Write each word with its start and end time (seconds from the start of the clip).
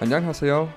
안녕하세요. 0.00 0.72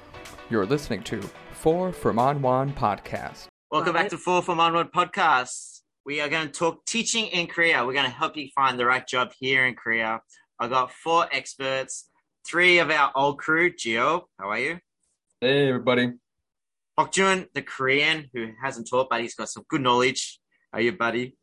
You're 0.49 0.65
listening 0.65 1.03
to 1.03 1.21
Four 1.53 1.91
from 1.93 2.19
On 2.19 2.41
One 2.41 2.73
podcast. 2.73 3.47
Welcome 3.71 3.93
back 3.93 4.09
to 4.09 4.17
Four 4.17 4.41
from 4.41 4.59
Onward 4.59 4.91
podcast. 4.91 5.81
We 6.05 6.19
are 6.21 6.29
going 6.29 6.47
to 6.47 6.51
talk 6.51 6.85
teaching 6.85 7.27
in 7.27 7.47
Korea. 7.47 7.85
We're 7.85 7.93
going 7.93 8.05
to 8.05 8.11
help 8.11 8.35
you 8.37 8.49
find 8.53 8.77
the 8.77 8.85
right 8.85 9.07
job 9.07 9.31
here 9.39 9.65
in 9.65 9.75
Korea. 9.75 10.21
I 10.59 10.67
got 10.67 10.91
four 10.91 11.27
experts, 11.31 12.09
three 12.45 12.79
of 12.79 12.91
our 12.91 13.11
old 13.15 13.39
crew. 13.39 13.71
Gio, 13.71 14.23
how 14.37 14.49
are 14.49 14.59
you? 14.59 14.79
Hey, 15.39 15.69
everybody. 15.69 16.13
Hokjun, 16.99 17.47
the 17.53 17.61
Korean 17.61 18.29
who 18.33 18.49
hasn't 18.61 18.87
taught, 18.89 19.09
but 19.09 19.21
he's 19.21 19.33
got 19.35 19.49
some 19.49 19.63
good 19.69 19.81
knowledge. 19.81 20.39
How 20.71 20.77
are 20.79 20.81
you, 20.81 20.91
buddy? 20.91 21.35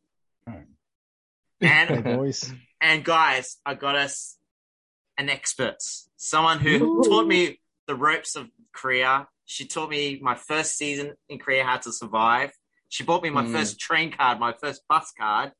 Hey, 1.59 1.87
And 1.89 2.03
boys. 2.03 2.53
and 2.79 3.03
guys, 3.03 3.57
I 3.65 3.73
got 3.75 3.95
us 3.95 4.37
an 5.17 5.29
expert, 5.29 5.75
someone 6.15 6.59
who 6.59 7.03
taught 7.03 7.27
me 7.27 7.59
the 7.86 7.94
ropes 7.94 8.36
of 8.36 8.48
Korea. 8.72 9.28
She 9.44 9.66
taught 9.66 9.90
me 9.90 10.18
my 10.20 10.34
first 10.34 10.76
season 10.76 11.14
in 11.28 11.38
Korea 11.38 11.64
how 11.64 11.76
to 11.78 11.92
survive. 11.92 12.52
She 12.88 13.04
bought 13.04 13.22
me 13.22 13.30
my 13.30 13.44
Mm. 13.44 13.52
first 13.52 13.78
train 13.78 14.12
card, 14.12 14.38
my 14.40 14.52
first 14.52 14.82
bus 14.88 15.12
card. 15.18 15.52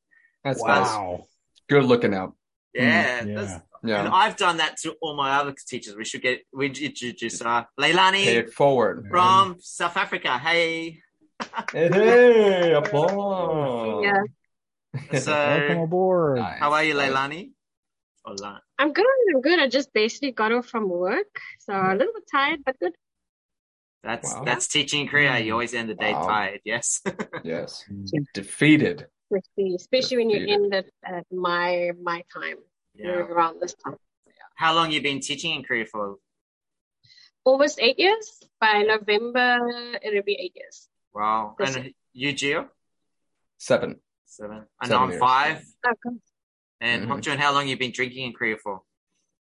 That's 0.44 0.60
Wow. 0.60 1.26
good 1.68 1.84
looking 1.84 2.14
out. 2.14 2.34
Yeah, 2.74 3.20
Mm, 3.22 3.34
that's- 3.34 3.60
yeah. 3.84 4.00
and 4.00 4.08
I've 4.08 4.36
done 4.36 4.58
that 4.58 4.76
to 4.82 4.94
all 5.00 5.16
my 5.16 5.36
other 5.38 5.54
teachers. 5.66 5.96
We 5.96 6.04
should 6.04 6.22
get 6.22 6.42
we 6.52 6.66
introduce 6.66 7.40
uh, 7.40 7.64
Leilani 7.80 8.24
Pay 8.24 8.36
it 8.38 8.52
forward. 8.52 9.06
from 9.10 9.56
South 9.60 9.96
Africa. 9.96 10.38
Hey, 10.38 11.00
Hey, 11.72 11.88
hey, 11.92 12.72
applause. 12.80 14.04
Yeah. 14.04 14.22
Welcome 15.12 15.18
so 15.20 15.82
aboard. 15.82 16.38
Nice. 16.38 16.58
how 16.58 16.72
are 16.72 16.82
you, 16.82 16.94
Leilani? 16.94 17.50
Hola. 18.26 18.60
I'm 18.78 18.92
good. 18.92 19.06
I'm 19.34 19.40
good. 19.40 19.60
I 19.60 19.68
just 19.68 19.92
basically 19.92 20.32
got 20.32 20.50
off 20.52 20.66
from 20.66 20.88
work, 20.88 21.40
so 21.60 21.72
a 21.72 21.94
little 21.94 22.12
bit 22.12 22.24
tired, 22.30 22.60
but 22.66 22.78
good. 22.80 22.92
That's 24.02 24.32
Wow. 24.34 24.44
that's 24.44 24.66
teaching 24.68 25.06
Korea. 25.08 25.38
You 25.38 25.52
always 25.52 25.74
end 25.74 25.88
the 25.88 25.94
day 25.94 26.12
Wow. 26.12 26.26
tired. 26.26 26.60
Yes. 26.64 27.02
Yes. 27.44 27.84
Mm. 27.90 28.24
Defeated. 28.34 29.06
Especially, 29.30 29.74
especially 29.74 30.16
when 30.18 30.30
you 30.30 30.38
Defeated. 30.40 30.54
end 30.62 30.74
at, 30.74 30.86
at 31.04 31.26
my 31.32 31.92
my 32.02 32.22
time, 32.34 32.58
yeah. 32.94 33.10
around 33.10 33.60
this 33.60 33.74
time. 33.74 33.96
How 34.56 34.74
long 34.74 34.90
you 34.90 35.00
been 35.02 35.20
teaching 35.20 35.54
in 35.54 35.62
Korea 35.62 35.86
for? 35.86 36.16
Almost 37.44 37.78
eight 37.80 37.98
years. 37.98 38.42
By 38.60 38.82
November, 38.82 39.98
it'll 40.02 40.22
be 40.24 40.34
eight 40.34 40.54
years. 40.56 40.88
Wow. 41.14 41.54
This 41.58 41.76
And 41.76 41.92
you, 42.12 42.32
Gio? 42.34 42.68
Seven. 43.58 44.00
Seven. 44.24 44.66
I 44.80 44.86
know 44.86 44.90
Seven 44.90 45.02
I'm 45.02 45.10
years. 45.10 45.20
five. 45.20 45.56
Okay. 45.86 46.16
And 46.80 47.04
Mhm. 47.06 47.08
Hokjun, 47.08 47.36
how 47.38 47.52
long 47.52 47.68
you 47.68 47.76
been 47.78 47.92
drinking 47.92 48.24
in 48.26 48.32
Korea 48.32 48.56
for? 48.56 48.82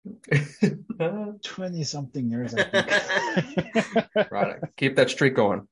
20 1.44 1.84
something 1.84 2.30
years, 2.30 2.54
I 2.54 2.64
think. 2.64 2.88
right. 4.32 4.60
Keep 4.78 4.96
that 4.98 5.10
streak 5.10 5.36
going. 5.36 5.68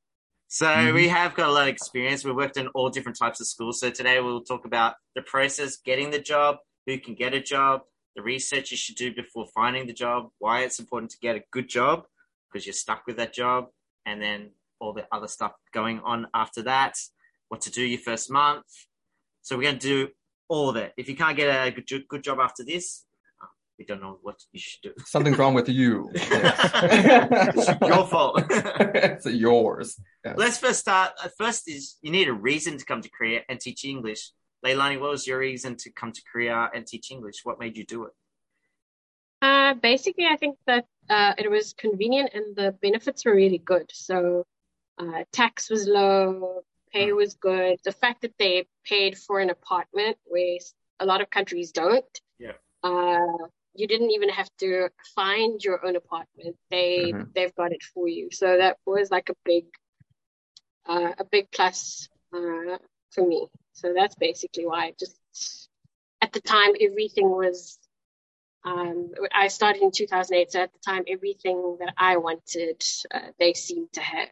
So 0.47 0.65
Mhm. 0.65 0.93
we 0.93 1.07
have 1.07 1.33
got 1.35 1.49
a 1.49 1.51
lot 1.51 1.63
of 1.63 1.67
experience. 1.69 2.25
We've 2.25 2.35
worked 2.35 2.57
in 2.57 2.67
all 2.69 2.89
different 2.89 3.17
types 3.17 3.39
of 3.39 3.47
schools. 3.47 3.79
So 3.79 3.89
today 3.89 4.19
we'll 4.19 4.43
talk 4.43 4.65
about 4.65 4.95
the 5.15 5.21
process, 5.21 5.77
getting 5.77 6.11
the 6.11 6.19
job, 6.19 6.57
who 6.85 6.97
can 6.99 7.15
get 7.15 7.33
a 7.33 7.41
job, 7.41 7.81
the 8.15 8.21
research 8.21 8.71
you 8.71 8.77
should 8.77 8.95
do 8.95 9.13
before 9.13 9.47
finding 9.53 9.87
the 9.87 9.93
job, 9.93 10.29
why 10.39 10.61
it's 10.61 10.79
important 10.79 11.11
to 11.11 11.17
get 11.19 11.35
a 11.35 11.43
good 11.51 11.69
job 11.69 12.05
because 12.51 12.65
you're 12.65 12.73
stuck 12.73 13.07
with 13.07 13.15
that 13.17 13.33
job, 13.33 13.67
and 14.05 14.21
then 14.21 14.51
all 14.79 14.91
the 14.93 15.07
other 15.11 15.27
stuff 15.27 15.53
going 15.73 15.99
on 16.01 16.27
after 16.33 16.63
that, 16.63 16.97
what 17.47 17.61
to 17.61 17.71
do 17.71 17.81
your 17.85 17.99
first 17.99 18.29
month. 18.29 18.65
So 19.41 19.55
we're 19.55 19.63
going 19.63 19.79
to 19.79 19.87
do 19.87 20.09
all 20.51 20.67
of 20.69 20.75
it. 20.75 20.91
If 20.97 21.07
you 21.07 21.15
can't 21.15 21.37
get 21.37 21.47
a 21.47 21.71
good, 21.71 22.07
good 22.09 22.23
job 22.23 22.39
after 22.41 22.63
this, 22.65 23.05
uh, 23.41 23.47
we 23.79 23.85
don't 23.85 24.01
know 24.01 24.19
what 24.21 24.37
you 24.51 24.59
should 24.59 24.81
do. 24.81 24.91
Something's 25.05 25.37
wrong 25.37 25.53
with 25.53 25.69
you. 25.69 26.09
it's 26.13 27.67
your 27.91 28.05
fault. 28.05 28.43
it's 28.49 29.25
yours. 29.25 29.97
Yes. 30.25 30.35
Let's 30.37 30.57
first 30.57 30.81
start. 30.81 31.13
uh, 31.23 31.29
First 31.37 31.69
is 31.69 31.95
you 32.01 32.11
need 32.11 32.27
a 32.27 32.33
reason 32.33 32.77
to 32.77 32.83
come 32.83 33.01
to 33.01 33.09
Korea 33.09 33.39
and 33.47 33.61
teach 33.61 33.85
English. 33.85 34.31
Leilani, 34.65 34.99
what 34.99 35.11
was 35.11 35.25
your 35.25 35.39
reason 35.39 35.77
to 35.77 35.89
come 35.99 36.11
to 36.11 36.21
Korea 36.29 36.69
and 36.75 36.85
teach 36.85 37.09
English? 37.11 37.37
What 37.45 37.57
made 37.57 37.77
you 37.77 37.85
do 37.85 37.99
it? 38.07 38.13
Uh, 39.41 39.73
basically, 39.75 40.25
I 40.25 40.35
think 40.35 40.57
that 40.67 40.85
uh, 41.09 41.33
it 41.37 41.49
was 41.49 41.73
convenient 41.73 42.31
and 42.33 42.55
the 42.55 42.73
benefits 42.81 43.23
were 43.25 43.35
really 43.35 43.57
good. 43.57 43.89
So, 43.93 44.45
uh, 44.99 45.23
tax 45.31 45.69
was 45.69 45.87
low, 45.87 46.61
pay 46.93 47.11
was 47.13 47.35
good. 47.35 47.79
The 47.83 47.91
fact 47.91 48.21
that 48.21 48.37
they 48.37 48.67
paid 48.85 49.17
for 49.17 49.39
an 49.39 49.49
apartment, 49.49 50.17
where 50.25 50.57
a 50.99 51.05
lot 51.05 51.21
of 51.21 51.29
countries 51.29 51.71
don't. 51.71 52.21
Yeah. 52.39 52.53
Uh, 52.83 53.47
you 53.73 53.87
didn't 53.87 54.11
even 54.11 54.29
have 54.29 54.49
to 54.59 54.89
find 55.15 55.63
your 55.63 55.85
own 55.85 55.95
apartment. 55.95 56.57
They 56.69 57.13
Mhm. 57.13 57.33
they've 57.33 57.55
got 57.55 57.71
it 57.71 57.83
for 57.83 58.07
you. 58.07 58.29
So 58.31 58.57
that 58.57 58.77
was 58.85 59.11
like 59.11 59.29
a 59.29 59.35
big, 59.45 59.65
uh, 60.85 61.13
a 61.17 61.23
big 61.25 61.51
plus 61.51 62.09
uh, 62.33 62.77
for 63.11 63.27
me. 63.27 63.47
So 63.73 63.93
that's 63.93 64.15
basically 64.15 64.65
why. 64.65 64.87
I 64.87 64.93
Just 64.99 65.69
at 66.21 66.33
the 66.33 66.41
time, 66.41 66.73
everything 66.79 67.29
was 67.29 67.79
um, 68.63 69.11
I 69.33 69.47
started 69.47 69.81
in 69.81 69.91
2008, 69.91 70.51
so 70.51 70.61
at 70.61 70.71
the 70.73 70.79
time, 70.79 71.03
everything 71.07 71.77
that 71.79 71.93
I 71.97 72.17
wanted, 72.17 72.83
uh, 73.13 73.31
they 73.39 73.53
seemed 73.53 73.91
to 73.93 74.01
have. 74.01 74.29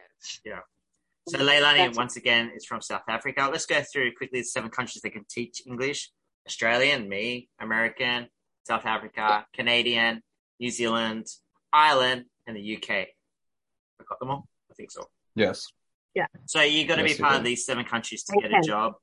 So 1.28 1.38
Leilani, 1.38 1.94
once 1.96 2.16
again, 2.16 2.50
is 2.56 2.64
from 2.64 2.80
South 2.80 3.02
Africa. 3.08 3.48
Let's 3.50 3.66
go 3.66 3.82
through 3.82 4.12
quickly 4.16 4.40
the 4.40 4.44
seven 4.44 4.70
countries 4.70 5.02
that 5.02 5.10
can 5.10 5.24
teach 5.30 5.62
English. 5.66 6.10
Australian, 6.46 7.08
me, 7.08 7.48
American, 7.60 8.28
South 8.66 8.86
Africa, 8.86 9.46
Canadian, 9.54 10.22
New 10.58 10.70
Zealand, 10.70 11.26
Ireland, 11.72 12.24
and 12.46 12.56
the 12.56 12.76
UK. 12.76 12.90
I 12.90 14.04
got 14.08 14.18
them 14.18 14.30
all? 14.30 14.48
I 14.70 14.74
think 14.74 14.90
so. 14.90 15.04
Yes. 15.34 15.66
Yeah. 16.14 16.26
So 16.46 16.62
you 16.62 16.86
got 16.88 16.96
to 16.96 17.02
Yes, 17.06 17.18
be 17.18 17.22
part 17.22 17.36
of 17.36 17.44
these 17.44 17.64
seven 17.64 17.84
countries 17.84 18.24
to 18.24 18.40
get 18.40 18.50
a 18.52 18.62
job. 18.62 18.94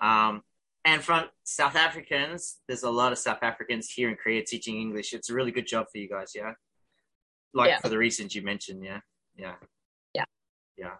Um, 0.00 0.42
and 0.84 1.02
from 1.02 1.26
South 1.44 1.76
Africans, 1.76 2.58
there's 2.66 2.82
a 2.82 2.90
lot 2.90 3.12
of 3.12 3.18
South 3.18 3.42
Africans 3.42 3.90
here 3.90 4.08
in 4.08 4.16
Korea 4.16 4.42
teaching 4.44 4.80
English. 4.80 5.12
It's 5.12 5.28
a 5.30 5.34
really 5.34 5.52
good 5.52 5.66
job 5.66 5.86
for 5.92 5.98
you 5.98 6.08
guys, 6.08 6.32
yeah. 6.34 6.52
Like 7.52 7.68
Yeah. 7.68 7.80
for 7.80 7.90
the 7.90 7.98
reasons 7.98 8.34
you 8.34 8.42
mentioned, 8.42 8.82
yeah, 8.82 9.00
yeah, 9.36 9.56
Yeah. 10.14 10.24
yeah. 10.76 10.94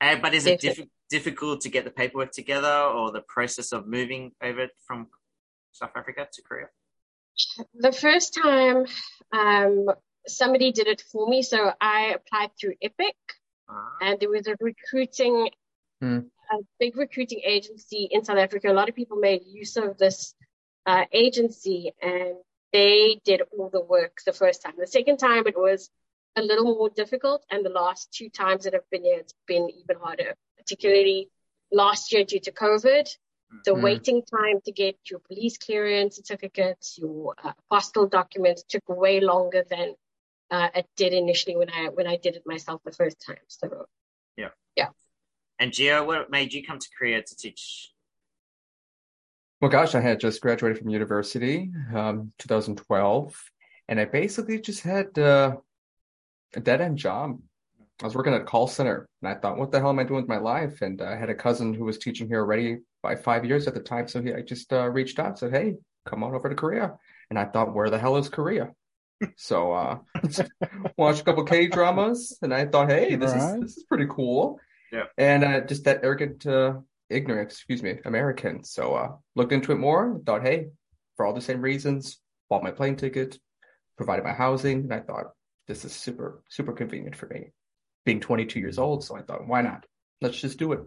Uh, 0.00 0.16
but 0.16 0.34
is 0.34 0.46
it 0.46 0.60
diff- 0.60 0.86
difficult 1.08 1.62
to 1.62 1.68
get 1.68 1.84
the 1.84 1.90
paperwork 1.90 2.32
together 2.32 2.68
or 2.96 3.12
the 3.12 3.22
process 3.22 3.72
of 3.72 3.86
moving 3.86 4.32
over 4.42 4.68
from 4.86 5.08
South 5.72 5.92
Africa 5.96 6.28
to 6.30 6.42
Korea? 6.42 6.68
The 7.74 7.92
first 7.92 8.34
time, 8.34 8.86
um, 9.32 9.86
somebody 10.26 10.72
did 10.72 10.86
it 10.86 11.00
for 11.00 11.28
me, 11.28 11.42
so 11.42 11.72
I 11.80 12.14
applied 12.14 12.50
through 12.58 12.74
EPIK, 12.82 13.16
Uh, 13.68 13.90
and 14.00 14.20
there 14.20 14.30
was 14.30 14.46
a 14.46 14.56
recruiting, 14.60 15.50
Hmm. 16.00 16.18
a 16.52 16.58
big 16.78 16.96
recruiting 16.96 17.40
agency 17.44 18.06
in 18.10 18.22
South 18.24 18.38
Africa. 18.38 18.70
A 18.70 18.72
lot 18.80 18.88
of 18.88 18.94
people 18.94 19.16
made 19.16 19.42
use 19.44 19.76
of 19.76 19.98
this 19.98 20.34
uh, 20.84 21.04
agency, 21.10 21.92
and 22.00 22.36
they 22.72 23.20
did 23.24 23.42
all 23.50 23.68
the 23.70 23.80
work 23.80 24.20
the 24.24 24.32
first 24.32 24.62
time. 24.62 24.74
The 24.78 24.86
second 24.86 25.16
time, 25.16 25.48
it 25.48 25.58
was 25.58 25.90
a 26.36 26.42
little 26.42 26.64
more 26.64 26.90
difficult, 26.90 27.44
and 27.50 27.64
the 27.64 27.70
last 27.70 28.12
two 28.12 28.28
times 28.28 28.64
that 28.64 28.74
I've 28.74 28.88
been 28.90 29.04
here, 29.04 29.18
it's 29.18 29.34
been 29.46 29.68
even 29.70 29.96
harder. 30.02 30.34
Particularly 30.58 31.30
last 31.72 32.12
year 32.12 32.24
due 32.24 32.40
to 32.40 32.52
COVID, 32.52 33.08
the 33.64 33.74
Hmm. 33.74 33.82
waiting 33.82 34.22
time 34.22 34.60
to 34.64 34.72
get 34.72 34.96
your 35.10 35.20
police 35.20 35.56
clearance 35.56 36.16
certificates, 36.16 36.98
your 36.98 37.34
uh, 37.42 37.52
postal 37.70 38.06
documents 38.06 38.64
took 38.68 38.86
way 38.88 39.20
longer 39.20 39.64
than 39.68 39.94
uh, 40.50 40.68
it 40.74 40.86
did 40.96 41.12
initially 41.12 41.56
when 41.56 41.70
I 41.70 41.88
when 41.88 42.06
I 42.06 42.16
did 42.16 42.36
it 42.36 42.42
myself 42.46 42.82
the 42.84 42.92
first 42.92 43.20
time. 43.24 43.44
So 43.48 43.86
yeah, 44.36 44.50
yeah. 44.76 44.88
and 45.58 45.72
Gio, 45.72 46.06
what 46.06 46.30
made 46.30 46.52
you 46.52 46.64
come 46.64 46.78
to 46.78 46.88
Korea 46.96 47.22
to 47.22 47.36
teach? 47.36 47.92
Well, 49.60 49.70
gosh, 49.70 49.94
I 49.94 50.00
had 50.00 50.20
just 50.20 50.42
graduated 50.42 50.78
from 50.78 50.90
university, 50.90 51.72
um, 51.94 52.32
2012, 52.38 53.50
and 53.88 53.98
I 53.98 54.04
basically 54.04 54.60
just 54.60 54.82
had 54.82 55.18
uh, 55.18 55.56
a 56.54 56.60
dead 56.60 56.80
end 56.80 56.98
job. 56.98 57.38
I 58.02 58.04
was 58.04 58.14
working 58.14 58.34
at 58.34 58.42
a 58.42 58.44
call 58.44 58.66
center, 58.66 59.08
and 59.22 59.30
I 59.30 59.34
thought, 59.34 59.56
what 59.56 59.72
the 59.72 59.80
hell 59.80 59.88
am 59.88 59.98
I 59.98 60.04
doing 60.04 60.20
with 60.20 60.28
my 60.28 60.36
life? 60.36 60.82
And 60.82 61.00
I 61.00 61.16
had 61.16 61.30
a 61.30 61.34
cousin 61.34 61.72
who 61.72 61.84
was 61.84 61.96
teaching 61.96 62.28
here 62.28 62.40
already 62.40 62.78
by 63.02 63.16
five 63.16 63.46
years 63.46 63.66
at 63.66 63.74
the 63.74 63.80
time, 63.80 64.06
so 64.06 64.20
he, 64.20 64.34
I 64.34 64.42
just 64.42 64.70
uh, 64.72 64.88
reached 64.88 65.18
out, 65.18 65.28
and 65.28 65.38
said, 65.38 65.52
"Hey, 65.52 65.74
come 66.04 66.22
on 66.22 66.34
over 66.34 66.48
to 66.48 66.54
Korea." 66.54 66.92
And 67.30 67.38
I 67.38 67.46
thought, 67.46 67.74
where 67.74 67.90
the 67.90 67.98
hell 67.98 68.16
is 68.16 68.28
Korea? 68.28 68.70
So 69.36 69.72
uh, 69.72 69.98
watched 70.96 71.20
a 71.20 71.24
couple 71.24 71.44
K 71.44 71.68
dramas, 71.68 72.38
and 72.42 72.52
I 72.52 72.66
thought, 72.66 72.90
hey, 72.90 73.16
this 73.16 73.32
is 73.32 73.60
this 73.60 73.76
is 73.78 73.84
pretty 73.84 74.06
cool. 74.10 74.60
Yeah. 74.92 75.04
And 75.16 75.42
uh, 75.42 75.60
just 75.62 75.84
that 75.84 76.00
arrogant, 76.02 76.46
uh, 76.46 76.74
ignorant, 77.08 77.50
excuse 77.50 77.82
me, 77.82 77.98
American. 78.04 78.62
So 78.62 78.94
uh, 78.94 79.08
looked 79.34 79.52
into 79.52 79.72
it 79.72 79.78
more. 79.78 80.20
Thought, 80.24 80.42
hey, 80.42 80.68
for 81.16 81.26
all 81.26 81.32
the 81.32 81.40
same 81.40 81.62
reasons, 81.62 82.20
bought 82.50 82.62
my 82.62 82.70
plane 82.70 82.96
ticket, 82.96 83.38
provided 83.96 84.24
my 84.24 84.32
housing, 84.32 84.80
and 84.80 84.94
I 84.94 85.00
thought 85.00 85.32
this 85.66 85.84
is 85.84 85.92
super 85.92 86.42
super 86.48 86.72
convenient 86.72 87.16
for 87.16 87.26
me. 87.26 87.52
Being 88.04 88.20
22 88.20 88.60
years 88.60 88.78
old, 88.78 89.04
so 89.04 89.16
I 89.16 89.22
thought, 89.22 89.46
why 89.48 89.62
not? 89.62 89.84
Let's 90.20 90.40
just 90.40 90.58
do 90.58 90.72
it. 90.72 90.80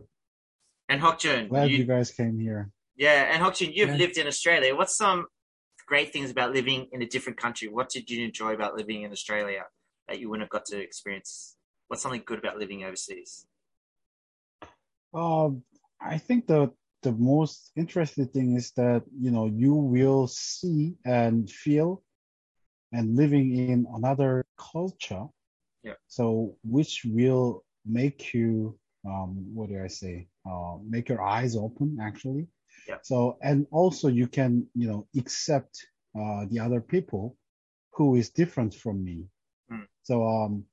And 0.88 1.02
Hokjun, 1.02 1.50
Glad 1.50 1.70
you, 1.70 1.80
you 1.80 1.84
guys 1.86 2.12
came 2.12 2.40
here. 2.40 2.72
yeah, 2.96 3.34
and 3.34 3.44
Hokjun, 3.44 3.74
you've 3.74 3.90
Yeah. 3.90 3.96
lived 3.98 4.18
in 4.18 4.26
Australia. 4.26 4.76
What's 4.76 4.96
some 4.96 5.28
great 5.86 6.14
things 6.14 6.32
about 6.32 6.54
living 6.54 6.88
in 6.92 7.02
a 7.02 7.06
different 7.08 7.38
country? 7.38 7.68
What 7.68 7.90
did 7.90 8.10
you 8.10 8.24
enjoy 8.24 8.54
about 8.54 8.76
living 8.76 9.04
in 9.04 9.12
Australia? 9.12 9.66
that 10.10 10.20
you 10.20 10.28
wouldn't 10.28 10.46
have 10.46 10.50
got 10.50 10.66
to 10.66 10.82
experience? 10.82 11.56
What's 11.88 12.02
something 12.02 12.24
good 12.26 12.40
about 12.40 12.58
living 12.58 12.84
overseas? 12.84 13.46
Um, 15.14 15.64
I 16.02 16.18
think 16.18 16.48
the 16.48 16.72
the 17.02 17.12
most 17.14 17.72
interesting 17.76 18.28
thing 18.28 18.56
is 18.56 18.72
that 18.72 19.04
you 19.18 19.32
know 19.32 19.46
you 19.46 19.74
will 19.74 20.28
see 20.28 20.96
and 21.06 21.50
feel 21.50 22.04
and 22.92 23.16
living 23.16 23.56
in 23.56 23.86
another 23.94 24.46
culture. 24.60 25.26
Yeah. 25.84 25.94
So 26.08 26.56
which 26.64 27.06
will 27.06 27.64
make 27.86 28.34
you 28.34 28.78
um 29.06 29.32
what 29.54 29.70
do 29.70 29.82
I 29.82 29.88
say? 29.88 30.28
Uh, 30.50 30.78
make 30.88 31.10
your 31.10 31.22
eyes 31.22 31.56
open 31.56 31.98
actually. 32.02 32.48
Yeah. 32.88 32.98
So 33.04 33.38
and 33.42 33.66
also 33.72 34.08
you 34.08 34.28
can 34.28 34.68
you 34.76 34.88
know 34.90 35.08
accept 35.18 35.74
uh, 36.20 36.46
the 36.50 36.60
other 36.60 36.82
people 36.82 37.38
who 37.94 38.16
is 38.16 38.30
different 38.30 38.74
from 38.74 39.04
me. 39.04 39.26
Mm. 39.72 39.88
So 40.04 40.28
um 40.28 40.66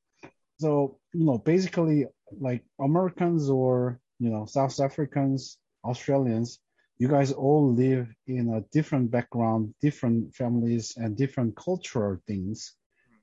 so 0.58 0.98
you 1.12 1.24
know 1.24 1.38
basically 1.38 2.06
like 2.40 2.64
Americans 2.80 3.48
or 3.50 4.00
you 4.18 4.30
know 4.30 4.46
South 4.46 4.80
Africans, 4.80 5.58
Australians, 5.84 6.58
you 6.98 7.08
guys 7.08 7.32
all 7.32 7.74
live 7.74 8.08
in 8.26 8.54
a 8.54 8.62
different 8.72 9.10
background, 9.10 9.74
different 9.82 10.34
families, 10.34 10.94
and 10.96 11.16
different 11.16 11.54
cultural 11.56 12.18
things. 12.26 12.74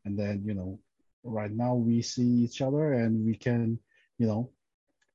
And 0.06 0.18
then, 0.18 0.44
you 0.46 0.54
know, 0.54 0.80
right 1.24 1.52
now 1.52 1.76
we 1.76 2.02
see 2.02 2.24
each 2.46 2.62
other 2.62 2.94
and 2.94 3.26
we 3.26 3.36
can, 3.36 3.80
you 4.18 4.28
know, 4.28 4.52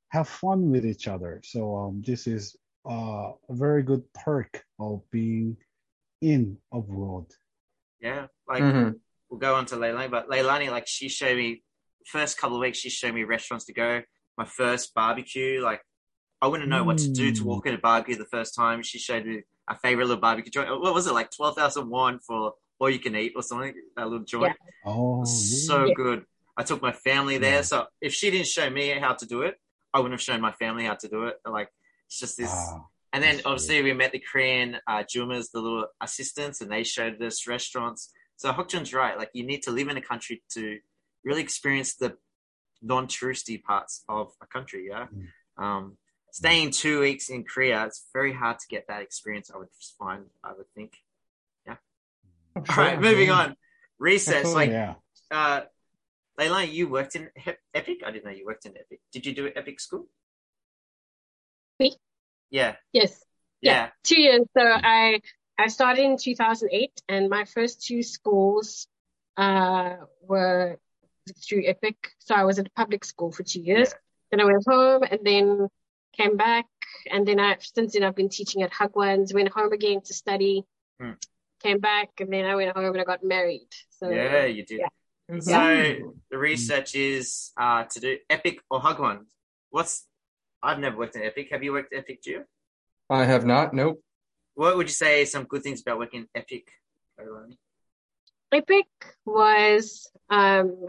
have 0.08 0.28
fun 0.28 0.70
with 0.70 0.86
each 0.86 1.06
other. 1.08 1.40
So 1.44 1.76
um, 1.76 2.02
this 2.06 2.26
is 2.26 2.56
uh, 2.88 3.32
a 3.48 3.54
very 3.54 3.82
good 3.82 4.02
perk 4.14 4.64
of 4.78 5.02
being 5.10 5.56
in 6.22 6.56
abroad. 6.72 7.26
Yeah, 8.00 8.26
like 8.48 8.62
Mhm. 8.62 8.98
we'll 9.28 9.40
go 9.40 9.54
on 9.56 9.66
to 9.66 9.76
Leilani, 9.76 10.10
but 10.10 10.28
Leilani, 10.28 10.70
like 10.70 10.86
she 10.86 11.08
showed 11.08 11.36
me 11.36 11.62
first 12.06 12.38
couple 12.38 12.56
of 12.56 12.60
weeks, 12.60 12.78
she 12.78 12.88
showed 12.88 13.14
me 13.14 13.24
restaurants 13.24 13.66
to 13.66 13.74
go. 13.74 14.02
My 14.38 14.46
first 14.46 14.94
barbecue, 14.94 15.60
like 15.60 15.82
I 16.40 16.46
wouldn't 16.46 16.70
know 16.70 16.84
what 16.84 16.98
to 16.98 17.12
do 17.12 17.32
to 17.32 17.42
Mm. 17.42 17.46
walk 17.46 17.66
in 17.66 17.74
a 17.74 17.78
barbecue 17.78 18.16
the 18.16 18.24
first 18.24 18.54
time. 18.54 18.82
She 18.82 18.98
showed 18.98 19.26
me 19.26 19.42
a 19.68 19.76
favorite 19.76 20.06
little 20.06 20.20
barbecue 20.20 20.50
joint. 20.50 20.70
What 20.70 20.94
was 20.94 21.06
it 21.06 21.12
like 21.12 21.30
twelve 21.30 21.56
thousand 21.56 21.90
one 21.90 22.20
for 22.20 22.54
all 22.80 22.90
you 22.90 22.98
can 22.98 23.16
eat 23.16 23.32
or 23.36 23.42
something? 23.42 23.74
That 23.96 24.04
little 24.08 24.24
joint, 24.24 24.56
Oh, 24.84 25.24
so 25.24 25.80
really? 25.82 25.94
good. 25.94 26.24
I 26.56 26.62
took 26.64 26.82
my 26.82 26.92
family 26.92 27.38
there, 27.38 27.56
Yeah. 27.56 27.62
so 27.62 27.86
if 28.00 28.12
she 28.14 28.30
didn't 28.30 28.48
show 28.48 28.68
me 28.70 28.88
how 28.90 29.14
to 29.14 29.26
do 29.26 29.42
it, 29.42 29.56
I 29.94 29.98
wouldn't 29.98 30.14
have 30.18 30.22
shown 30.22 30.40
my 30.40 30.52
family 30.52 30.84
how 30.84 30.94
to 30.94 31.08
do 31.08 31.24
it. 31.24 31.36
Like 31.46 31.68
it's 32.06 32.18
just 32.18 32.36
this. 32.36 32.50
Ah, 32.52 32.84
And 33.12 33.22
then 33.22 33.36
That's 33.36 33.46
obviously 33.46 33.82
we 33.82 33.92
met 33.94 34.12
the 34.12 34.18
Korean 34.30 34.78
uh, 34.86 35.02
Jumas, 35.04 35.50
the 35.50 35.60
little 35.60 35.86
assistants, 36.00 36.60
and 36.60 36.70
they 36.70 36.84
showed 36.84 37.20
us 37.22 37.46
restaurants. 37.46 38.12
So 38.36 38.52
Hokjun's 38.52 38.92
right. 38.92 39.16
Like 39.16 39.30
you 39.32 39.44
need 39.46 39.62
to 39.62 39.70
live 39.70 39.88
in 39.88 39.96
a 39.96 40.02
country 40.02 40.42
to 40.54 40.78
really 41.24 41.40
experience 41.42 41.94
the 41.96 42.16
non-touristy 42.82 43.62
parts 43.62 44.04
of 44.08 44.32
a 44.42 44.46
country. 44.46 44.88
Yeah. 44.88 45.06
Mm. 45.14 45.62
Um, 45.64 45.96
staying 46.32 46.70
two 46.70 47.00
weeks 47.00 47.28
in 47.30 47.44
Korea, 47.44 47.84
it's 47.86 48.06
very 48.12 48.32
hard 48.32 48.58
to 48.58 48.66
get 48.68 48.86
that 48.88 49.02
experience. 49.02 49.50
I 49.52 49.58
would 49.58 49.68
find. 49.98 50.26
I 50.44 50.52
would 50.52 50.70
think. 50.74 50.92
All 52.68 52.76
right, 52.76 53.00
moving 53.00 53.30
on. 53.30 53.56
Recess, 53.98 54.36
Absolutely. 54.36 54.66
Like, 54.66 54.70
yeah. 54.70 54.94
uh, 55.30 55.60
Leilani, 56.38 56.72
you 56.72 56.88
worked 56.88 57.16
in 57.16 57.30
EPIK. 57.74 58.04
I 58.04 58.10
didn't 58.10 58.24
know 58.24 58.30
you 58.30 58.46
worked 58.46 58.66
in 58.66 58.72
EPIK. 58.72 59.00
Did 59.12 59.26
you 59.26 59.34
do 59.34 59.50
EPIK 59.50 59.80
school? 59.80 60.06
Me? 61.80 61.96
Yeah. 62.50 62.76
Yes. 62.92 63.24
Yeah. 63.60 63.72
Yeah. 63.72 63.88
Two 64.04 64.20
years. 64.20 64.42
So 64.56 64.62
I 64.64 65.20
I 65.58 65.66
started 65.66 66.04
in 66.04 66.16
2008, 66.16 67.02
and 67.08 67.28
my 67.28 67.44
first 67.44 67.84
two 67.84 68.02
schools 68.02 68.86
uh, 69.36 69.96
were 70.22 70.78
through 71.44 71.64
EPIK. 71.66 71.96
So 72.20 72.34
I 72.34 72.44
was 72.44 72.58
at 72.58 72.68
a 72.68 72.70
public 72.70 73.04
school 73.04 73.32
for 73.32 73.42
two 73.42 73.60
years. 73.60 73.92
Then 74.30 74.40
I 74.40 74.44
went 74.44 74.64
home, 74.66 75.02
and 75.10 75.20
then 75.24 75.68
came 76.16 76.36
back, 76.36 76.66
and 77.10 77.26
then 77.26 77.40
I 77.40 77.56
since 77.60 77.94
then 77.94 78.04
I've 78.04 78.14
been 78.14 78.28
teaching 78.28 78.62
at 78.62 78.72
Hagwons. 78.72 79.34
Went 79.34 79.48
home 79.48 79.72
again 79.72 80.00
to 80.02 80.14
study. 80.14 80.64
Hmm. 81.00 81.12
Came 81.62 81.78
back, 81.80 82.10
and 82.20 82.32
then 82.32 82.44
I 82.44 82.54
went 82.54 82.76
home 82.76 82.86
and 82.86 83.00
I 83.00 83.04
got 83.04 83.24
married. 83.24 83.68
So 83.90 84.08
Yeah, 84.10 84.44
you 84.46 84.64
did. 84.64 84.80
yeah. 84.80 85.40
So 85.40 86.14
the 86.30 86.38
research 86.38 86.94
is 86.94 87.52
uh, 87.56 87.84
to 87.84 88.00
do 88.00 88.18
EPIK 88.30 88.60
or 88.70 88.80
Hagwon. 88.80 89.26
What's 89.70 90.06
I've 90.62 90.78
never 90.78 90.96
worked 90.96 91.16
in 91.16 91.22
EPIK. 91.22 91.50
Have 91.50 91.62
you 91.62 91.72
worked 91.72 91.92
EPIK, 91.92 92.22
Gio? 92.26 92.44
I 93.10 93.24
have 93.24 93.44
not. 93.44 93.74
Nope. 93.74 94.02
What 94.54 94.76
would 94.76 94.88
you 94.88 94.94
say 94.94 95.24
some 95.24 95.44
good 95.44 95.62
things 95.62 95.82
about 95.82 95.98
working 95.98 96.26
in 96.34 96.42
EPIK? 96.42 96.68
Leilani? 97.20 97.56
EPIK 98.52 98.86
was 99.24 100.10
um, 100.30 100.88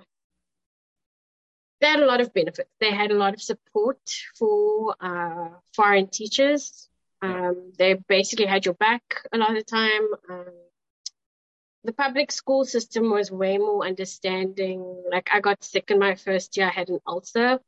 they 1.82 1.88
had 1.88 2.00
a 2.02 2.06
lot 2.06 2.22
of 2.22 2.34
benefits. 2.34 2.70
They 2.80 2.92
had 2.92 3.12
a 3.12 3.16
lot 3.16 3.34
of 3.34 3.42
support 3.42 4.00
for 4.38 4.96
uh, 5.00 5.50
foreign 5.74 6.08
teachers. 6.08 6.89
Um, 7.22 7.74
they 7.78 7.96
basically 8.08 8.46
had 8.46 8.66
your 8.66 8.76
back 8.76 9.04
a 9.32 9.38
lot 9.38 9.52
of 9.52 9.58
the 9.58 9.64
time. 9.64 10.04
Um, 10.30 10.54
the 11.84 11.94
public 11.94 12.32
school 12.32 12.66
system 12.66 13.10
was 13.10 13.32
way 13.32 13.58
more 13.58 13.86
understanding. 13.86 15.04
Like 15.10 15.30
I 15.34 15.40
got 15.40 15.64
sick 15.64 15.92
in 15.92 16.00
my 16.00 16.16
first 16.16 16.58
year, 16.58 16.68
I 16.68 16.72
had 16.72 16.90
an 16.90 17.00
ulcer, 17.08 17.60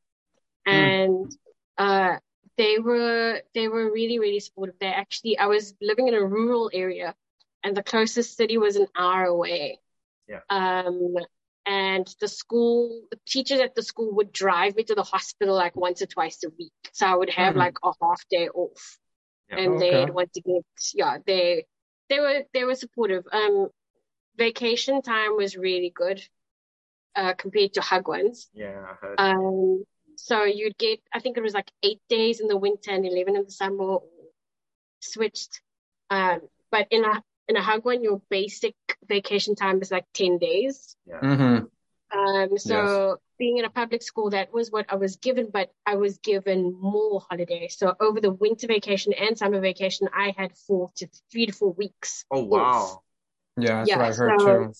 and 0.65 1.31
uh, 1.77 2.17
they 2.57 2.79
were 2.79 3.41
they 3.53 3.67
were 3.67 3.91
really 3.91 4.19
really 4.19 4.39
supportive. 4.39 4.75
They 4.79 4.87
actually 4.87 5.37
I 5.37 5.47
was 5.47 5.73
living 5.81 6.07
in 6.07 6.13
a 6.13 6.23
rural 6.25 6.69
area, 6.73 7.15
and 7.63 7.75
the 7.75 7.83
closest 7.83 8.35
city 8.37 8.57
was 8.57 8.75
an 8.75 8.87
hour 8.97 9.25
away. 9.25 9.79
Yeah. 10.27 10.41
Um, 10.49 11.15
and 11.65 12.07
the 12.19 12.27
school, 12.27 13.03
the 13.11 13.19
teachers 13.27 13.59
at 13.59 13.75
the 13.75 13.83
school 13.83 14.15
would 14.15 14.31
drive 14.33 14.75
me 14.75 14.83
to 14.85 14.95
the 14.95 15.03
hospital 15.03 15.55
like 15.55 15.75
once 15.75 16.01
or 16.01 16.07
twice 16.07 16.43
a 16.43 16.49
week. 16.57 16.73
So 16.93 17.05
I 17.05 17.15
would 17.15 17.29
have 17.29 17.53
Mhm. 17.53 17.57
like 17.57 17.77
a 17.83 17.91
half 18.01 18.27
day 18.29 18.49
off, 18.49 18.99
Yeah. 19.51 19.59
and 19.59 19.73
Okay. 19.73 19.91
they'd 19.91 20.13
want 20.13 20.33
to 20.33 20.41
get 20.41 20.65
yeah 20.93 21.17
they 21.25 21.65
they 22.09 22.19
were 22.19 22.43
they 22.53 22.63
were 22.63 22.75
supportive. 22.75 23.25
Um, 23.31 23.69
vacation 24.37 25.01
time 25.01 25.35
was 25.37 25.55
really 25.55 25.91
good, 25.93 26.21
uh, 27.15 27.33
compared 27.33 27.73
to 27.73 27.81
Hagwons. 27.81 28.47
Yeah, 28.53 28.83
I 28.89 28.93
heard. 28.95 29.15
Um, 29.19 29.83
so 30.15 30.43
you'd 30.43 30.77
get, 30.77 30.99
I 31.13 31.19
think 31.19 31.37
it 31.37 31.43
was 31.43 31.53
like 31.53 31.71
eight 31.83 32.01
days 32.09 32.39
in 32.39 32.47
the 32.47 32.57
winter 32.57 32.91
and 32.91 33.05
11 33.05 33.35
in 33.35 33.43
the 33.43 33.51
summer, 33.51 33.97
switched. 34.99 35.61
Um, 36.09 36.41
but 36.69 36.87
in 36.91 37.03
a, 37.03 37.23
in 37.47 37.57
a 37.57 37.61
Hagwon, 37.61 38.03
your 38.03 38.21
basic 38.29 38.75
vacation 39.07 39.55
time 39.55 39.81
is 39.81 39.91
like 39.91 40.05
10 40.13 40.37
days. 40.37 40.95
Mm-hmm. 41.09 42.17
Um, 42.17 42.57
so 42.57 43.17
being 43.41 43.57
in 43.57 43.65
a 43.65 43.69
public 43.71 44.03
school, 44.03 44.29
that 44.29 44.53
was 44.53 44.69
what 44.71 44.85
I 44.87 44.97
was 44.97 45.15
given, 45.15 45.49
but 45.51 45.73
I 45.83 45.95
was 45.95 46.19
given 46.19 46.59
more 46.79 47.21
holidays. 47.27 47.75
So 47.75 47.95
over 47.99 48.21
the 48.21 48.29
winter 48.31 48.67
vacation 48.67 49.13
and 49.13 49.35
summer 49.35 49.59
vacation, 49.59 50.07
I 50.13 50.27
had 50.37 50.51
four 50.67 50.91
to 50.97 51.07
three 51.31 51.47
to 51.47 51.51
four 51.51 51.73
weeks. 51.73 52.23
oh 52.29 52.43
off. 52.43 52.49
wow. 52.51 53.01
Yeah, 53.57 53.67
that's 53.77 53.89
Yeah, 53.89 53.97
what 53.97 54.05
I 54.05 54.13
heard 54.13 54.39
so- 54.41 54.45
too. 54.45 54.73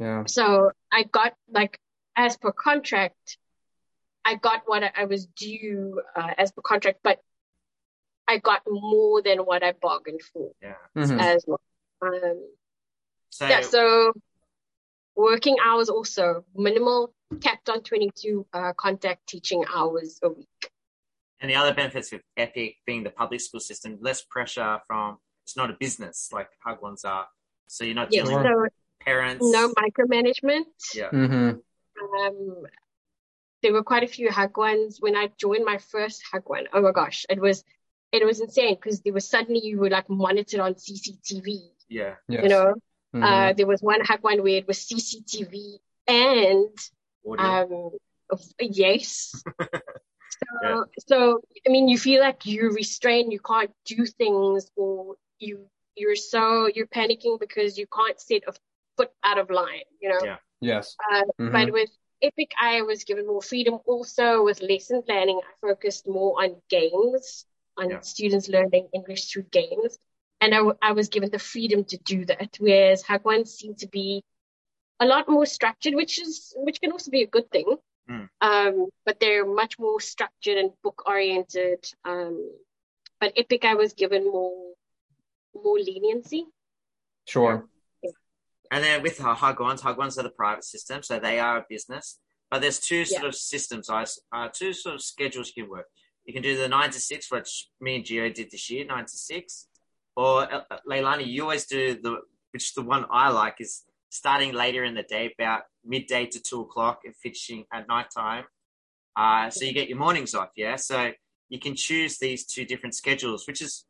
Yeah. 0.00 0.22
So 0.26 0.70
I 0.90 1.04
got 1.04 1.34
like 1.48 1.78
as 2.16 2.36
per 2.36 2.50
contract, 2.50 3.38
I 4.24 4.34
got 4.34 4.62
what 4.66 4.82
I 5.02 5.04
was 5.04 5.26
due 5.26 6.02
uh, 6.16 6.32
as 6.36 6.50
per 6.50 6.62
contract, 6.62 6.98
but 7.04 7.20
I 8.26 8.38
got 8.38 8.62
more 8.68 9.22
than 9.22 9.38
what 9.48 9.62
I 9.62 9.72
bargained 9.80 10.22
for 10.32 10.50
Yeah. 10.60 10.74
Mhm. 10.96 11.20
as 11.20 11.44
well. 11.46 11.60
Um, 12.02 12.40
So, 13.30 13.46
yeah, 13.46 13.60
so 13.60 14.12
working 15.18 15.56
hours 15.64 15.88
also 15.88 16.44
minimal, 16.54 17.12
capped 17.40 17.68
on 17.68 17.82
22 17.82 18.46
uh, 18.52 18.72
contact 18.74 19.26
teaching 19.26 19.64
hours 19.74 20.18
a 20.22 20.28
week. 20.30 20.70
and 21.40 21.50
the 21.50 21.56
other 21.56 21.74
benefits 21.74 22.10
with 22.12 22.22
EPIK 22.36 22.76
being 22.86 23.02
the 23.04 23.10
public 23.10 23.40
school 23.40 23.60
system, 23.60 23.98
less 24.00 24.22
pressure 24.22 24.78
from 24.86 25.18
it's 25.44 25.56
not 25.56 25.70
a 25.70 25.76
business 25.86 26.28
like 26.32 26.48
Hagwons 26.64 27.04
are. 27.04 27.26
So 27.68 27.84
you're 27.84 27.94
not 28.02 28.08
Yes, 28.12 28.28
dealing 28.28 28.44
with 28.44 28.72
parents. 29.00 29.44
no 29.58 29.72
micromanagement. 29.82 30.64
Yeah. 30.94 31.10
Mm-hmm. 31.10 31.50
Um, 32.20 32.62
there 33.62 33.72
were 33.72 33.82
quite 33.82 34.04
a 34.04 34.06
few 34.16 34.28
Hagwons 34.28 34.96
when 35.00 35.16
I 35.16 35.28
joined 35.36 35.64
my 35.64 35.78
first 35.78 36.22
Hagwon. 36.32 36.66
Oh 36.72 36.82
my 36.82 36.92
gosh, 36.92 37.26
it 37.28 37.40
was 37.40 37.64
it 38.12 38.24
was 38.24 38.40
insane 38.40 38.74
because 38.76 39.00
there 39.02 39.12
was 39.12 39.28
suddenly 39.28 39.60
you 39.64 39.78
were 39.80 39.90
like 39.90 40.08
monitored 40.08 40.60
on 40.60 40.74
CCTV. 40.74 41.46
Yeah. 41.88 42.14
Yes. 42.28 42.42
You 42.42 42.48
know, 42.48 42.74
Mhm. 43.14 43.22
uh, 43.24 43.52
there 43.54 43.66
was 43.66 43.80
one 43.82 44.00
Hagwon 44.02 44.42
where 44.42 44.58
it 44.58 44.66
was 44.66 44.78
CCTV 44.78 45.78
and 46.06 46.76
um, 47.38 47.90
yes. 48.60 49.34
so, 49.62 50.48
Yeah. 50.62 50.82
so 51.08 51.40
I 51.66 51.70
mean, 51.70 51.88
you 51.88 51.98
feel 51.98 52.20
like 52.20 52.46
you're 52.46 52.72
restrained, 52.72 53.32
you 53.32 53.40
can't 53.40 53.70
do 53.86 54.06
things, 54.06 54.70
or 54.76 55.16
you 55.38 55.66
you're 55.96 56.16
so 56.16 56.68
you're 56.74 56.86
panicking 56.86 57.38
because 57.40 57.76
you 57.78 57.86
can't 57.86 58.20
set 58.20 58.42
a 58.46 58.52
foot 58.96 59.10
out 59.24 59.38
of 59.38 59.50
line. 59.50 59.84
You 60.00 60.10
know. 60.10 60.20
Yeah. 60.24 60.38
yes. 60.60 60.96
Uh, 61.10 61.22
Mhm. 61.40 61.52
But 61.52 61.72
with 61.72 61.90
EPIK, 62.22 62.52
I 62.60 62.82
was 62.82 63.04
given 63.04 63.26
more 63.26 63.42
freedom. 63.42 63.78
Also, 63.86 64.42
with 64.44 64.60
lesson 64.60 65.02
planning, 65.02 65.40
I 65.42 65.52
focused 65.60 66.06
more 66.08 66.42
on 66.42 66.60
games, 66.68 67.46
on 67.76 67.90
Yeah. 67.90 68.00
students 68.00 68.48
learning 68.48 68.88
English 68.92 69.30
through 69.30 69.44
games. 69.50 69.98
And 70.40 70.54
I, 70.54 70.58
w- 70.58 70.78
I 70.80 70.92
was 70.92 71.08
given 71.08 71.30
the 71.30 71.38
freedom 71.38 71.84
to 71.84 71.98
do 71.98 72.24
that. 72.26 72.56
Whereas 72.60 73.02
Hagwon 73.02 73.46
seemed 73.46 73.78
to 73.78 73.88
be 73.88 74.22
a 75.00 75.06
lot 75.06 75.28
more 75.28 75.46
structured, 75.46 75.94
which 75.94 76.20
is 76.20 76.54
which 76.56 76.80
can 76.80 76.92
also 76.92 77.10
be 77.10 77.22
a 77.22 77.26
good 77.26 77.50
thing. 77.50 77.76
Mm. 78.10 78.28
Um, 78.40 78.86
but 79.04 79.20
they're 79.20 79.44
much 79.46 79.78
more 79.78 80.00
structured 80.00 80.56
and 80.56 80.70
book 80.82 81.02
oriented. 81.06 81.84
Um, 82.04 82.50
but 83.20 83.34
EPIK, 83.36 83.64
I 83.64 83.74
was 83.74 83.92
given 83.94 84.24
more 84.24 84.72
more 85.54 85.78
leniency. 85.78 86.46
Sure. 87.26 87.66
And 88.70 88.84
then 88.84 89.02
with 89.02 89.20
uh, 89.20 89.34
Hagwons, 89.34 89.80
Hagwons 89.80 90.18
are 90.18 90.22
the 90.22 90.30
private 90.30 90.64
system, 90.64 91.02
so 91.02 91.18
they 91.18 91.40
are 91.40 91.58
a 91.58 91.64
business. 91.68 92.18
But 92.50 92.60
there's 92.60 92.78
two 92.78 93.04
sort 93.04 93.22
Yeah. 93.22 93.28
of 93.28 93.34
systems, 93.34 93.90
uh, 93.90 94.48
two 94.52 94.72
sort 94.72 94.94
of 94.96 95.02
schedules 95.02 95.52
you 95.54 95.64
can 95.64 95.70
work. 95.70 95.86
You 96.24 96.32
can 96.34 96.42
do 96.42 96.56
the 96.56 96.68
nine 96.68 96.90
to 96.90 97.00
six, 97.00 97.30
which 97.30 97.68
me 97.80 97.96
and 97.96 98.04
Gio 98.04 98.32
did 98.32 98.50
this 98.50 98.68
year, 98.70 98.84
nine 98.84 99.04
to 99.06 99.16
six. 99.16 99.68
Or 100.18 100.52
uh, 100.52 100.62
uh, 100.68 100.78
Leilani, 100.90 101.28
you 101.28 101.42
always 101.42 101.64
do 101.66 101.94
the, 102.02 102.16
which 102.50 102.74
the 102.74 102.82
one 102.82 103.06
I 103.08 103.28
like 103.28 103.60
is 103.60 103.84
starting 104.08 104.52
later 104.52 104.82
in 104.82 104.94
the 104.96 105.04
day, 105.04 105.32
about 105.38 105.62
midday 105.84 106.26
to 106.26 106.42
two 106.42 106.62
o'clock, 106.62 107.02
and 107.04 107.14
finishing 107.14 107.66
at 107.72 107.86
night 107.86 108.06
time. 108.10 108.44
Uh, 109.14 109.48
so 109.48 109.64
you 109.64 109.72
get 109.72 109.88
your 109.88 109.98
mornings 109.98 110.34
off, 110.34 110.48
yeah. 110.56 110.74
So 110.74 111.12
you 111.48 111.60
can 111.60 111.76
choose 111.76 112.18
these 112.18 112.44
two 112.44 112.64
different 112.64 112.96
schedules, 112.96 113.46
which 113.46 113.62
is 113.62 113.84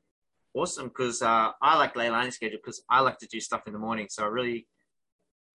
awesome 0.52 0.88
because 0.88 1.22
uh, 1.22 1.52
I 1.62 1.78
like 1.78 1.94
Leilani's 1.94 2.34
schedule 2.34 2.58
because 2.62 2.82
I 2.90 3.00
like 3.00 3.16
to 3.20 3.26
do 3.26 3.40
stuff 3.40 3.62
in 3.66 3.72
the 3.72 3.78
morning. 3.78 4.08
So 4.10 4.24
I 4.24 4.26
really 4.26 4.66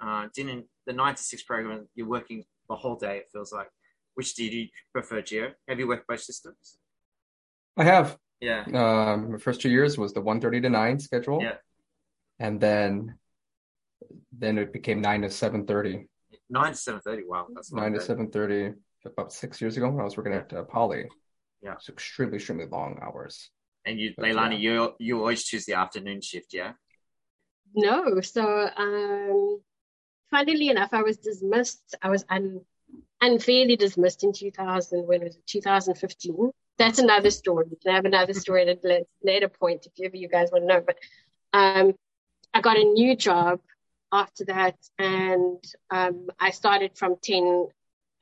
uh, 0.00 0.29
didn't 0.35 0.64
the 0.87 0.95
nine 0.95 1.17
to 1.17 1.23
six 1.23 1.43
program. 1.43 1.87
You're 1.95 2.09
working 2.09 2.45
the 2.71 2.76
whole 2.76 2.97
day. 2.97 3.19
It 3.19 3.29
feels 3.31 3.52
like. 3.52 3.69
Which 4.14 4.35
do 4.35 4.45
you 4.45 4.69
prefer, 4.93 5.21
Gio? 5.21 5.52
Have 5.69 5.79
you 5.79 5.88
worked 5.88 6.07
both 6.07 6.21
systems? 6.21 6.79
I 7.76 7.85
have. 7.85 8.19
Yeah, 8.42 8.64
Um, 8.75 9.32
my 9.32 9.38
first 9.38 9.61
two 9.61 9.70
years 9.70 9.96
was 9.96 10.12
the 10.12 10.20
1:30 10.20 10.61
to 10.62 10.68
9 10.68 10.99
schedule. 10.99 11.40
Yeah. 11.40 11.58
And 12.38 12.61
then 12.61 13.18
then 14.32 14.58
it 14.58 14.72
became 14.72 15.00
9 15.00 15.22
to 15.22 15.28
7:30. 15.30 16.08
nine 16.50 16.72
to 16.72 16.78
seven 16.78 17.00
thirty. 17.00 17.22
Wow, 17.25 17.46
that's 17.54 17.72
9 17.72 17.92
to 17.92 18.00
7:30 18.00 18.75
about 19.06 19.32
six 19.32 19.61
years 19.61 19.76
ago 19.76 19.88
when 19.90 20.00
I 20.00 20.04
was 20.04 20.16
working 20.16 20.34
at 20.34 20.52
uh, 20.52 20.64
Poly. 20.64 21.04
Yeah. 21.62 21.75
It's 21.75 21.88
extremely, 21.88 22.37
extremely 22.37 22.66
long 22.66 22.99
hours. 23.00 23.50
And 23.87 23.99
you, 24.00 24.12
But, 24.16 24.26
Leilani, 24.26 24.58
yeah. 24.61 24.72
you 24.72 24.92
you 24.99 25.18
always 25.18 25.44
choose 25.44 25.64
the 25.64 25.75
afternoon 25.75 26.20
shift, 26.20 26.52
yeah. 26.52 26.72
No, 27.75 28.20
so 28.20 28.68
um, 28.76 29.61
funnily 30.30 30.68
enough, 30.68 30.90
I 30.92 31.02
was 31.02 31.16
dismissed. 31.18 31.94
I 32.02 32.11
was 32.11 32.25
un, 32.28 32.61
unfairly 33.20 33.76
dismissed 33.76 34.25
in 34.25 34.32
2000. 34.32 35.06
When 35.06 35.22
it 35.22 35.25
was 35.25 35.37
it? 35.37 35.46
2015. 35.46 36.50
That's 36.79 36.99
another 36.99 37.31
story. 37.31 37.67
Can 37.83 37.95
have 37.95 38.05
another 38.05 38.35
story 38.35 38.69
at 38.69 38.85
a 38.85 39.07
later 39.23 39.49
point 39.49 39.87
if 39.87 40.05
ever 40.05 40.17
you 40.17 40.29
guys 40.29 40.50
want 40.50 40.64
to 40.64 40.69
know. 40.69 40.83
But 40.85 40.99
um, 41.52 41.95
I 42.55 42.61
got 42.61 42.76
a 42.76 42.85
new 42.85 43.17
job 43.17 43.61
after 44.11 44.45
that, 44.47 44.76
and 44.99 45.62
um, 45.91 46.29
I 46.38 46.50
started 46.50 46.97
from 46.97 47.17
10, 47.23 47.69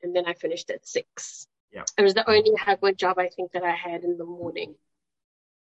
and 0.03 0.15
then 0.15 0.25
I 0.25 0.33
finished 0.33 0.69
at 0.69 0.87
six. 0.87 1.47
Yeah. 1.71 1.83
It 1.97 2.01
was 2.01 2.13
the 2.13 2.29
only 2.29 2.51
Hagwon 2.51 2.97
job 2.97 3.17
I 3.17 3.29
think 3.29 3.53
that 3.53 3.63
I 3.63 3.71
had 3.71 4.03
in 4.03 4.17
the 4.17 4.25
morning. 4.25 4.75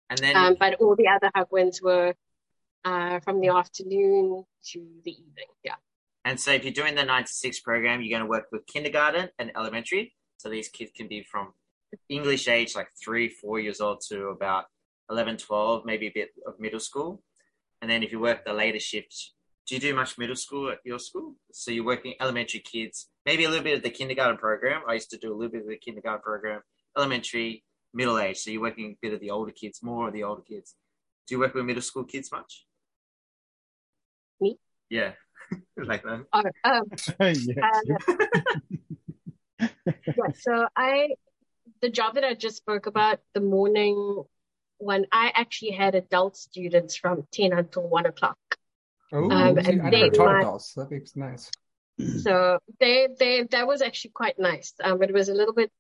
And 0.09 0.19
then 0.19 0.37
Um, 0.37 0.57
but 0.59 0.75
all 0.75 0.95
the 0.95 1.09
other 1.09 1.31
Hagwons 1.35 1.83
were 1.83 2.15
uh, 2.85 3.21
from 3.21 3.41
the 3.41 3.49
afternoon 3.49 4.45
to 4.73 4.87
the 5.05 5.11
evening. 5.11 5.49
Yeah. 5.65 5.75
And 6.25 6.41
so 6.41 6.53
if 6.53 6.65
you're 6.65 6.73
doing 6.73 6.95
the 6.95 7.05
nine 7.05 7.25
to 7.25 7.33
six 7.33 7.61
program, 7.61 8.03
you're 8.03 8.17
going 8.17 8.27
to 8.27 8.31
work 8.31 8.47
with 8.53 8.67
kindergarten 8.67 9.31
and 9.39 9.53
elementary. 9.57 10.15
So 10.39 10.49
these 10.49 10.69
kids 10.69 10.93
can 10.95 11.09
be 11.09 11.23
from 11.23 11.55
English 12.09 12.49
age, 12.49 12.75
like 12.75 12.89
three, 13.03 13.29
four 13.29 13.61
years 13.61 13.81
old 13.81 14.03
to 14.09 14.29
about 14.29 14.65
11, 15.11 15.39
12, 15.39 15.85
maybe 15.85 16.07
a 16.09 16.13
bit 16.13 16.31
of 16.47 16.59
middle 16.59 16.81
school. 16.81 17.23
And 17.81 17.91
then 17.91 18.03
if 18.03 18.13
you 18.13 18.21
work 18.21 18.45
the 18.45 18.53
later 18.53 18.81
shift, 18.81 19.33
do 19.67 19.75
you 19.75 19.81
do 19.81 19.95
much 19.95 20.17
middle 20.17 20.37
school 20.37 20.71
at 20.71 20.79
your 20.85 20.99
school? 20.99 21.35
So 21.53 21.71
you're 21.71 21.85
working 21.85 22.15
elementary 22.21 22.61
kids, 22.61 23.09
maybe 23.25 23.45
a 23.45 23.49
little 23.49 23.65
bit 23.65 23.77
of 23.77 23.83
the 23.83 23.91
kindergarten 23.91 24.39
program. 24.39 24.83
I 24.89 24.95
used 24.95 25.11
to 25.11 25.19
do 25.19 25.33
a 25.33 25.37
little 25.37 25.53
bit 25.53 25.63
of 25.63 25.69
the 25.69 25.77
kindergarten 25.77 26.23
program, 26.23 26.63
elementary, 26.97 27.65
middle 27.93 28.19
age. 28.19 28.39
So 28.39 28.51
you're 28.51 28.61
working 28.61 28.93
a 28.93 28.99
bit 29.01 29.15
of 29.15 29.21
the 29.21 29.31
older 29.31 29.53
kids, 29.53 29.83
more 29.83 30.09
of 30.09 30.15
the 30.15 30.23
older 30.23 30.43
kids. 30.43 30.75
Do 31.27 31.35
you 31.35 31.41
work 31.41 31.55
with 31.55 31.65
middle 31.65 31.83
school 31.83 32.05
kids 32.05 32.31
much? 32.31 32.65
Me? 34.41 34.59
Yeah. 34.89 35.13
like 35.77 36.03
that. 36.05 36.25
Oh, 36.33 36.43
um, 36.65 36.85
yes. 37.21 37.47
yeah, 40.07 40.33
so 40.39 40.69
I, 40.77 41.09
the 41.81 41.91
job 41.91 42.15
that 42.15 42.25
I 42.25 42.35
just 42.35 42.57
spoke 42.59 42.87
about, 42.87 43.21
the 43.35 43.41
morning 43.41 44.25
one, 44.79 45.07
I 45.13 45.33
actually 45.35 45.73
had 45.73 45.95
adult 45.95 46.37
students 46.37 46.97
from 46.97 47.27
10 47.33 47.53
until 47.53 47.89
1 47.89 48.07
o'clock. 48.07 48.39
Oh, 49.13 49.29
Um, 49.31 49.59
see, 49.61 49.79
and 49.79 49.83
I 49.83 49.91
they 49.91 50.11
taught 50.11 50.37
adults. 50.37 50.75
That 50.75 50.91
makes 50.91 51.17
nice. 51.17 51.51
So 52.15 52.59
they, 52.81 53.09
they, 53.19 53.43
that 53.51 53.67
was 53.67 53.83
actually 53.83 54.13
quite 54.13 54.39
nice. 54.39 54.75
Um, 54.83 54.99
but 54.99 55.11
it 55.11 55.15
was 55.15 55.29
a 55.29 55.35
little 55.35 55.55
bit 55.55 55.71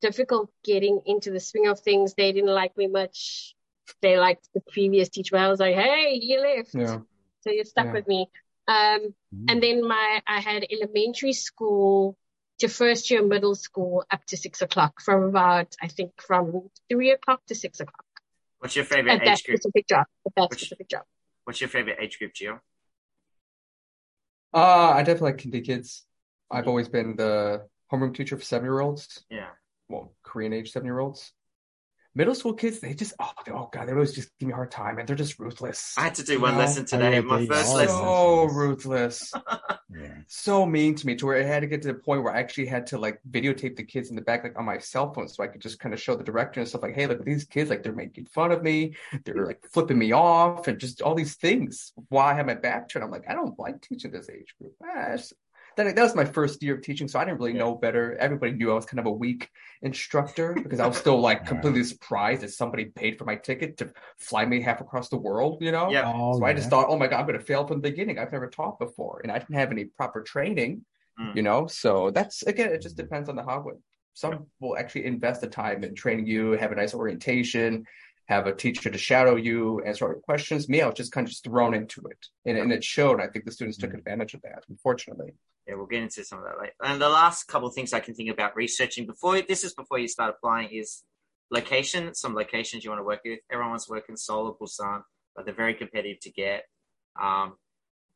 difficult 0.00 0.50
getting 0.64 1.02
into 1.06 1.30
the 1.30 1.40
swing 1.40 1.68
of 1.68 1.80
things. 1.80 2.14
They 2.14 2.32
didn't 2.32 2.50
like 2.54 2.76
me 2.76 2.88
much. 2.88 3.54
They 4.02 4.18
liked 4.18 4.48
the 4.54 4.60
previous 4.60 5.08
teacher. 5.08 5.36
I 5.36 5.48
was 5.48 5.60
like, 5.60 5.74
hey, 5.76 6.18
you 6.20 6.40
left. 6.40 6.74
Yeah. 6.74 7.00
So 7.42 7.50
you're 7.50 7.64
stuck 7.64 7.86
Yeah. 7.86 7.92
with 7.92 8.08
me. 8.08 8.28
Um, 8.68 9.14
and 9.48 9.62
then 9.62 9.86
my 9.86 10.22
I 10.26 10.40
had 10.40 10.66
elementary 10.70 11.32
school 11.32 12.16
to 12.62 12.68
first 12.68 13.10
year 13.10 13.22
middle 13.34 13.54
school 13.54 14.04
up 14.10 14.24
to 14.26 14.36
six 14.36 14.62
o'clock 14.62 15.00
from 15.00 15.22
about 15.24 15.74
I 15.82 15.88
think 15.88 16.12
from 16.20 16.70
three 16.88 17.10
o'clock 17.10 17.40
to 17.48 17.54
six 17.54 17.80
o'clock 17.80 18.04
What's 18.60 18.76
your 18.76 18.84
favorite 18.84 19.12
at 19.12 19.24
that 19.24 19.38
age 19.38 19.44
group? 19.44 19.58
specific 19.60 19.88
job. 19.88 20.06
At 20.26 20.32
that 20.36 20.50
Which- 20.50 20.60
specific 20.60 20.88
job. 20.88 21.02
What's 21.44 21.60
your 21.60 21.68
favorite 21.68 21.98
age 22.00 22.18
group, 22.18 22.32
Gio? 22.32 22.60
Uh, 24.54 24.90
I 24.94 24.98
definitely 25.02 25.32
like 25.32 25.42
kinder 25.42 25.60
kids. 25.60 26.04
I've 26.50 26.68
always 26.68 26.88
been 26.88 27.16
the 27.16 27.66
homeroom 27.92 28.14
teacher 28.14 28.36
for 28.36 28.44
seven-year-olds. 28.44 29.24
Yeah. 29.30 29.48
Well, 29.88 30.14
Korean 30.22 30.52
age 30.52 30.70
seven-year-olds. 30.70 31.32
Middle 32.14 32.34
school 32.34 32.52
kids, 32.52 32.78
they 32.80 32.92
just 32.94 33.14
oh, 33.20 33.30
they- 33.46 33.52
oh 33.52 33.70
god, 33.72 33.88
they 33.88 33.92
always 33.92 34.12
just 34.12 34.30
give 34.38 34.46
me 34.48 34.52
a 34.52 34.56
hard 34.56 34.70
time, 34.70 34.98
and 34.98 35.08
they're 35.08 35.16
just 35.16 35.38
ruthless. 35.38 35.94
I 35.96 36.02
had 36.02 36.14
to 36.16 36.24
do 36.24 36.40
one 36.40 36.52
No. 36.54 36.58
lesson 36.58 36.84
today. 36.84 37.14
yeah, 37.14 37.20
My 37.20 37.46
first 37.46 37.72
are. 37.72 37.76
lesson. 37.76 37.96
so 37.96 38.44
ruthless. 38.44 39.32
Yeah. 39.94 40.08
so 40.26 40.64
mean 40.64 40.94
to 40.94 41.06
me 41.06 41.14
to 41.16 41.26
where 41.26 41.36
it 41.36 41.44
had 41.46 41.60
to 41.60 41.66
get 41.66 41.82
to 41.82 41.88
the 41.88 41.92
point 41.94 42.22
where 42.22 42.32
I 42.34 42.40
actually 42.40 42.64
had 42.64 42.86
to 42.88 42.98
like 42.98 43.20
videotape 43.30 43.76
the 43.76 43.82
kids 43.84 44.08
in 44.08 44.16
the 44.16 44.22
back 44.22 44.42
like 44.42 44.58
on 44.58 44.64
my 44.64 44.78
cell 44.78 45.12
phone 45.12 45.28
so 45.28 45.42
I 45.44 45.48
could 45.48 45.60
just 45.60 45.78
kind 45.80 45.92
of 45.92 46.00
show 46.00 46.16
the 46.16 46.24
director 46.24 46.60
and 46.60 46.66
stuff 46.68 46.80
like, 46.80 46.94
hey, 46.94 47.06
look 47.06 47.18
at 47.20 47.26
these 47.26 47.44
kids, 47.44 47.68
like 47.68 47.82
they're 47.82 47.92
making 47.92 48.24
fun 48.24 48.52
of 48.52 48.62
me, 48.62 48.94
they're 49.26 49.44
like 49.44 49.62
flipping 49.70 49.98
me 49.98 50.12
off 50.12 50.66
and 50.66 50.78
just 50.80 51.02
all 51.02 51.14
these 51.14 51.34
things 51.34 51.92
while 52.08 52.26
I 52.26 52.32
have 52.32 52.46
my 52.46 52.54
back 52.54 52.88
turned. 52.88 53.04
I'm 53.04 53.10
like, 53.10 53.28
I 53.28 53.34
don't 53.34 53.58
like 53.58 53.82
teaching 53.82 54.12
this 54.12 54.30
age 54.30 54.54
group. 54.58 54.72
Ah, 54.82 55.16
it's- 55.72 55.86
then 55.86 55.94
that 55.94 56.02
was 56.02 56.14
my 56.14 56.24
first 56.24 56.62
year 56.62 56.74
of 56.76 56.82
teaching, 56.82 57.08
so 57.08 57.18
I 57.18 57.24
didn't 57.24 57.38
really 57.38 57.52
Yeah. 57.52 57.60
know 57.60 57.74
better. 57.74 58.16
Everybody 58.16 58.52
knew 58.52 58.70
I 58.70 58.74
was 58.74 58.86
kind 58.86 59.00
of 59.00 59.06
a 59.06 59.10
weak 59.12 59.48
instructor 59.82 60.54
because 60.54 60.80
I 60.80 60.86
was 60.86 60.96
still 60.96 61.18
like 61.20 61.44
completely 61.46 61.84
surprised 61.84 62.42
that 62.42 62.50
somebody 62.50 62.86
paid 62.86 63.18
for 63.18 63.24
my 63.24 63.36
ticket 63.36 63.76
to 63.78 63.92
fly 64.18 64.44
me 64.44 64.60
half 64.60 64.80
across 64.80 65.08
the 65.08 65.18
world, 65.18 65.62
you 65.62 65.72
know? 65.72 65.90
Yeah. 65.90 66.10
Oh, 66.14 66.38
So 66.38 66.44
I 66.44 66.52
just 66.54 66.70
thought, 66.70 66.86
oh 66.88 66.96
my 66.98 67.06
God, 67.08 67.20
I'm 67.20 67.26
going 67.26 67.38
to 67.38 67.44
fail 67.44 67.66
from 67.66 67.80
the 67.80 67.90
beginning. 67.90 68.18
I've 68.18 68.32
never 68.32 68.48
taught 68.48 68.78
before, 68.78 69.20
and 69.22 69.32
I 69.32 69.38
didn't 69.38 69.56
have 69.56 69.70
any 69.72 69.84
proper 69.86 70.22
training, 70.22 70.84
Mm. 71.20 71.36
you 71.36 71.42
know. 71.42 71.66
So 71.66 72.10
that's 72.10 72.42
again, 72.44 72.72
it 72.72 72.80
just 72.80 72.96
depends 72.96 73.28
on 73.28 73.36
the 73.36 73.42
Hagwon. 73.42 73.78
Some 74.14 74.46
will 74.60 74.76
actually 74.78 75.04
invest 75.04 75.40
the 75.42 75.46
time 75.46 75.84
in 75.84 75.94
training 75.94 76.26
you, 76.26 76.52
have 76.52 76.72
a 76.72 76.74
nice 76.74 76.94
orientation, 76.94 77.84
have 78.28 78.46
a 78.46 78.54
teacher 78.54 78.88
to 78.88 78.96
shadow 78.96 79.36
you, 79.36 79.82
answer 79.82 80.06
all 80.06 80.12
your 80.12 80.20
questions. 80.20 80.68
Me, 80.70 80.80
I 80.80 80.86
was 80.86 80.94
just 80.94 81.12
kind 81.12 81.26
of 81.26 81.30
just 81.30 81.44
thrown 81.44 81.74
into 81.74 82.00
it, 82.06 82.28
and, 82.46 82.56
and 82.56 82.72
it 82.72 82.82
showed. 82.82 83.20
I 83.20 83.26
think 83.26 83.44
the 83.44 83.50
students 83.52 83.76
took 83.76 83.92
advantage 83.92 84.32
of 84.32 84.40
that, 84.42 84.64
unfortunately. 84.70 85.34
Yeah, 85.66 85.74
we'll 85.74 85.86
get 85.86 86.02
into 86.02 86.24
some 86.24 86.38
of 86.40 86.44
that 86.44 86.58
later. 86.60 86.72
And 86.82 87.00
the 87.00 87.08
last 87.08 87.44
couple 87.44 87.68
of 87.68 87.74
things 87.74 87.92
I 87.92 88.00
can 88.00 88.14
think 88.14 88.30
about 88.30 88.56
researching 88.56 89.06
before 89.06 89.40
this 89.42 89.62
is 89.62 89.74
before 89.74 89.98
you 89.98 90.08
start 90.08 90.34
applying 90.36 90.70
is 90.72 91.04
location. 91.50 92.14
Some 92.14 92.34
locations 92.34 92.82
you 92.84 92.90
want 92.90 93.00
to 93.00 93.04
work 93.04 93.20
with. 93.24 93.38
Everyone 93.50 93.70
wants 93.70 93.86
to 93.86 93.92
work 93.92 94.06
in 94.08 94.16
Seoul 94.16 94.46
or 94.48 94.56
Busan, 94.56 95.02
but 95.36 95.44
they're 95.44 95.54
very 95.54 95.74
competitive 95.74 96.20
to 96.20 96.30
get. 96.32 96.64
Um, 97.20 97.54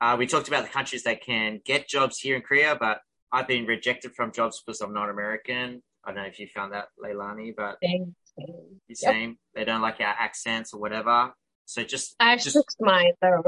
uh, 0.00 0.17
we 0.19 0.26
talked 0.26 0.49
about 0.49 0.65
the 0.65 0.71
countries 0.71 1.05
that 1.05 1.23
can 1.23 1.61
get 1.65 1.88
jobs 1.88 2.19
here 2.19 2.35
in 2.37 2.43
Korea, 2.43 2.76
but 2.79 3.00
I've 3.33 3.47
been 3.49 3.65
rejected 3.67 4.15
from 4.15 4.33
jobs 4.33 4.61
because 4.65 4.81
I'm 4.81 4.93
not 4.93 5.09
American. 5.09 5.83
I 6.05 6.12
don't 6.12 6.23
know 6.23 6.29
if 6.29 6.38
you 6.38 6.49
found 6.55 6.73
that, 6.73 6.88
Leilani, 7.03 7.55
but 7.57 7.79
Same, 7.83 8.15
same. 8.37 8.81
the 8.88 8.97
Yep. 9.00 9.12
same. 9.12 9.38
They 9.55 9.65
don't 9.65 9.81
like 9.83 10.00
our 10.00 10.15
accents 10.19 10.73
or 10.75 10.81
whatever. 10.81 11.33
So 11.65 11.83
just 11.85 12.15
I 12.21 12.37
just 12.37 12.57
fixed 12.57 12.81
mine 12.81 13.12
though. 13.23 13.43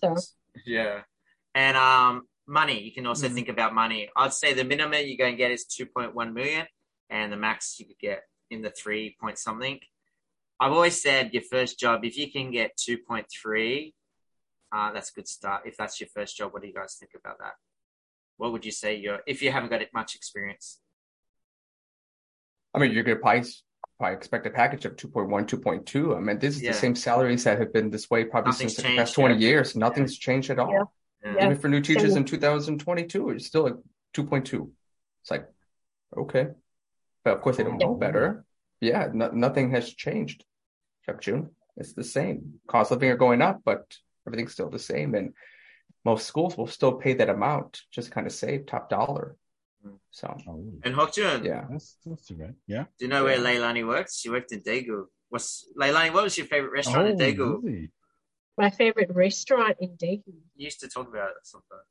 So 0.00 0.14
yeah. 0.64 1.02
And 1.54 1.76
um, 1.76 2.22
money. 2.50 2.80
You 2.82 2.92
can 2.92 3.06
also 3.06 3.28
Mhm. 3.28 3.34
think 3.34 3.48
about 3.48 3.72
money. 3.74 4.10
I'd 4.16 4.32
say 4.34 4.52
the 4.52 4.64
minimum 4.64 5.00
you're 5.06 5.16
going 5.16 5.34
to 5.34 5.38
get 5.38 5.52
is 5.52 5.64
2.1 5.66 6.34
million, 6.34 6.66
and 7.08 7.32
the 7.32 7.36
max 7.36 7.78
you 7.78 7.86
could 7.86 7.98
get 7.98 8.28
in 8.50 8.60
the 8.62 8.70
three 8.70 9.16
point 9.20 9.38
something. 9.38 9.80
I've 10.58 10.72
always 10.72 11.00
said 11.00 11.32
your 11.32 11.42
first 11.44 11.78
job, 11.78 12.04
if 12.04 12.18
you 12.18 12.30
can 12.30 12.50
get 12.50 12.76
2.3, 12.76 13.94
uh, 14.72 14.92
that's 14.92 15.10
a 15.10 15.14
good 15.14 15.28
start. 15.28 15.62
If 15.64 15.76
that's 15.76 16.00
your 16.00 16.08
first 16.08 16.36
job, 16.36 16.52
what 16.52 16.62
do 16.62 16.68
you 16.68 16.74
guys 16.74 16.96
think 16.96 17.12
about 17.14 17.38
that? 17.38 17.54
What 18.36 18.52
would 18.52 18.64
you 18.64 18.72
say 18.72 18.96
your 18.96 19.20
if 19.26 19.42
you 19.42 19.52
haven't 19.52 19.70
got 19.70 19.80
it 19.82 19.90
much 19.94 20.14
experience? 20.14 20.80
I 22.74 22.78
mean, 22.78 22.92
you're 22.92 23.02
going 23.02 23.16
to 23.16 23.20
probably, 23.22 23.48
probably 23.98 24.16
expect 24.16 24.46
a 24.46 24.50
package 24.50 24.84
of 24.84 24.96
2.1, 24.96 25.46
2.2. 25.46 26.16
I 26.16 26.20
mean, 26.20 26.38
this 26.38 26.56
is 26.56 26.62
Yeah. 26.62 26.72
the 26.72 26.78
same 26.78 26.94
salaries 26.94 27.44
that 27.44 27.58
have 27.58 27.72
been 27.72 27.90
this 27.90 28.08
way 28.08 28.24
probably 28.24 28.50
Nothing's 28.52 28.76
since 28.76 28.86
the 28.86 28.96
past 28.96 29.14
20 29.14 29.34
yeah. 29.34 29.40
years. 29.48 29.76
Nothing's 29.76 30.16
changed 30.18 30.50
at 30.50 30.58
all. 30.58 30.72
Yeah. 30.72 30.84
Yeah. 31.24 31.44
Even 31.46 31.58
for 31.58 31.68
new 31.68 31.80
teachers 31.80 32.16
in 32.16 32.24
2022, 32.24 33.30
it's 33.30 33.46
still 33.46 33.66
at 33.66 33.74
2.2. 34.14 34.70
It's 35.22 35.30
like, 35.30 35.46
okay. 36.16 36.48
But 37.24 37.34
of 37.34 37.42
course, 37.42 37.56
they 37.58 37.64
don't 37.64 37.78
know 37.78 37.94
better. 37.94 38.44
Yeah, 38.80 39.08
no, 39.12 39.30
nothing 39.30 39.70
has 39.72 39.92
changed. 39.92 40.44
Except 41.02 41.22
June, 41.22 41.50
it's 41.76 41.92
the 41.92 42.04
same. 42.04 42.54
Cost 42.66 42.90
of 42.90 42.96
living 42.96 43.10
are 43.10 43.16
going 43.16 43.42
up, 43.42 43.60
but 43.64 43.96
everything's 44.26 44.52
still 44.52 44.70
the 44.70 44.78
same. 44.78 45.14
And 45.14 45.34
most 46.04 46.26
schools 46.26 46.56
will 46.56 46.66
still 46.66 46.92
pay 46.92 47.14
that 47.14 47.28
amount, 47.28 47.82
just 47.92 48.10
kind 48.10 48.26
of 48.26 48.32
save 48.32 48.66
top 48.66 48.88
dollar. 48.88 49.36
Mm-hmm. 49.86 49.96
So, 50.10 50.36
Oh, 50.48 50.72
And 50.84 50.94
Hokjun, 50.94 51.44
yeah. 51.44 51.64
that's 51.70 51.96
that's 52.04 52.26
too 52.26 52.34
bad. 52.34 52.54
Yeah. 52.66 52.84
do 52.98 53.04
you 53.04 53.08
know 53.08 53.24
where 53.24 53.36
Yeah. 53.36 53.44
Leilani 53.44 53.86
works? 53.86 54.18
She 54.18 54.30
worked 54.30 54.52
in 54.52 54.60
Daegu. 54.60 55.04
What's 55.28 55.66
Leilani? 55.78 56.12
What 56.12 56.24
was 56.24 56.36
your 56.36 56.46
favorite 56.46 56.72
restaurant 56.72 57.08
oh, 57.08 57.10
in 57.10 57.18
Daegu? 57.18 57.62
really? 57.62 57.90
My 58.60 58.68
favorite 58.68 59.10
restaurant 59.14 59.76
in 59.80 59.96
Daegu. 59.96 60.22
You 60.26 60.64
used 60.66 60.80
to 60.80 60.88
talk 60.88 61.08
about 61.08 61.30
it 61.30 61.36
sometimes. 61.44 61.88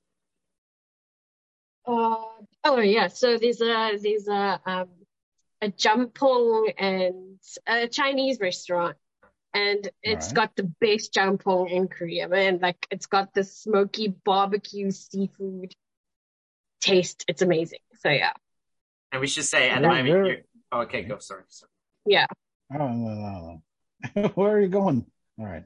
Uh, 1.87 2.43
oh 2.65 2.79
yeah, 2.79 3.07
so 3.07 3.37
there's 3.39 3.59
a 3.61 3.97
there's 3.99 4.27
a 4.27 4.61
um 4.67 4.89
a 5.61 5.69
jampong 5.71 6.71
and 6.77 7.39
a 7.65 7.87
Chinese 7.87 8.39
restaurant, 8.39 8.97
and 9.55 9.89
it's 10.03 10.27
Alright. 10.27 10.35
got 10.35 10.55
the 10.55 10.71
best 10.79 11.11
jampong 11.13 11.71
in 11.71 11.87
Korea, 11.87 12.27
man. 12.27 12.59
Like 12.61 12.85
it's 12.91 13.07
got 13.07 13.33
the 13.33 13.43
smoky 13.43 14.09
barbecue 14.23 14.91
seafood 14.91 15.73
taste. 16.81 17.25
It's 17.27 17.41
amazing. 17.41 17.79
So 18.01 18.09
yeah, 18.09 18.33
And 19.11 19.21
we 19.21 19.27
should 19.27 19.45
say 19.45 19.71
at 19.71 19.81
the 19.81 19.87
moment. 19.87 20.07
you're- 20.07 20.43
Oh, 20.71 20.81
okay, 20.81 21.01
go. 21.01 21.17
Sorry. 21.17 21.41
sorry. 21.47 21.71
yeah. 22.05 22.27
Oh 22.71 22.77
no 22.77 23.15
no 23.15 23.61
no. 24.15 24.27
where 24.35 24.51
are 24.51 24.61
you 24.61 24.67
going? 24.67 25.07
All 25.39 25.45
right. 25.47 25.63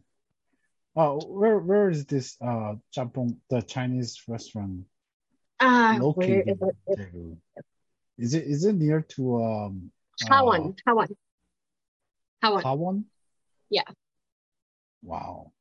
Oh, 0.95 1.17
where 1.25 1.57
where 1.57 1.89
is 1.89 2.05
this 2.05 2.37
uh 2.39 2.75
Japan 2.93 3.37
the 3.49 3.61
Chinese 3.61 4.21
restaurant 4.27 4.85
Ah, 5.59 5.97
where 5.97 6.01
located? 6.01 6.59
is 6.87 6.99
it? 6.99 7.37
Is 8.17 8.33
it 8.35 8.43
is 8.45 8.65
it 8.65 8.75
near 8.75 9.01
to 9.17 9.43
um 9.43 9.91
Taiwan, 10.21 10.75
Taiwan, 10.85 11.07
Taiwan. 12.41 12.61
Taiwan? 12.63 13.05
Yeah. 13.71 13.83
Wow. 15.01 15.51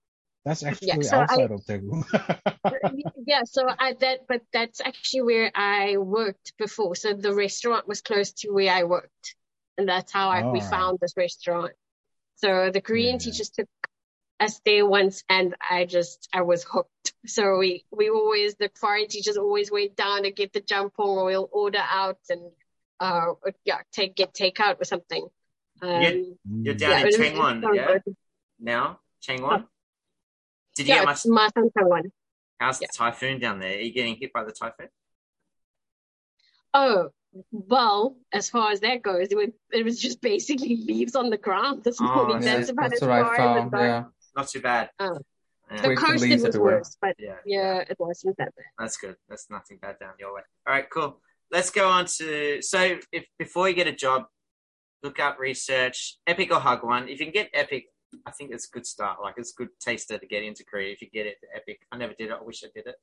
That's 0.45 0.63
actually 0.65 0.89
Yeah, 0.89 1.01
so 1.01 1.17
I- 1.19 1.23
outside 1.23 1.51
of 1.51 1.65
Daegu. 1.65 2.05
yeah, 3.27 3.43
so 3.45 3.67
I 3.79 3.95
that 4.01 4.27
but 4.29 4.43
that's 4.53 4.81
actually 4.81 5.23
where 5.23 5.51
I 5.55 5.97
worked 5.97 6.53
before. 6.59 6.95
So 6.95 7.15
the 7.15 7.33
restaurant 7.35 7.89
was 7.89 8.03
close 8.03 8.33
to 8.45 8.51
where 8.51 8.73
I 8.73 8.85
worked. 8.85 9.35
And 9.79 9.89
that's 9.89 10.13
how 10.13 10.29
I 10.29 10.43
we 10.43 10.59
Alright. 10.59 10.71
found 10.71 10.99
this 11.01 11.15
restaurant. 11.17 11.73
So 12.37 12.71
the 12.71 12.83
Korean 12.83 13.15
Yeah. 13.15 13.19
teachers 13.25 13.49
took 13.51 13.69
us 14.45 14.61
there 14.65 14.87
once 14.87 15.23
and 15.29 15.55
I 15.71 15.85
just 15.85 16.29
I 16.33 16.43
was 16.43 16.65
hooked. 16.65 17.13
So 17.27 17.59
we 17.59 17.85
we 17.91 18.11
always 18.11 18.55
the 18.57 18.71
foreign 18.75 19.09
teachers 19.09 19.37
always 19.37 19.71
went 19.71 19.97
down 19.97 20.23
to 20.25 20.31
get 20.31 20.53
the 20.53 20.61
jampong 20.61 21.17
or 21.17 21.25
we'll 21.27 21.49
order 21.53 21.83
out 21.83 22.19
and 22.29 22.43
uh 23.01 23.33
yeah, 23.65 23.81
take 23.93 24.15
get 24.17 24.35
takeout 24.35 24.81
or 24.81 24.85
something. 24.85 25.27
Um, 25.81 26.03
You- 26.03 26.39
You're 26.65 26.75
Mm. 26.75 26.79
down 26.79 26.91
yeah, 26.91 27.07
in 27.07 27.13
Changwon, 27.13 27.75
yeah? 27.75 27.87
good. 28.05 28.17
Now, 28.61 29.01
Changwon. 29.27 29.67
Did 30.77 30.87
you 30.89 30.95
Yeah, 30.95 31.01
get 31.01 31.07
much? 31.07 31.23
Masan 31.25 31.71
Taiwan. 31.77 32.13
How's 32.61 32.81
yeah. 32.81 32.87
the 32.91 32.97
typhoon 32.97 33.41
down 33.41 33.59
there? 33.61 33.77
Are 33.77 33.81
you 33.81 33.93
getting 33.93 34.17
hit 34.17 34.33
by 34.33 34.45
the 34.45 34.53
typhoon? 34.53 34.89
Oh, 36.75 37.11
well, 37.51 38.17
as 38.33 38.49
far 38.51 38.71
as 38.71 38.81
that 38.81 39.03
goes, 39.03 39.29
it 39.31 39.37
was, 39.37 39.49
it 39.73 39.85
was 39.85 39.99
just 40.01 40.21
basically 40.21 40.77
leaves 40.77 41.17
on 41.17 41.31
the 41.31 41.37
ground 41.39 41.83
this 41.85 41.99
Oh, 42.01 42.05
morning. 42.05 42.43
yeah, 42.43 42.57
That's 42.57 42.71
about 42.71 42.91
That's 42.91 43.03
as 43.03 43.09
what 43.09 43.19
I 43.19 43.23
far 43.23 43.35
as 43.35 43.39
found. 43.71 43.75
it. 43.75 43.79
Yeah. 43.79 44.05
Not 44.37 44.49
too 44.49 44.61
bad. 44.61 44.91
Oh. 44.99 45.19
Yeah, 45.71 45.77
The 45.77 45.83
Twigs 45.83 46.03
and 46.03 46.11
coast 46.11 46.25
it 46.25 46.31
was 46.33 46.45
everywhere. 46.45 46.77
worse, 46.79 46.97
but 47.01 47.17
yeah, 47.19 47.37
yeah, 47.47 47.79
it 47.89 47.97
wasn't 47.99 48.37
that 48.37 48.55
bad. 48.55 48.65
That's 48.79 48.97
good. 48.97 49.17
That's 49.29 49.49
nothing 49.49 49.79
bad 49.81 49.99
down 49.99 50.13
your 50.19 50.35
way. 50.35 50.43
All 50.67 50.75
right, 50.75 50.89
cool. 50.91 51.21
Let's 51.51 51.71
go 51.71 51.89
on 51.89 52.07
to 52.19 52.61
so 52.61 52.99
if 53.11 53.27
before 53.39 53.69
you 53.69 53.75
get 53.75 53.87
a 53.87 53.93
job, 53.93 54.25
look 55.03 55.19
up 55.19 55.39
research 55.39 56.19
EPIK 56.27 56.51
or 56.51 56.61
Hagwon. 56.61 57.05
If 57.05 57.21
you 57.21 57.27
can 57.27 57.33
get 57.33 57.51
EPIK, 57.55 57.85
I 58.27 58.31
think 58.33 58.51
it's 58.53 58.69
a 58.69 58.71
good 58.71 58.87
start. 58.87 59.19
Like 59.23 59.35
it's 59.39 59.53
a 59.53 59.57
good 59.57 59.69
taster 59.81 60.19
to 60.19 60.27
get 60.27 60.43
into 60.43 60.65
Korea. 60.65 60.93
If 60.93 61.01
you 61.01 61.09
get 61.11 61.27
it 61.27 61.39
EPIK, 61.57 61.79
I 61.91 61.97
never 61.97 62.13
did 62.13 62.31
it. 62.31 62.37
I 62.39 62.43
wish 62.43 62.63
I 62.65 62.69
did 62.75 62.87
it. 62.87 62.97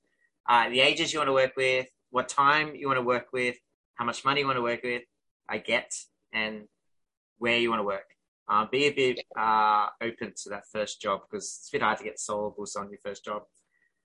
Uh, 0.47 0.69
the 0.69 0.81
ages 0.81 1.11
you 1.13 1.19
want 1.19 1.29
to 1.29 1.33
work 1.33 1.55
with, 1.55 1.87
what 2.11 2.27
time 2.29 2.75
you 2.75 2.87
want 2.87 2.97
to 2.97 3.03
work 3.03 3.27
with, 3.33 3.55
how 3.95 4.05
much 4.05 4.23
money 4.25 4.41
you 4.41 4.47
want 4.47 4.57
to 4.57 4.63
work 4.63 4.81
with, 4.83 5.03
I 5.47 5.57
get, 5.57 5.91
and 6.33 6.67
where 7.37 7.57
you 7.57 7.69
want 7.69 7.79
to 7.79 7.83
work. 7.85 8.05
Uh, 8.49 8.65
be 8.65 8.85
a 8.85 8.91
bit 8.91 9.19
uh, 9.37 9.87
open 10.01 10.33
to 10.35 10.49
that 10.49 10.63
first 10.71 10.99
job 10.99 11.21
because 11.29 11.59
it's 11.59 11.69
a 11.69 11.71
bit 11.73 11.83
hard 11.83 11.99
to 11.99 12.03
get 12.03 12.19
syllables 12.19 12.75
on 12.75 12.89
your 12.89 12.99
first 13.05 13.23
job. 13.23 13.43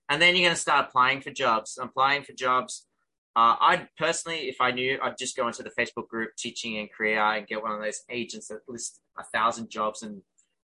And 0.07 0.21
then 0.21 0.35
you're 0.35 0.45
going 0.45 0.55
to 0.55 0.61
start 0.61 0.87
applying 0.87 1.21
for 1.21 1.31
jobs. 1.31 1.79
Applying 1.81 2.23
for 2.23 2.33
jobs. 2.33 2.85
Uh, 3.35 3.55
I'd 3.59 3.87
personally, 3.97 4.47
if 4.47 4.57
I 4.61 4.71
knew, 4.71 4.99
I'd 5.01 5.17
just 5.17 5.35
go 5.35 5.47
into 5.47 5.63
the 5.63 5.71
Facebook 5.71 6.07
group 6.07 6.35
teaching 6.37 6.77
and 6.77 6.91
Career 6.91 7.19
and 7.19 7.47
get 7.47 7.63
one 7.63 7.71
of 7.71 7.81
those 7.81 8.03
agents 8.09 8.47
that 8.49 8.59
list 8.67 8.99
a 9.17 9.23
thousand 9.23 9.71
jobs 9.71 10.03
and 10.03 10.21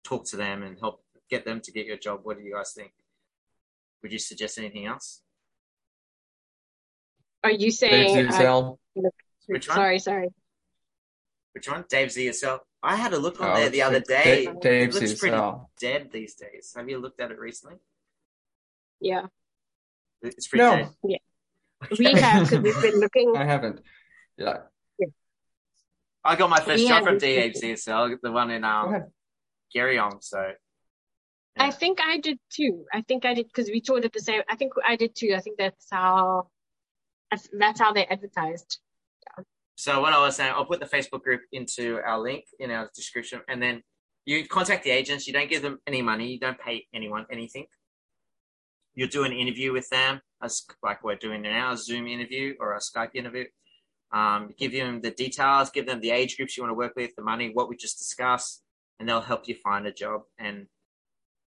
talk 0.05 0.25
to 0.27 0.37
them 0.37 0.63
and 0.63 0.79
help 0.81 1.03
get 1.29 1.45
them 1.45 1.61
to 1.61 1.71
get 1.71 1.87
your 1.87 1.99
job. 1.99 2.21
What 2.23 2.39
do 2.39 2.45
you 2.45 2.55
guys 2.55 2.73
think? 2.73 2.93
Would 4.03 4.13
you 4.13 4.19
suggest 4.19 4.59
anything 4.59 4.87
else? 4.87 5.21
Are 7.45 7.51
you 7.51 7.71
saying? 7.71 8.29
Uh, 8.29 8.73
Which 9.47 9.69
one? 9.69 9.77
sorry, 9.77 9.99
sorry. 9.99 10.29
Which 11.57 11.71
one? 11.71 11.87
Dave's 11.89 12.17
ESL. 12.19 12.59
I 12.83 12.97
had 12.97 13.15
a 13.15 13.19
look 13.19 13.41
on 13.41 13.51
Oh, 13.51 13.55
there 13.57 13.71
the 13.71 13.81
other 13.81 13.99
day. 14.01 14.45
Dave, 14.45 14.61
Dave 14.61 14.89
it 14.91 14.95
looks 14.95 15.15
pretty 15.15 15.35
Excel. 15.35 15.71
dead 15.81 16.11
these 16.13 16.35
days. 16.35 16.75
Have 16.77 16.87
you 16.91 16.99
looked 16.99 17.19
at 17.19 17.31
it 17.31 17.39
recently? 17.39 17.77
Yeah, 19.01 19.29
It's 20.21 20.47
pretty 20.49 20.65
No. 20.65 20.77
dead. 20.77 21.19
we 21.99 22.13
have 22.13 22.51
because 22.51 22.63
we've 22.63 22.83
been 22.83 23.01
looking. 23.01 23.35
I 23.39 23.45
haven't. 23.47 23.81
Yeah. 24.37 24.59
I 26.23 26.37
got 26.37 26.51
my 26.51 26.61
first 26.61 26.83
We 26.83 26.89
job 26.89 26.99
from 27.05 27.15
haven't- 27.15 27.21
Dave's 27.21 27.63
ESL, 27.63 28.19
the 28.23 28.33
one 28.33 28.51
in 28.51 28.61
Go 28.61 28.69
um, 28.69 28.89
ahead. 28.95 29.11
Garyong. 29.75 30.23
So 30.23 30.53
I 31.57 31.71
think 31.71 32.01
I 32.03 32.19
did 32.19 32.39
too. 32.53 32.85
I 32.93 33.01
think 33.01 33.25
I 33.25 33.33
did 33.33 33.47
because 33.47 33.69
we 33.71 33.81
taught 33.81 34.05
at 34.05 34.13
the 34.13 34.21
same. 34.21 34.43
I 34.47 34.57
think 34.57 34.75
I 34.87 34.97
did 34.97 35.15
too. 35.17 35.33
I 35.35 35.41
think 35.41 35.57
that's 35.57 35.87
how. 35.91 36.49
That's, 37.31 37.49
that's 37.59 37.81
how 37.81 37.95
they 37.95 38.05
advertised. 38.05 38.79
So 39.77 40.01
what 40.01 40.15
I 40.15 40.21
was 40.21 40.37
saying, 40.37 40.53
I'll 40.57 40.65
put 40.65 40.81
the 40.81 40.87
Facebook 40.87 41.23
group 41.23 41.43
into 41.53 42.01
our 42.05 42.19
link 42.19 42.45
in 42.59 42.71
our 42.71 42.91
description, 42.95 43.43
and 43.49 43.63
then 43.63 43.83
you 44.25 44.47
contact 44.49 44.85
the 44.85 44.91
agents. 44.91 45.27
You 45.27 45.35
don't 45.35 45.51
give 45.51 45.63
them 45.63 45.79
any 45.87 46.01
money. 46.03 46.33
You 46.33 46.41
don't 46.41 46.59
pay 46.59 46.87
anyone 46.95 47.27
anything. 47.31 47.67
You'll 48.95 49.09
do 49.09 49.25
an 49.25 49.33
interview 49.33 49.73
with 49.73 49.89
them, 49.91 50.23
as 50.43 50.65
like 50.83 51.05
we're 51.05 51.17
doing 51.17 51.43
now, 51.43 51.73
a 51.73 51.77
Zoom 51.77 52.07
interview 52.07 52.55
or 52.59 52.75
a 52.75 52.79
Skype 52.79 53.11
interview. 53.15 53.45
Um, 54.13 54.55
give 54.57 54.73
them 54.73 55.03
the 55.03 55.11
details, 55.11 55.71
give 55.71 55.87
them 55.87 56.01
the 56.01 56.11
age 56.11 56.39
groups 56.39 56.57
you 56.57 56.63
want 56.63 56.71
to 56.71 56.77
work 56.77 56.95
with, 56.97 57.11
the 57.15 57.23
money, 57.23 57.51
what 57.53 57.69
we 57.69 57.77
just 57.77 57.99
discussed, 57.99 58.63
and 58.99 59.07
they'll 59.07 59.21
help 59.21 59.47
you 59.47 59.57
find 59.63 59.87
a 59.87 59.93
job. 59.93 60.23
And 60.39 60.69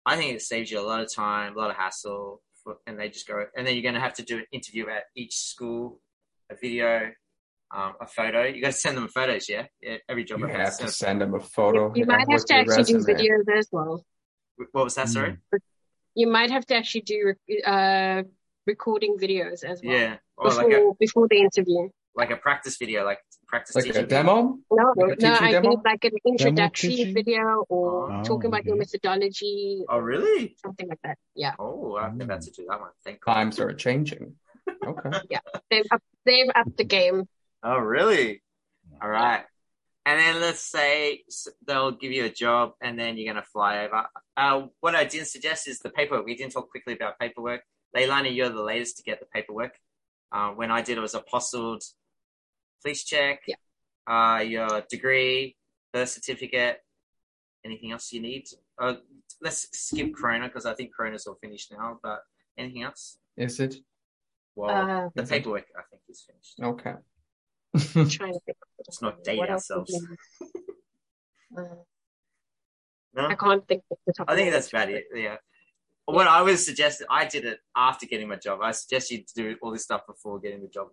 I 0.04 0.16
think 0.16 0.34
it 0.34 0.42
saves 0.42 0.70
you 0.70 0.80
a 0.80 0.82
lot 0.82 1.00
of 1.00 1.12
time, 1.14 1.54
a 1.54 1.58
lot 1.58 1.70
of 1.70 1.76
hassle, 1.76 2.42
and 2.88 2.98
they 2.98 3.08
just 3.08 3.28
go. 3.28 3.44
And 3.56 3.64
then 3.64 3.74
you're 3.74 3.82
going 3.82 3.94
to 3.94 4.00
have 4.00 4.14
to 4.14 4.24
do 4.24 4.38
an 4.38 4.46
interview 4.50 4.88
at 4.88 5.04
each 5.14 5.36
school, 5.36 6.00
a 6.50 6.56
video, 6.56 7.12
um, 7.76 7.92
a 8.00 8.06
photo. 8.06 8.44
You 8.44 8.60
got 8.62 8.68
to 8.68 8.72
send 8.84 8.96
them 8.96 9.08
photos, 9.08 9.48
yeah. 9.48 9.66
yeah 9.82 9.98
every 10.08 10.24
job 10.24 10.40
You 10.40 10.46
have 10.46 10.78
to 10.78 10.88
send 10.88 11.20
them 11.20 11.34
a 11.34 11.40
photo. 11.40 11.92
You 11.94 12.06
might 12.06 12.26
have 12.30 12.44
to 12.46 12.54
your 12.54 12.62
actually 12.62 12.84
do 13.00 13.04
videos 13.04 13.46
as 13.58 13.68
well. 13.70 14.04
What 14.72 14.84
was 14.84 14.94
that? 14.94 15.08
Sorry. 15.08 15.36
You 16.14 16.26
might 16.28 16.50
have 16.50 16.64
to 16.66 16.74
actually 16.76 17.02
do 17.02 17.34
uh, 17.66 18.22
recording 18.66 19.18
videos 19.18 19.62
as 19.64 19.82
well 19.84 19.94
Yeah. 19.94 20.16
Or 20.38 20.48
before 20.48 20.62
like 20.64 20.72
a 20.72 20.90
before 20.98 21.28
the 21.28 21.38
interview. 21.40 21.88
like 22.14 22.30
a 22.30 22.36
practice 22.36 22.76
video, 22.78 23.04
like 23.04 23.18
practice 23.46 23.76
Like 23.76 23.84
a 23.86 23.92
teaching. 23.92 24.08
demo? 24.08 24.58
No, 24.70 24.94
Like 24.96 25.18
a 25.18 25.22
no, 25.22 25.34
I 25.34 25.50
demo? 25.52 25.68
think 25.68 25.80
like 25.84 26.04
an 26.04 26.12
introductory 26.26 27.12
video 27.12 27.64
or 27.68 28.10
Oh, 28.12 28.22
talking 28.24 28.48
about 28.48 28.64
your 28.64 28.76
methodology, 28.76 29.84
Oh, 29.90 29.98
really? 29.98 30.56
something 30.64 30.88
like 30.88 31.00
that. 31.04 31.18
Yeah, 31.34 31.52
Oh, 31.58 31.96
I've 31.96 32.16
never 32.16 32.32
had 32.32 32.42
to 32.42 32.50
do 32.50 32.64
that 32.70 32.80
one. 32.80 32.90
Thank 33.04 33.20
God. 33.20 33.34
Times 33.34 33.60
are 33.60 33.72
changing. 33.74 34.36
Okay. 34.86 35.10
yeah, 35.30 35.40
they've 35.70 35.86
up, 35.92 36.02
they've 36.24 36.50
upped 36.54 36.76
the 36.76 36.84
game. 36.84 37.28
Oh, 37.62 37.78
really? 37.78 38.42
All 39.02 39.08
right. 39.08 39.44
And 40.04 40.20
then 40.20 40.40
let's 40.40 40.60
say 40.60 41.24
they'll 41.66 41.90
give 41.90 42.12
you 42.12 42.24
a 42.26 42.30
job 42.30 42.72
and 42.80 42.98
then 42.98 43.16
you're 43.16 43.32
going 43.32 43.42
to 43.42 43.48
fly 43.50 43.84
over. 43.84 44.06
Uh, 44.36 44.66
what 44.80 44.94
I 44.94 45.04
didn't 45.04 45.26
suggest 45.26 45.66
is 45.66 45.80
the 45.80 45.90
paperwork. 45.90 46.24
We 46.26 46.36
didn't 46.36 46.52
talk 46.52 46.70
quickly 46.70 46.94
about 46.94 47.18
paperwork. 47.18 47.62
Leilani, 47.96 48.34
you're 48.34 48.48
the 48.50 48.62
latest 48.62 48.98
to 48.98 49.02
get 49.02 49.18
the 49.18 49.26
paperwork. 49.26 49.74
Uh, 50.30 50.50
when 50.50 50.70
I 50.70 50.82
did, 50.82 50.96
it 50.98 51.00
was 51.00 51.14
a 51.14 51.20
postled 51.20 51.82
police 52.82 53.04
check, 53.04 53.40
Yeah. 53.48 53.56
uh, 54.06 54.40
your 54.42 54.82
degree, 54.88 55.56
birth 55.92 56.10
certificate, 56.10 56.78
anything 57.64 57.90
else 57.90 58.12
you 58.12 58.20
need. 58.20 58.44
Uh, 58.78 58.96
let's 59.40 59.66
skip 59.76 60.14
Corona 60.14 60.46
because 60.46 60.66
I 60.66 60.74
think 60.74 60.94
Corona's 60.94 61.26
all 61.26 61.38
finished 61.42 61.72
now, 61.72 61.98
but 62.02 62.20
anything 62.56 62.82
else? 62.82 63.18
Is 63.36 63.58
it? 63.58 63.76
Well, 64.54 64.70
Uh, 64.70 65.10
the 65.16 65.22
is 65.22 65.30
it? 65.30 65.34
paperwork, 65.34 65.66
I 65.76 65.82
think, 65.90 66.02
is 66.08 66.22
finished. 66.28 66.60
Okay. 66.62 66.94
trying 68.10 68.32
to 68.34 68.40
think. 68.44 68.58
Let's 68.78 69.02
not 69.02 69.22
date 69.24 69.38
What 69.38 69.50
ourselves. 69.50 69.92
Uh, 71.56 71.62
No? 73.14 73.26
I 73.28 73.34
can't 73.34 73.66
think 73.66 73.82
of 73.90 73.96
the 74.06 74.12
top. 74.12 74.28
I 74.28 74.34
think 74.36 74.48
my 74.48 74.50
that's 74.52 74.70
head. 74.70 74.88
about 74.90 74.94
it. 74.94 75.04
Yeah. 75.14 75.36
what 76.04 76.26
I 76.26 76.42
was 76.42 76.64
suggesting, 76.66 77.06
I 77.10 77.24
did 77.24 77.44
it 77.46 77.60
after 77.74 78.04
getting 78.06 78.28
my 78.28 78.36
job. 78.36 78.60
I 78.62 78.72
suggest 78.72 79.10
you 79.10 79.18
to 79.24 79.34
do 79.34 79.56
all 79.62 79.70
this 79.72 79.84
stuff 79.84 80.02
before 80.06 80.38
getting 80.38 80.60
the 80.60 80.68
job. 80.68 80.88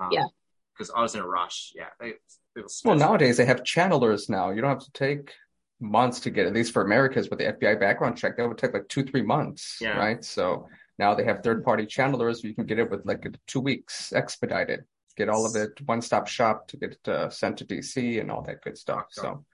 Um, 0.00 0.08
Yeah. 0.12 0.24
Because 0.72 0.90
I 0.96 1.02
was 1.02 1.14
in 1.14 1.20
a 1.20 1.26
rush. 1.28 1.72
Yeah. 1.74 1.88
It, 2.00 2.16
it 2.56 2.64
Well, 2.84 2.96
nowadays 2.96 3.36
they 3.36 3.44
have 3.44 3.62
channelers 3.64 4.30
now. 4.30 4.50
You 4.50 4.60
don't 4.62 4.70
have 4.70 4.84
to 4.84 4.92
take 4.92 5.34
months 5.80 6.20
to 6.20 6.30
get, 6.30 6.46
at 6.46 6.54
least 6.54 6.72
for 6.72 6.82
Americans 6.82 7.28
with 7.28 7.38
the 7.40 7.52
FBI 7.52 7.78
background 7.78 8.16
check, 8.16 8.36
that 8.36 8.48
would 8.48 8.56
take 8.58 8.72
like 8.72 8.88
two, 8.88 9.02
three 9.04 9.22
months, 9.22 9.78
Yeah. 9.80 9.98
right? 9.98 10.24
So 10.24 10.68
now 10.98 11.14
they 11.14 11.24
have 11.24 11.42
third 11.42 11.64
party 11.64 11.84
channelers. 11.84 12.42
You 12.42 12.54
can 12.54 12.64
get 12.64 12.78
it 12.78 12.90
with 12.90 13.04
like 13.04 13.26
two 13.46 13.60
weeks 13.60 14.12
expedited, 14.12 14.84
get 15.18 15.28
all 15.28 15.44
of 15.44 15.54
it 15.56 15.80
one 15.86 16.00
stop 16.00 16.26
shop 16.28 16.68
to 16.68 16.76
get 16.76 16.92
it 16.92 17.08
uh, 17.08 17.28
sent 17.28 17.58
to 17.58 17.64
DC 17.66 18.20
and 18.20 18.30
all 18.30 18.42
that 18.42 18.62
good 18.62 18.78
stuff. 18.78 19.06
So, 19.10 19.44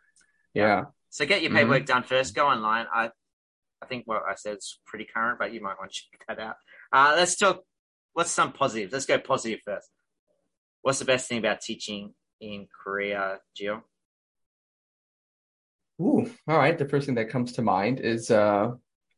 yeah. 0.53 0.85
So 1.11 1.25
get 1.27 1.43
your 1.43 1.51
Mhm. 1.51 1.57
paperwork 1.57 1.87
done 1.87 2.05
first. 2.05 2.35
Go 2.35 2.47
online. 2.47 2.87
I 2.93 3.11
I 3.83 3.87
think 3.87 4.07
what 4.07 4.23
I 4.29 4.35
said 4.35 4.57
is 4.59 4.79
pretty 4.87 5.05
current, 5.13 5.39
but 5.39 5.53
you 5.53 5.61
might 5.61 5.79
want 5.79 5.93
to 5.93 6.01
check 6.11 6.25
that 6.29 6.39
out. 6.39 6.57
Uh, 6.93 7.15
let's 7.17 7.37
talk. 7.37 7.63
What's 8.15 8.31
some 8.31 8.53
positives? 8.53 8.93
Let's 8.93 9.07
go 9.07 9.19
positive 9.19 9.61
first. 9.65 9.89
What's 10.83 11.01
the 11.01 11.05
best 11.05 11.29
thing 11.29 11.39
about 11.39 11.61
teaching 11.61 12.15
in 12.41 12.67
Korea, 12.83 13.41
Gio? 13.59 13.83
Ooh, 16.01 16.31
all 16.49 16.59
right. 16.59 16.79
The 16.79 16.89
first 16.89 17.07
thing 17.07 17.17
that 17.17 17.29
comes 17.31 17.53
to 17.53 17.63
mind 17.63 18.01
is 18.01 18.31
uh, 18.31 18.73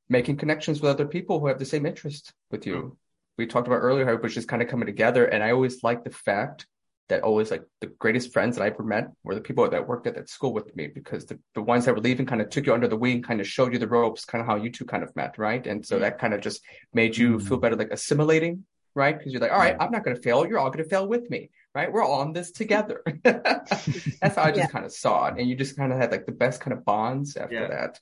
making 0.08 0.36
connections 0.36 0.80
with 0.80 0.90
other 0.90 1.06
people 1.06 1.38
who 1.40 1.46
have 1.46 1.58
the 1.58 1.64
same 1.64 1.86
interest 1.86 2.32
with 2.50 2.66
you. 2.66 2.96
We 3.38 3.46
talked 3.46 3.66
about 3.66 3.76
earlier 3.78 4.04
how 4.06 4.12
it 4.14 4.22
was 4.22 4.34
just 4.34 4.48
kind 4.48 4.62
of 4.62 4.68
coming 4.68 4.86
together, 4.86 5.26
and 5.26 5.42
I 5.42 5.50
always 5.52 5.82
like 5.82 6.04
the 6.04 6.10
fact 6.10 6.66
that 7.08 7.22
always 7.22 7.52
like 7.52 7.62
the 7.80 7.86
greatest 7.86 8.32
friends 8.32 8.56
that 8.56 8.64
I 8.64 8.68
ever 8.68 8.82
met 8.82 9.08
were 9.22 9.34
the 9.36 9.40
people 9.40 9.68
that 9.68 9.86
worked 9.86 10.08
at 10.08 10.16
that 10.16 10.28
school 10.28 10.52
with 10.52 10.74
me 10.74 10.88
because 10.88 11.24
the, 11.24 11.38
the 11.54 11.62
ones 11.62 11.84
that 11.84 11.94
were 11.94 12.00
leaving 12.00 12.26
kind 12.26 12.40
of 12.40 12.50
took 12.50 12.66
you 12.66 12.74
under 12.74 12.88
the 12.88 12.96
wing, 12.96 13.22
kind 13.22 13.40
of 13.40 13.46
showed 13.46 13.72
you 13.72 13.78
the 13.78 13.86
ropes, 13.86 14.24
kind 14.24 14.40
of 14.42 14.46
how 14.48 14.56
you 14.56 14.70
two 14.72 14.84
kind 14.84 15.04
of 15.04 15.14
met, 15.14 15.38
right? 15.38 15.64
And 15.68 15.86
so 15.86 16.00
that 16.00 16.18
kind 16.18 16.34
of 16.34 16.40
just 16.40 16.62
made 16.92 17.16
you 17.16 17.38
Mm. 17.38 17.42
feel 17.46 17.58
better, 17.58 17.76
like 17.76 17.92
assimilating, 17.92 18.64
right? 18.94 19.16
Because 19.16 19.32
you're 19.32 19.40
like, 19.40 19.52
all 19.52 19.58
right, 19.58 19.76
I'm 19.78 19.92
not 19.92 20.02
going 20.04 20.16
to 20.16 20.22
fail. 20.22 20.46
You're 20.48 20.58
all 20.58 20.70
going 20.70 20.82
to 20.82 20.90
fail 20.90 21.06
with 21.06 21.30
me, 21.30 21.50
right? 21.76 21.92
We're 21.92 22.02
all 22.02 22.20
on 22.20 22.32
this 22.32 22.50
together. 22.50 23.02
That's 23.22 24.34
how 24.36 24.42
I 24.42 24.50
just 24.50 24.68
Yeah. 24.68 24.72
kind 24.72 24.84
of 24.84 24.92
saw 24.92 25.26
it. 25.26 25.34
And 25.38 25.48
you 25.48 25.54
just 25.54 25.76
kind 25.76 25.92
of 25.92 25.98
had 25.98 26.10
like 26.10 26.26
the 26.26 26.32
best 26.32 26.60
kind 26.60 26.72
of 26.76 26.84
bonds 26.84 27.36
after 27.36 27.54
Yeah. 27.54 27.68
that. 27.68 28.00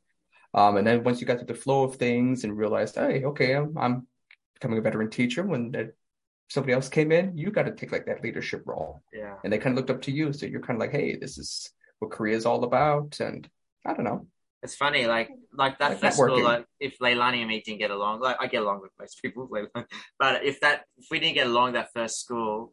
Um, 0.55 0.77
and 0.77 0.87
then 0.87 1.03
once 1.05 1.21
you 1.21 1.27
got 1.27 1.41
to 1.41 1.45
the 1.45 1.55
flow 1.55 1.83
of 1.85 1.97
things 1.97 2.45
and 2.45 2.57
realized, 2.57 2.95
hey, 2.95 3.25
okay, 3.25 3.55
I'm, 3.55 3.77
I'm 3.77 4.07
becoming 4.55 4.79
a 4.79 4.83
veteran 4.83 5.11
teacher. 5.11 5.43
When 5.43 5.73
that 5.73 5.93
somebody 6.49 6.73
else 6.73 6.89
came 6.89 7.11
in, 7.13 7.37
you 7.37 7.51
got 7.51 7.65
to 7.65 7.73
take 7.73 7.93
like 7.93 8.07
that 8.07 8.23
leadership 8.23 8.63
role. 8.67 9.03
Yeah. 9.13 9.35
And 9.43 9.53
they 9.53 9.59
kind 9.59 9.73
of 9.73 9.77
looked 9.79 9.91
up 9.91 10.03
to 10.03 10.13
you. 10.13 10.33
So 10.33 10.47
you're 10.47 10.61
kind 10.61 10.77
of 10.77 10.81
like, 10.81 10.93
hey, 10.93 11.17
this 11.17 11.39
is 11.39 11.71
what 11.99 12.11
Korea 12.11 12.37
is 12.37 12.47
all 12.47 12.65
about. 12.65 13.19
And 13.21 13.49
I 13.87 13.95
don't 13.95 14.05
know. 14.05 14.27
It's 14.63 14.75
funny, 14.77 15.07
like 15.07 15.29
like 15.53 15.79
that 15.79 15.91
Like 15.91 16.01
festival. 16.01 16.43
Like 16.43 16.65
if 16.81 16.99
Leilani 16.99 17.39
and 17.41 17.49
me 17.49 17.61
didn't 17.61 17.81
get 17.81 17.91
along, 17.91 18.21
like 18.21 18.37
I 18.41 18.47
get 18.47 18.63
along 18.63 18.81
with 18.81 18.93
most 18.99 19.21
people, 19.21 19.47
but 20.19 20.45
if 20.45 20.61
that 20.61 20.85
if 20.97 21.07
we 21.11 21.21
didn't 21.21 21.35
get 21.35 21.47
along 21.47 21.75
that 21.75 21.91
first 21.93 22.19
school 22.21 22.73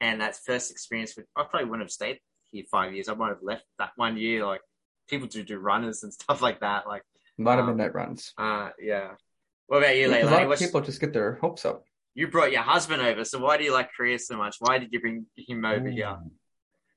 and 0.00 0.20
that 0.20 0.36
first 0.36 0.70
experience, 0.70 1.16
with, 1.16 1.26
I 1.36 1.42
probably 1.42 1.68
wouldn't 1.68 1.86
have 1.86 1.90
stayed 1.90 2.20
here 2.52 2.62
five 2.70 2.94
years. 2.94 3.08
I 3.08 3.14
might 3.14 3.30
have 3.30 3.42
left 3.42 3.64
that 3.80 3.90
one 3.96 4.16
year. 4.16 4.46
Like 4.46 4.60
people 5.08 5.26
do 5.26 5.42
do 5.42 5.58
runners 5.58 6.04
and 6.04 6.12
stuff 6.20 6.40
like 6.40 6.60
that. 6.60 6.86
Like 6.86 7.02
A 7.40 7.42
lot 7.42 7.58
of 7.58 7.64
Um, 7.64 7.70
midnight 7.76 7.94
runs. 7.94 8.32
uh 8.38 8.70
yeah. 8.80 9.14
What 9.66 9.78
about 9.78 9.96
you, 9.96 10.08
Yeah, 10.08 10.20
'cause 10.20 10.28
a 10.30 10.32
lot 10.32 10.42
of 10.52 10.58
people 10.58 10.80
just 10.80 11.00
get 11.00 11.12
their 11.12 11.34
hopes 11.36 11.64
up. 11.64 11.84
you 12.14 12.28
brought 12.28 12.52
your 12.52 12.62
husband 12.62 13.02
over, 13.02 13.24
so 13.24 13.40
why 13.40 13.56
do 13.56 13.64
you 13.64 13.72
like 13.72 13.90
Korea 13.96 14.18
so 14.18 14.36
much? 14.36 14.56
Why 14.60 14.78
did 14.78 14.92
you 14.92 15.00
bring 15.00 15.26
him 15.36 15.64
over 15.64 15.88
here? 15.88 16.16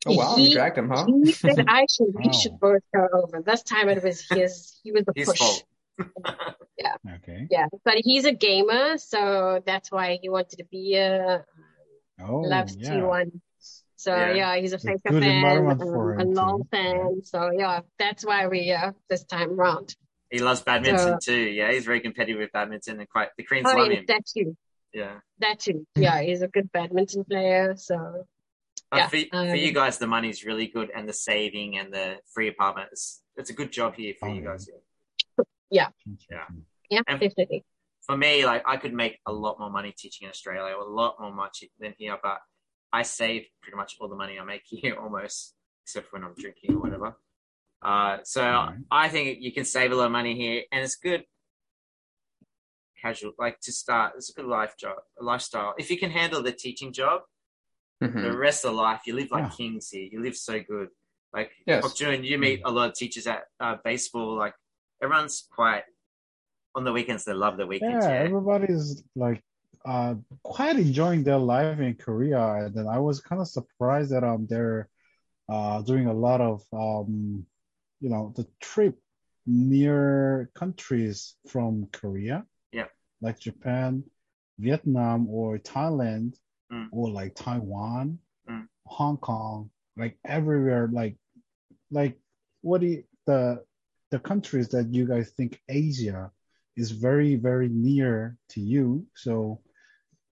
Oh, 0.05 0.13
wow. 0.13 0.37
You 0.37 0.53
dragged 0.53 0.77
him, 0.77 0.89
huh? 0.89 1.05
He 1.07 1.31
said 1.31 1.65
actually 1.67 2.09
we 2.13 2.25
Wow. 2.25 2.31
should 2.33 2.59
both 2.59 2.81
go 2.93 3.07
over. 3.13 3.41
This 3.41 3.63
time 3.63 3.89
it 3.89 4.03
was 4.03 4.21
his. 4.29 4.79
He 4.83 4.91
was 4.91 5.05
the 5.05 5.13
His 5.13 5.27
push. 5.27 5.39
fault. 5.39 5.65
Okay. 7.15 7.47
Yeah, 7.49 7.65
but 7.85 7.95
he's 7.97 8.25
a 8.25 8.33
gamer, 8.33 8.97
so 8.97 9.63
that's 9.65 9.91
why 9.91 10.19
he 10.21 10.29
wanted 10.29 10.57
to 10.57 10.65
be 10.65 10.95
a 10.95 11.43
Oh, 12.19 12.41
loves 12.43 12.75
yeah. 12.75 12.91
T1. 12.91 13.41
So 13.95 14.11
Yeah. 14.15 14.33
yeah, 14.35 14.55
he's 14.57 14.73
a 14.73 14.75
It's 14.75 14.83
Faker 14.85 15.19
fan, 15.19 15.43
um, 15.45 15.79
a 15.81 16.21
him 16.23 16.33
LOL 16.33 16.67
fan. 16.71 17.21
So 17.23 17.51
yeah, 17.57 17.81
that's 17.97 18.23
why 18.25 18.47
we 18.47 18.71
uh 18.71 18.91
this 19.09 19.23
time 19.23 19.55
round. 19.55 19.95
He 20.29 20.39
loves 20.39 20.61
badminton 20.61 21.19
So- 21.21 21.33
too. 21.33 21.39
Yeah, 21.39 21.71
he's 21.71 21.85
very 21.85 22.01
competitive 22.01 22.39
with 22.39 22.51
badminton 22.51 22.99
and 22.99 23.09
quite 23.09 23.29
the 23.37 23.43
Koreans 23.43 23.67
Oh, 23.71 23.77
love 23.77 23.91
yeah, 23.91 23.99
him. 23.99 24.05
that 24.07 24.25
too, 24.25 24.57
Yeah. 24.93 25.19
that 25.39 25.59
too. 25.59 25.87
Yeah, 25.95 26.21
he's 26.21 26.41
a 26.41 26.47
good 26.47 26.71
badminton 26.71 27.23
player. 27.25 27.75
So 27.77 28.27
But 28.89 28.97
Yeah, 28.97 29.07
for, 29.09 29.17
um, 29.33 29.49
for 29.49 29.55
you 29.55 29.73
guys, 29.73 29.97
the 29.97 30.07
money's 30.07 30.45
really 30.45 30.67
good, 30.67 30.89
and 30.95 31.09
the 31.09 31.13
saving 31.13 31.77
and 31.77 31.93
the 31.93 32.19
free 32.33 32.47
apartment. 32.47 32.87
It's, 32.93 33.21
it's 33.35 33.49
a 33.49 33.53
good 33.53 33.69
job 33.71 33.95
here 33.95 34.13
for 34.17 34.29
Oh, 34.29 34.33
you 34.33 34.41
yeah. 34.41 34.47
guys. 34.47 34.69
Yeah. 35.69 35.89
yeah, 36.89 37.01
And- 37.07 37.19
definitely. 37.19 37.65
For 38.05 38.15
me, 38.15 38.45
like 38.45 38.63
I 38.65 38.77
could 38.77 38.93
make 38.93 39.19
a 39.25 39.33
lot 39.33 39.59
more 39.59 39.69
money 39.69 39.91
teaching 39.97 40.25
in 40.25 40.29
Australia, 40.29 40.77
a 40.77 40.83
lot 40.83 41.19
more 41.19 41.33
much 41.33 41.65
than 41.79 41.93
here, 41.97 42.17
but 42.23 42.39
I 42.93 43.01
save 43.01 43.47
pretty 43.61 43.75
much 43.75 43.97
all 43.99 44.07
the 44.07 44.15
money 44.15 44.39
I 44.39 44.45
make 44.45 44.61
here, 44.65 44.95
almost, 44.95 45.53
except 45.83 46.13
when 46.13 46.23
I'm 46.23 46.33
drinking 46.35 46.75
or 46.75 46.79
whatever. 46.79 47.17
Uh, 47.81 48.17
so. 48.23 48.41
I 48.89 49.09
think 49.09 49.39
you 49.41 49.51
can 49.51 49.65
save 49.65 49.91
a 49.91 49.95
lot 49.95 50.05
of 50.05 50.11
money 50.11 50.35
here, 50.35 50.63
and 50.71 50.83
it's 50.83 50.95
good. 50.95 51.23
Casual, 53.01 53.33
like 53.37 53.59
to 53.61 53.71
start, 53.71 54.13
it's 54.17 54.29
a 54.31 54.33
good 54.33 54.45
life 54.45 54.75
job, 54.77 54.97
a 55.19 55.23
lifestyle. 55.23 55.75
If 55.77 55.91
you 55.91 55.99
can 55.99 56.09
handle 56.09 56.41
the 56.41 56.51
teaching 56.51 56.91
job, 56.93 57.21
Mhm. 58.01 58.21
the 58.21 58.35
rest 58.37 58.65
of 58.65 58.73
life 58.73 59.01
you 59.05 59.13
live 59.13 59.29
like 59.31 59.45
Yeah. 59.45 59.49
kings 59.51 59.89
here. 59.89 60.07
You 60.11 60.21
live 60.21 60.35
so 60.35 60.59
good. 60.59 60.89
Like 61.33 61.51
Yes. 61.67 61.83
Hokjun, 61.83 62.23
you 62.23 62.37
meet 62.39 62.61
a 62.65 62.71
lot 62.71 62.89
of 62.89 62.95
teachers 62.95 63.27
at 63.27 63.43
uh, 63.59 63.75
baseball. 63.83 64.35
Like 64.35 64.55
everyone's 65.01 65.47
quite 65.51 65.83
on 66.73 66.83
the 66.85 66.93
weekends. 66.93 67.23
They 67.25 67.33
love 67.33 67.57
the 67.57 67.67
weekends. 67.67 68.05
Yeah, 68.05 68.13
Yeah, 68.13 68.23
everybody's 68.25 69.03
like 69.15 69.43
uh 69.85 70.15
quite 70.41 70.77
enjoying 70.77 71.23
their 71.23 71.37
life 71.37 71.79
in 71.79 71.95
Korea, 71.95 72.43
and 72.65 72.73
then 72.75 72.87
I 72.87 72.99
was 72.99 73.21
kind 73.21 73.41
of 73.41 73.47
surprised 73.47 74.11
that 74.11 74.23
um 74.23 74.47
they're 74.49 74.89
uh 75.49 75.81
doing 75.83 76.07
a 76.07 76.13
lot 76.13 76.41
of 76.41 76.63
um 76.73 77.45
you 77.99 78.09
know 78.09 78.33
the 78.35 78.45
trip 78.61 78.95
near 79.45 80.49
countries 80.53 81.35
from 81.47 81.87
Korea. 81.91 82.45
Yeah. 82.71 82.87
Like 83.21 83.39
Japan, 83.39 84.03
Vietnam, 84.59 85.27
or 85.29 85.57
Thailand, 85.57 86.35
Mm. 86.71 86.89
or 86.91 87.09
like 87.09 87.33
Taiwan, 87.35 88.19
Mm. 88.49 88.67
Hong 88.85 89.17
Kong, 89.17 89.69
like 89.95 90.17
everywhere. 90.25 90.89
Like 90.91 91.15
like 91.91 92.19
what 92.61 92.81
do 92.81 92.87
you, 92.87 93.03
the 93.25 93.63
the 94.11 94.19
countries 94.19 94.67
that 94.69 94.93
you 94.93 95.05
guys 95.07 95.31
think 95.31 95.61
Asia 95.69 96.31
is 96.75 96.91
very 96.91 97.35
very 97.35 97.69
near 97.69 98.37
to 98.49 98.61
you 98.61 99.05
so 99.15 99.61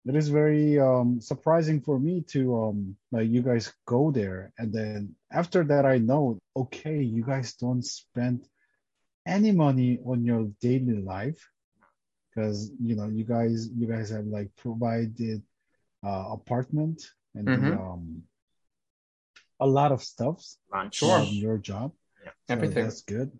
it 0.07 0.15
is 0.15 0.29
very 0.29 0.79
um 0.79 1.19
surprising 1.21 1.79
for 1.81 1.99
me 1.99 2.21
to 2.33 2.41
um 2.63 2.95
like 3.11 3.29
you 3.29 3.41
guys 3.41 3.73
go 3.85 4.11
there 4.11 4.51
and 4.59 4.73
then 4.73 5.07
after 5.31 5.63
that 5.63 5.85
i 5.85 5.97
know 5.97 6.37
okay 6.55 7.01
you 7.01 7.23
guys 7.23 7.53
don't 7.55 7.83
spend 7.85 8.39
any 9.25 9.51
money 9.51 9.99
on 10.05 10.23
your 10.23 10.43
daily 10.61 10.97
life 11.01 11.41
because 12.29 12.71
you 12.81 12.95
know 12.95 13.07
you 13.07 13.23
guys 13.25 13.69
you 13.77 13.87
guys 13.87 14.09
have 14.09 14.25
like 14.25 14.49
provided 14.57 15.41
uh 16.05 16.25
apartment 16.31 17.01
and 17.35 17.53
the, 17.53 17.71
Mhm. 17.71 17.73
um 17.73 18.23
a 19.59 19.67
lot 19.67 19.91
of 19.91 20.01
stuffs 20.03 20.57
lunch. 20.71 20.95
Sure. 20.95 21.19
from 21.19 21.37
your 21.37 21.57
job 21.57 21.91
Yeah. 22.23 22.31
so 22.45 22.55
Everything. 22.55 22.83
that's 22.83 23.01
good. 23.01 23.31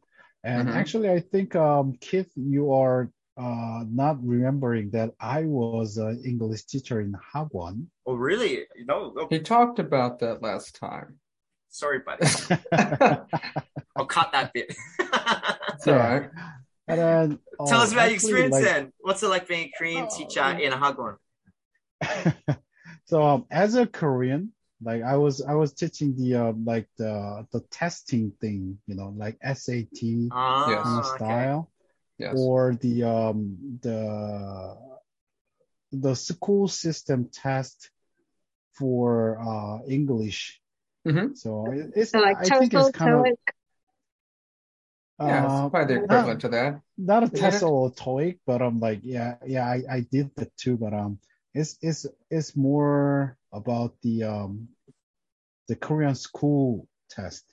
And 0.43 0.69
Mhm. 0.69 0.71
actually, 0.71 1.09
I 1.09 1.19
think, 1.19 1.55
um, 1.55 1.93
Keith, 1.99 2.31
you 2.35 2.71
are 2.73 3.09
uh, 3.41 3.83
not 3.89 4.17
remembering 4.23 4.91
that 4.91 5.11
I 5.19 5.43
was 5.43 5.97
an 5.97 6.21
English 6.25 6.63
teacher 6.65 7.01
in 7.01 7.13
Hagwon. 7.33 7.85
Oh, 8.05 8.13
really? 8.13 8.65
No. 8.85 9.13
oh, 9.17 9.27
He 9.29 9.39
talked 9.39 9.79
about 9.79 10.19
that 10.19 10.41
last 10.41 10.75
time. 10.75 11.17
sorry, 11.69 11.99
buddy. 11.99 12.25
I'll 13.95 14.05
cut 14.05 14.31
that 14.33 14.51
bit. 14.53 14.75
Sorry. 15.79 15.99
all 15.99 16.19
right. 16.19 16.29
And 16.87 16.99
then, 16.99 17.39
Tell 17.67 17.79
uh, 17.79 17.83
us 17.83 17.91
about 17.93 18.05
your 18.09 18.15
experience 18.15 18.53
like- 18.53 18.63
then. 18.63 18.91
What's 18.99 19.23
it 19.23 19.27
like 19.29 19.47
being 19.47 19.67
a 19.69 19.71
Korean 19.77 20.07
Oh, 20.09 20.17
teacher 20.17 20.43
in 20.59 20.73
a 20.73 20.77
Hagwon? 20.77 21.15
so 23.05 23.23
um, 23.23 23.45
as 23.51 23.75
a 23.75 23.85
Korean, 23.87 24.51
like 24.83 25.03
I 25.03 25.15
was, 25.17 25.41
I 25.41 25.53
was 25.53 25.73
teaching 25.73 26.15
the 26.17 26.35
uh, 26.35 26.53
like 26.65 26.87
the 26.97 27.45
the 27.53 27.61
testing 27.71 28.31
thing, 28.41 28.77
you 28.87 28.95
know, 28.95 29.13
like 29.15 29.37
SAT 29.43 30.29
Ah, 30.31 30.65
kind 30.65 30.99
of 30.99 31.05
okay. 31.05 31.17
style. 31.17 31.70
Yes. 32.21 32.37
or 32.37 32.75
the 32.75 33.03
um 33.03 33.57
the 33.81 34.77
the 35.91 36.15
school 36.15 36.67
system 36.67 37.29
test 37.33 37.89
for 38.77 39.39
uh 39.41 39.83
English. 39.87 40.61
Mhm. 41.07 41.35
So 41.35 41.71
it- 41.71 41.91
it's 41.95 42.11
So 42.11 42.19
like 42.19 42.37
I 42.37 42.47
think 42.59 42.73
it's 42.73 42.91
TOEFL, 42.91 42.93
kind 42.93 43.13
of 43.15 43.25
Yeah, 45.19 45.45
uh, 45.45 45.65
it's 45.65 45.71
probably 45.71 45.95
the 45.95 45.99
not, 46.01 46.05
equivalent 46.05 46.41
to 46.41 46.49
that. 46.49 46.81
not 46.97 47.23
a 47.23 47.25
Isn't 47.25 47.37
it? 47.37 47.53
TESOL 47.53 47.71
or 47.71 47.91
TOEIC, 47.91 48.39
but 48.45 48.61
I'm 48.61 48.79
like 48.79 49.01
yeah 49.03 49.37
yeah 49.45 49.65
I, 49.65 49.83
I 49.89 49.99
did 50.01 50.29
that 50.35 50.55
too, 50.57 50.77
but 50.77 50.93
um 50.93 51.19
it's 51.53 51.77
it's 51.81 52.05
it's 52.29 52.55
more 52.55 53.37
about 53.51 53.97
the 54.01 54.23
um 54.23 54.69
the 55.67 55.75
Korean 55.75 56.15
school 56.15 56.87
test. 57.09 57.43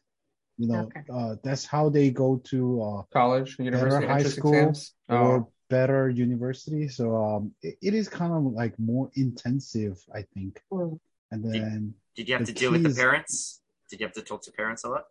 You 0.59 0.67
know, 0.69 0.87
Okay. 0.87 1.03
uh, 1.13 1.37
that's 1.45 1.65
how 1.65 1.89
they 1.89 2.11
go 2.11 2.39
to 2.47 2.83
uh, 2.83 3.03
College, 3.13 3.57
university 3.59 4.05
high 4.07 4.19
entrance 4.19 4.35
school 4.35 4.65
exams. 4.65 4.95
or 5.09 5.39
Oh, 5.39 5.53
better 5.71 6.09
university, 6.11 6.89
so 6.89 7.17
um, 7.17 7.55
it, 7.63 7.77
it 7.83 7.95
is 7.95 8.09
kind 8.09 8.33
of 8.33 8.43
like 8.53 8.79
more 8.79 9.11
intensive, 9.15 9.99
I 10.15 10.23
think. 10.35 10.61
Mm. 10.73 10.99
And 11.31 11.45
then 11.45 11.95
Did 12.17 12.29
you 12.29 12.35
have 12.35 12.45
The 12.45 12.53
to 12.53 12.53
deal 12.53 12.73
with 12.73 12.83
the 12.83 12.91
parents? 12.91 13.61
Did 13.91 14.01
you 14.01 14.07
have 14.07 14.15
to 14.15 14.23
talk 14.23 14.43
to 14.43 14.53
parents 14.53 14.85
a 14.85 14.89
lot? 14.89 15.05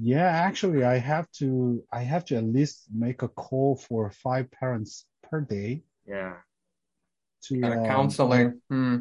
yeah, 0.00 0.26
actually, 0.28 0.84
I 0.84 0.98
have 0.98 1.30
to 1.32 1.82
I 1.92 2.02
have 2.02 2.24
to 2.26 2.36
at 2.36 2.44
least 2.44 2.86
make 2.92 3.22
a 3.22 3.28
call 3.28 3.76
for 3.76 4.10
five 4.10 4.50
parents 4.50 5.04
per 5.22 5.40
day 5.40 5.82
Yeah. 6.06 6.34
to 7.42 7.54
Kind 7.62 7.74
of 7.74 7.80
um, 7.80 7.86
counseling. 7.86 8.60
Hmm. 8.68 8.96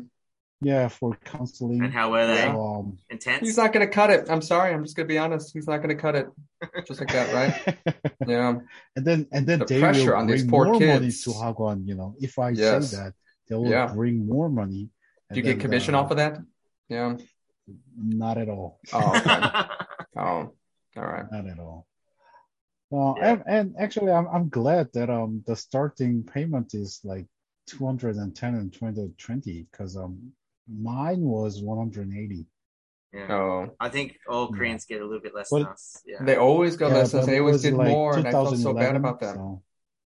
Yeah, 0.61 0.89
for 0.89 1.15
counseling. 1.23 1.83
And 1.83 1.93
how 1.93 2.11
were 2.11 2.27
they? 2.27 2.35
Yeah. 2.35 2.57
Um, 2.57 2.97
Intense? 3.09 3.39
He's 3.47 3.57
not 3.57 3.71
going 3.71 3.85
to 3.87 3.91
cut 3.91 4.09
it. 4.09 4.29
I'm 4.29 4.41
sorry. 4.41 4.73
I'm 4.73 4.83
just 4.83 4.95
going 4.97 5.07
to 5.07 5.13
be 5.13 5.17
honest. 5.17 5.51
He's 5.53 5.67
not 5.67 5.77
going 5.77 5.95
to 5.95 5.95
cut 5.95 6.15
it. 6.15 6.27
Just 6.85 6.99
like 6.99 7.11
that, 7.11 7.33
right? 7.33 7.53
Yeah. 8.27 8.59
and 8.97 9.05
then 9.05 9.27
and 9.31 9.47
then 9.47 9.59
The 9.59 9.65
they 9.65 9.79
pressure 9.79 10.11
will 10.11 10.17
on 10.17 10.27
these 10.27 10.41
bring 10.43 10.49
poor 10.51 10.65
more 10.65 10.73
money 10.79 11.07
kids. 11.07 11.23
to 11.23 11.29
Hagwon, 11.31 11.87
you 11.87 11.95
know. 11.95 12.15
If 12.19 12.37
I 12.37 12.49
Yes. 12.49 12.91
say 12.91 12.97
that, 12.97 13.13
they 13.47 13.55
will 13.55 13.71
Yeah. 13.71 13.87
bring 13.87 14.27
more 14.27 14.49
money. 14.49 14.89
Do 15.31 15.39
you 15.39 15.43
get 15.43 15.59
commission 15.61 15.95
off 15.95 16.11
of 16.11 16.17
that? 16.17 16.37
Yeah. 16.89 17.15
Not 17.95 18.37
at 18.37 18.49
all. 18.49 18.79
Oh, 18.93 19.17
okay. 19.17 19.29
oh, 20.17 20.53
all 20.97 21.09
right. 21.13 21.25
Not 21.31 21.47
at 21.47 21.59
all. 21.59 21.87
Uh, 22.91 23.13
Yeah. 23.17 23.31
and, 23.31 23.43
and 23.47 23.75
actually, 23.79 24.11
I'm 24.11 24.27
I'm 24.27 24.49
glad 24.49 24.91
that 24.93 25.09
um 25.09 25.41
the 25.47 25.55
starting 25.55 26.23
payment 26.23 26.73
is 26.73 26.99
like 27.03 27.25
210 27.67 28.55
and 28.55 28.73
220 28.73 29.67
because 29.71 29.95
um 29.95 30.33
mine 30.71 31.21
was 31.21 31.61
180. 31.61 32.45
yeah. 33.13 33.27
Oh, 33.33 33.75
I 33.79 33.89
think 33.89 34.17
all 34.29 34.49
Yeah. 34.51 34.57
Koreans 34.57 34.85
get 34.85 35.01
a 35.01 35.05
little 35.05 35.19
bit 35.21 35.33
less 35.33 35.49
But- 35.49 35.59
than 35.63 35.67
us. 35.67 36.01
Yeah. 36.05 36.23
they 36.23 36.35
always 36.35 36.75
got 36.77 36.89
Yeah, 36.91 36.97
lessons. 36.97 37.25
but 37.25 37.31
They 37.31 37.39
always 37.39 37.53
was 37.53 37.61
did 37.63 37.73
like 37.73 37.87
more, 37.89 38.15
and 38.17 38.27
I 38.27 38.31
felt 38.31 38.55
so 38.57 38.73
bad 38.73 38.95
about 38.95 39.19
that. 39.21 39.35
so- 39.35 39.63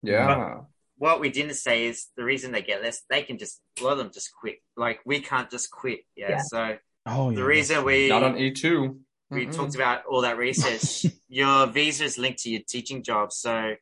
Yeah. 0.02 0.62
what 0.96 1.20
we 1.20 1.30
didn't 1.30 1.54
say 1.54 1.86
is 1.86 2.08
the 2.16 2.24
reason 2.24 2.52
they 2.52 2.62
get 2.62 2.82
less, 2.82 3.02
they 3.08 3.22
can 3.22 3.38
just 3.38 3.60
a 3.80 3.84
lot 3.84 3.92
of 3.92 3.98
them 3.98 4.10
just 4.12 4.34
quit. 4.34 4.58
Like 4.76 5.00
we 5.06 5.20
can't 5.20 5.50
just 5.50 5.70
quit. 5.70 6.00
Yeah. 6.16 6.30
Yeah. 6.30 6.42
So 6.42 6.78
Oh, 7.06 7.30
yeah, 7.30 7.36
the 7.36 7.44
reason 7.44 7.84
we 7.84 8.08
Not 8.08 8.22
on 8.22 8.34
E2. 8.36 8.98
we 9.30 9.46
Mm-mm. 9.46 9.54
talked 9.54 9.74
about 9.74 10.04
all 10.06 10.20
that 10.22 10.36
research. 10.36 11.10
your 11.28 11.66
visa 11.68 12.04
is 12.04 12.18
linked 12.18 12.40
to 12.40 12.50
your 12.50 12.60
teaching 12.66 13.02
job, 13.02 13.32
so 13.32 13.76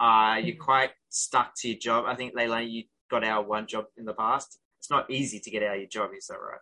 uh, 0.00 0.40
you're 0.42 0.56
quite 0.56 0.92
stuck 1.10 1.54
to 1.56 1.68
your 1.68 1.78
job. 1.78 2.04
I 2.06 2.14
think 2.14 2.34
Leila, 2.34 2.62
you 2.62 2.84
got 3.10 3.24
our 3.24 3.42
one 3.44 3.66
job 3.66 3.86
in 3.96 4.04
the 4.04 4.14
past. 4.14 4.58
It's 4.78 4.90
not 4.90 5.10
easy 5.10 5.40
to 5.40 5.50
get 5.50 5.62
out 5.62 5.74
of 5.74 5.80
your 5.80 5.88
job, 5.88 6.10
is 6.16 6.26
that 6.26 6.38
right? 6.38 6.60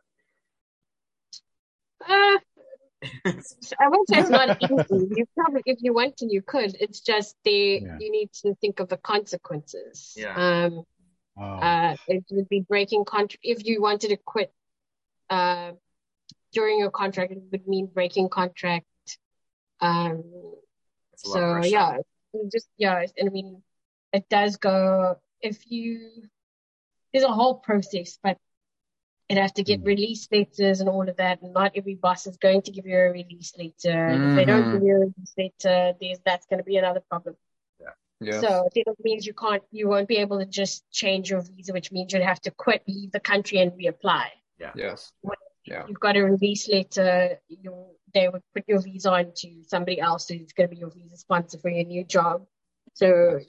Uh, 2.08 2.38
I 3.80 3.88
won't 3.88 4.08
say 4.08 4.18
it's 4.20 4.30
not 4.30 4.60
easy. 4.62 5.06
You 5.16 5.26
probably, 5.36 5.62
if 5.66 5.78
you 5.80 5.92
want 5.92 6.16
to, 6.18 6.26
you 6.26 6.42
could. 6.42 6.76
It's 6.80 7.00
just 7.00 7.36
they 7.44 7.80
Yeah. 7.80 7.98
you 8.00 8.10
need 8.10 8.30
to 8.42 8.54
think 8.60 8.80
of 8.80 8.88
the 8.88 8.96
consequences. 8.96 10.14
Yeah. 10.16 10.34
Um. 10.34 10.82
Oh, 11.38 11.42
Uh. 11.42 11.96
It 12.08 12.24
would 12.30 12.48
be 12.48 12.60
breaking 12.60 13.04
contract 13.04 13.40
if 13.42 13.64
you 13.66 13.82
wanted 13.82 14.08
to 14.08 14.16
quit. 14.16 14.52
Uh, 15.28 15.72
during 16.52 16.78
your 16.78 16.90
contract, 16.90 17.32
it 17.32 17.42
would 17.52 17.68
mean 17.68 17.86
breaking 17.86 18.28
contract. 18.30 18.86
Um. 19.80 20.22
It's 21.12 21.24
a 21.26 21.28
lot 21.28 21.58
of 21.58 21.64
So 21.64 21.70
yeah, 21.70 21.98
just 22.50 22.68
yeah, 22.78 23.04
and 23.18 23.28
I 23.28 23.32
mean, 23.32 23.62
it 24.12 24.28
does 24.28 24.56
go 24.56 25.16
if 25.40 25.70
you. 25.70 26.28
There's 27.16 27.24
a 27.24 27.32
whole 27.32 27.54
process, 27.54 28.18
but 28.22 28.36
it 29.30 29.38
has 29.38 29.52
to 29.52 29.62
get 29.62 29.80
Mm. 29.80 29.86
release 29.86 30.28
letters 30.30 30.80
and 30.80 30.88
all 30.90 31.08
of 31.08 31.16
that. 31.16 31.40
And 31.40 31.54
not 31.54 31.72
every 31.74 31.94
boss 31.94 32.26
is 32.26 32.36
going 32.36 32.60
to 32.60 32.70
give 32.70 32.86
you 32.86 32.94
a 32.94 33.10
release 33.10 33.56
letter. 33.56 33.98
And 34.08 34.22
if 34.26 34.34
they 34.36 34.44
don't 34.44 34.66
Mhm. 34.66 34.72
give 34.72 34.82
you 34.82 34.96
a 34.96 34.98
release 34.98 35.34
letter, 35.38 35.96
there's 35.98 36.18
that's 36.26 36.44
going 36.44 36.58
to 36.58 36.64
be 36.64 36.76
another 36.76 37.00
problem. 37.00 37.36
Yes. 38.20 38.40
So 38.40 38.68
then 38.74 38.84
it 38.86 38.96
means 39.04 39.26
you 39.26 39.32
can't, 39.34 39.62
you 39.70 39.88
won't 39.88 40.08
be 40.08 40.16
able 40.16 40.38
to 40.40 40.46
just 40.46 40.90
change 40.90 41.30
your 41.30 41.40
visa, 41.40 41.72
which 41.72 41.90
means 41.92 42.12
you'd 42.12 42.22
have 42.22 42.40
to 42.42 42.50
quit, 42.50 42.82
leave 42.86 43.12
the 43.12 43.20
country, 43.20 43.58
and 43.58 43.72
reapply. 43.72 44.26
Yeah. 44.58 44.72
yes. 44.74 45.12
Yeah. 45.64 45.86
You've 45.86 46.00
got 46.00 46.16
a 46.16 46.22
release 46.22 46.68
letter. 46.68 47.40
You 47.48 47.96
they 48.12 48.28
would 48.28 48.42
put 48.54 48.64
your 48.68 48.80
visa 48.80 49.10
on 49.10 49.32
to 49.36 49.64
somebody 49.64 50.00
else 50.00 50.28
who's 50.28 50.52
going 50.52 50.68
to 50.68 50.74
be 50.74 50.80
your 50.80 50.90
visa 50.90 51.16
sponsor 51.16 51.58
for 51.58 51.70
your 51.70 51.84
new 51.84 52.04
job. 52.04 52.46
So 52.94 53.40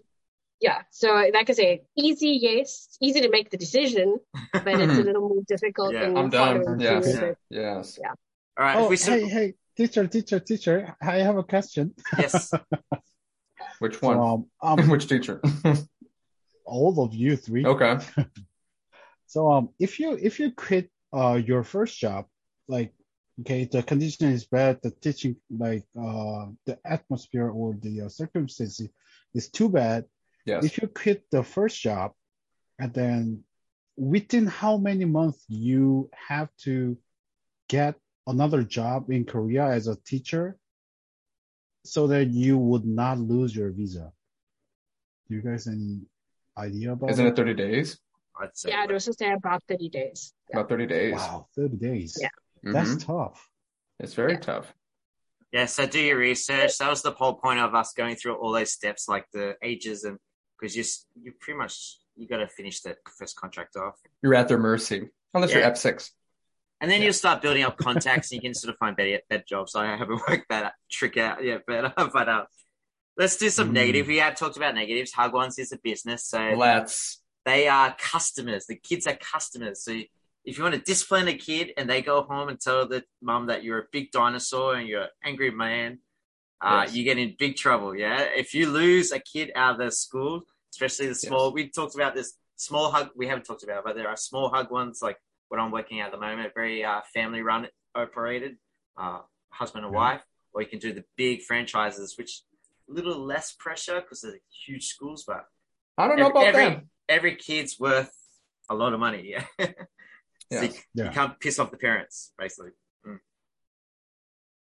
yeah, 0.60 0.82
so 0.92 1.08
like 1.34 1.50
I 1.50 1.54
say, 1.54 1.84
easy, 1.96 2.40
yes, 2.42 2.98
easy 3.02 3.22
to 3.22 3.30
make 3.30 3.50
the 3.50 3.58
decision, 3.58 4.18
but 4.54 4.80
it's 4.80 4.98
a 4.98 5.04
little 5.04 5.30
more 5.30 5.44
difficult. 5.48 5.94
Yeah, 5.94 6.06
in 6.08 6.18
I'm 6.18 6.30
done. 6.30 6.64
following 6.64 6.80
Yes. 6.80 7.04
through 7.04 7.14
with 7.14 7.24
it. 7.32 7.38
Yes. 7.50 8.00
All 8.04 8.66
right. 8.66 8.76
oh 8.78 8.92
if 8.92 9.08
we 9.08 9.14
hey, 9.14 9.28
hey, 9.30 9.54
teacher, 9.76 10.08
teacher, 10.08 10.40
teacher. 10.40 10.96
I 11.02 11.18
have 11.18 11.38
a 11.38 11.44
question. 11.44 11.94
yes. 12.18 12.52
Which 13.80 14.00
So, 14.00 14.08
one? 14.08 14.18
um, 14.18 14.80
um, 14.80 14.90
Which 14.90 15.08
teacher? 15.08 15.42
all 16.66 17.04
of 17.04 17.14
you 17.14 17.36
three. 17.38 17.66
okay. 17.66 18.00
So 19.28 19.52
um, 19.52 19.70
if 19.80 20.00
you 20.00 20.18
if 20.20 20.40
you 20.40 20.52
quit 20.52 20.90
uh 21.14 21.36
your 21.36 21.64
first 21.64 22.00
job, 22.00 22.26
like 22.68 22.94
okay, 23.42 23.66
the 23.66 23.84
condition 23.84 24.32
is 24.32 24.46
bad, 24.46 24.80
the 24.82 24.92
teaching 24.92 25.36
like 25.52 25.86
uh 26.00 26.48
the 26.66 26.80
atmosphere 26.86 27.50
or 27.50 27.76
the 27.82 28.02
uh, 28.02 28.10
circumstances 28.10 28.90
is 29.34 29.50
too 29.50 29.70
bad. 29.70 30.06
Yes. 30.48 30.64
If 30.64 30.82
you 30.82 30.88
quit 30.88 31.30
the 31.30 31.44
first 31.44 31.80
job, 31.82 32.14
and 32.80 32.94
then 32.94 33.44
within 33.98 34.48
how 34.48 34.78
many 34.78 35.04
months 35.04 35.44
you 35.50 36.10
have 36.30 36.50
to 36.64 36.98
get 37.68 37.96
another 38.26 38.64
job 38.64 39.12
in 39.12 39.26
Korea 39.26 39.66
as 39.66 39.88
a 39.88 39.98
teacher, 39.98 40.58
so 41.84 42.08
that 42.08 42.28
you 42.28 42.58
would 42.58 42.86
not 42.86 43.20
lose 43.20 43.54
your 43.54 43.72
visa. 43.72 44.12
Do 45.28 45.36
you 45.36 45.42
guys 45.42 45.68
any 45.68 46.02
idea 46.58 46.94
about 46.94 47.10
Isn't 47.10 47.26
it? 47.26 47.30
it 47.30 47.36
30 47.36 47.54
days? 47.54 48.00
I'd 48.40 48.56
say. 48.56 48.70
Yeah, 48.70 48.86
it 48.86 48.92
was 48.92 49.04
just 49.04 49.20
say 49.20 49.34
about 49.34 49.64
30 49.68 49.90
days. 49.90 50.34
About 50.54 50.70
30 50.70 50.86
days. 50.88 51.14
Wow, 51.14 51.48
30 51.58 51.76
days. 51.76 52.18
Yeah. 52.22 52.30
That's 52.64 52.96
Mhm. 52.96 53.06
tough. 53.06 53.50
It's 54.00 54.14
very 54.14 54.34
Yeah. 54.34 54.40
tough. 54.40 54.74
Yeah, 55.52 55.66
so 55.66 55.86
do 55.88 56.00
your 56.00 56.18
research. 56.18 56.78
That 56.78 56.90
was 56.90 57.02
the 57.02 57.12
whole 57.12 57.36
point 57.36 57.60
of 57.60 57.74
us 57.76 57.92
going 57.94 58.16
through 58.16 58.36
all 58.36 58.52
those 58.54 58.72
steps, 58.72 59.08
like 59.10 59.26
the 59.32 59.58
ages, 59.62 60.04
and 60.04 60.20
because 60.60 60.76
you 60.76 60.84
you 61.22 61.32
pretty 61.40 61.58
much 61.58 61.98
you 62.16 62.28
got 62.28 62.38
to 62.38 62.48
finish 62.48 62.82
that 62.82 62.98
first 63.18 63.36
contract 63.36 63.76
off, 63.76 63.96
You're 64.24 64.36
at 64.36 64.48
their 64.48 64.58
mercy. 64.58 65.10
Unless 65.34 65.52
Yeah. 65.52 65.58
you're 65.60 65.68
F6. 65.72 66.12
and 66.82 66.90
then 66.92 67.00
Yeah. 67.02 67.06
you'll 67.06 67.14
start 67.14 67.42
building 67.42 67.64
up 67.64 67.78
contacts, 67.78 68.32
and 68.32 68.42
you 68.42 68.48
can 68.50 68.54
sort 68.54 68.74
of 68.74 68.78
find 68.80 68.96
better 68.96 69.20
better 69.30 69.44
jobs. 69.48 69.76
I 69.76 69.96
haven't 69.96 70.22
worked 70.28 70.50
that 70.50 70.74
trick 70.92 71.18
out 71.18 71.44
yet, 71.44 71.64
but 71.68 71.94
but 72.14 72.30
uh, 72.30 72.46
let's 73.18 73.38
do 73.38 73.50
some 73.50 73.70
Mm. 73.70 73.74
negative. 73.74 74.08
We 74.08 74.18
had 74.18 74.36
talked 74.38 74.58
about 74.58 74.76
negatives. 74.76 75.14
Hagwons 75.14 75.60
is 75.60 75.72
a 75.72 75.78
business, 75.84 76.26
so 76.26 76.40
Let's. 76.56 77.22
they 77.46 77.68
are 77.68 77.96
customers. 78.00 78.66
The 78.66 78.76
kids 78.78 79.06
are 79.08 79.16
customers. 79.16 79.84
So 79.84 79.92
if 80.46 80.58
you 80.58 80.64
want 80.64 80.76
to 80.76 80.82
discipline 80.82 81.28
a 81.28 81.34
kid 81.38 81.74
and 81.78 81.90
they 81.90 82.02
go 82.02 82.22
home 82.24 82.48
and 82.50 82.60
tell 82.60 82.88
the 82.88 83.04
mum 83.22 83.48
that 83.48 83.64
you're 83.64 83.80
a 83.80 83.86
big 83.92 84.12
dinosaur 84.12 84.76
and 84.76 84.88
you're 84.88 85.04
an 85.04 85.10
angry 85.24 85.52
man, 85.52 86.00
uh, 86.62 86.84
Yes. 86.86 86.96
you 86.96 87.04
get 87.04 87.18
in 87.18 87.36
big 87.38 87.56
trouble. 87.56 87.96
Yeah. 87.96 88.22
If 88.36 88.54
you 88.54 88.70
lose 88.70 89.12
a 89.12 89.20
kid 89.20 89.52
out 89.56 89.74
of 89.74 89.78
the 89.80 89.92
school, 89.92 90.42
especially 90.72 91.08
the 91.08 91.16
small, 91.16 91.52
we 91.54 91.70
talked 91.70 91.96
about 91.96 92.16
this 92.16 92.34
small 92.56 92.92
hug. 92.92 93.10
We 93.16 93.28
haven't 93.28 93.46
talked 93.46 93.64
about, 93.64 93.80
it, 93.80 93.84
but 93.86 93.96
there 93.96 94.08
are 94.08 94.18
small 94.18 94.52
Hagwons 94.52 95.02
like 95.02 95.18
what 95.50 95.60
I'm 95.60 95.72
working 95.72 96.00
at 96.02 96.12
the 96.12 96.18
moment, 96.18 96.54
very 96.54 96.84
uh, 96.84 97.02
family 97.14 97.42
run 97.42 97.68
operated, 97.96 98.58
uh, 98.98 99.20
husband 99.50 99.86
and 99.86 99.94
Yeah. 99.94 100.00
wife, 100.00 100.22
or 100.54 100.62
you 100.62 100.68
can 100.68 100.80
do 100.80 100.94
the 100.94 101.06
big 101.16 101.42
franchises, 101.44 102.18
which 102.18 102.42
a 102.90 102.94
little 102.94 103.18
less 103.20 103.54
pressure 103.54 104.02
because 104.02 104.22
they're 104.22 104.40
huge 104.66 104.88
schools, 104.88 105.24
but 105.26 105.46
I 105.98 106.08
don't 106.08 106.18
know 106.18 106.28
Every- 106.30 106.32
about 106.42 106.46
every- 106.56 106.64
them. 106.76 106.90
every 107.10 107.36
kid's 107.36 107.80
worth 107.80 108.14
a 108.70 108.76
lot 108.76 108.94
of 108.94 109.00
money. 109.00 109.36
Yeah. 110.50 110.60
so 110.60 110.62
Yes. 110.62 110.78
you, 110.94 111.04
you 111.04 111.10
can't 111.12 111.38
piss 111.42 111.60
off 111.60 111.72
the 111.72 111.78
parents, 111.78 112.32
basically. 112.38 112.72
Mm. 113.06 113.20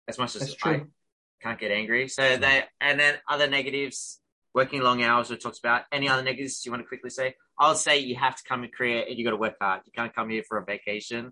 As 0.09 0.17
much 0.17 0.35
as 0.35 0.41
That's 0.41 0.53
I 0.63 0.77
true. 0.77 0.91
Can't 1.41 1.59
get 1.59 1.71
angry. 1.71 2.07
So 2.07 2.37
they, 2.37 2.63
and 2.81 2.99
then 2.99 3.15
other 3.27 3.47
negatives, 3.47 4.19
working 4.53 4.81
long 4.81 5.01
hours, 5.03 5.29
we 5.29 5.37
talked 5.37 5.59
about. 5.59 5.83
Any 5.91 6.09
other 6.09 6.23
negatives 6.23 6.65
you 6.65 6.71
want 6.71 6.83
to 6.83 6.87
quickly 6.87 7.09
say? 7.09 7.35
I 7.59 7.69
would 7.69 7.77
say 7.77 7.99
you 7.99 8.15
have 8.15 8.35
to 8.35 8.43
come 8.47 8.63
in 8.63 8.71
Korea 8.75 9.03
and 9.07 9.17
you 9.17 9.23
got 9.23 9.31
to 9.31 9.37
work 9.37 9.55
hard. 9.61 9.81
You 9.85 9.91
can't 9.95 10.13
come 10.13 10.29
here 10.29 10.43
for 10.47 10.57
a 10.57 10.65
vacation. 10.65 11.31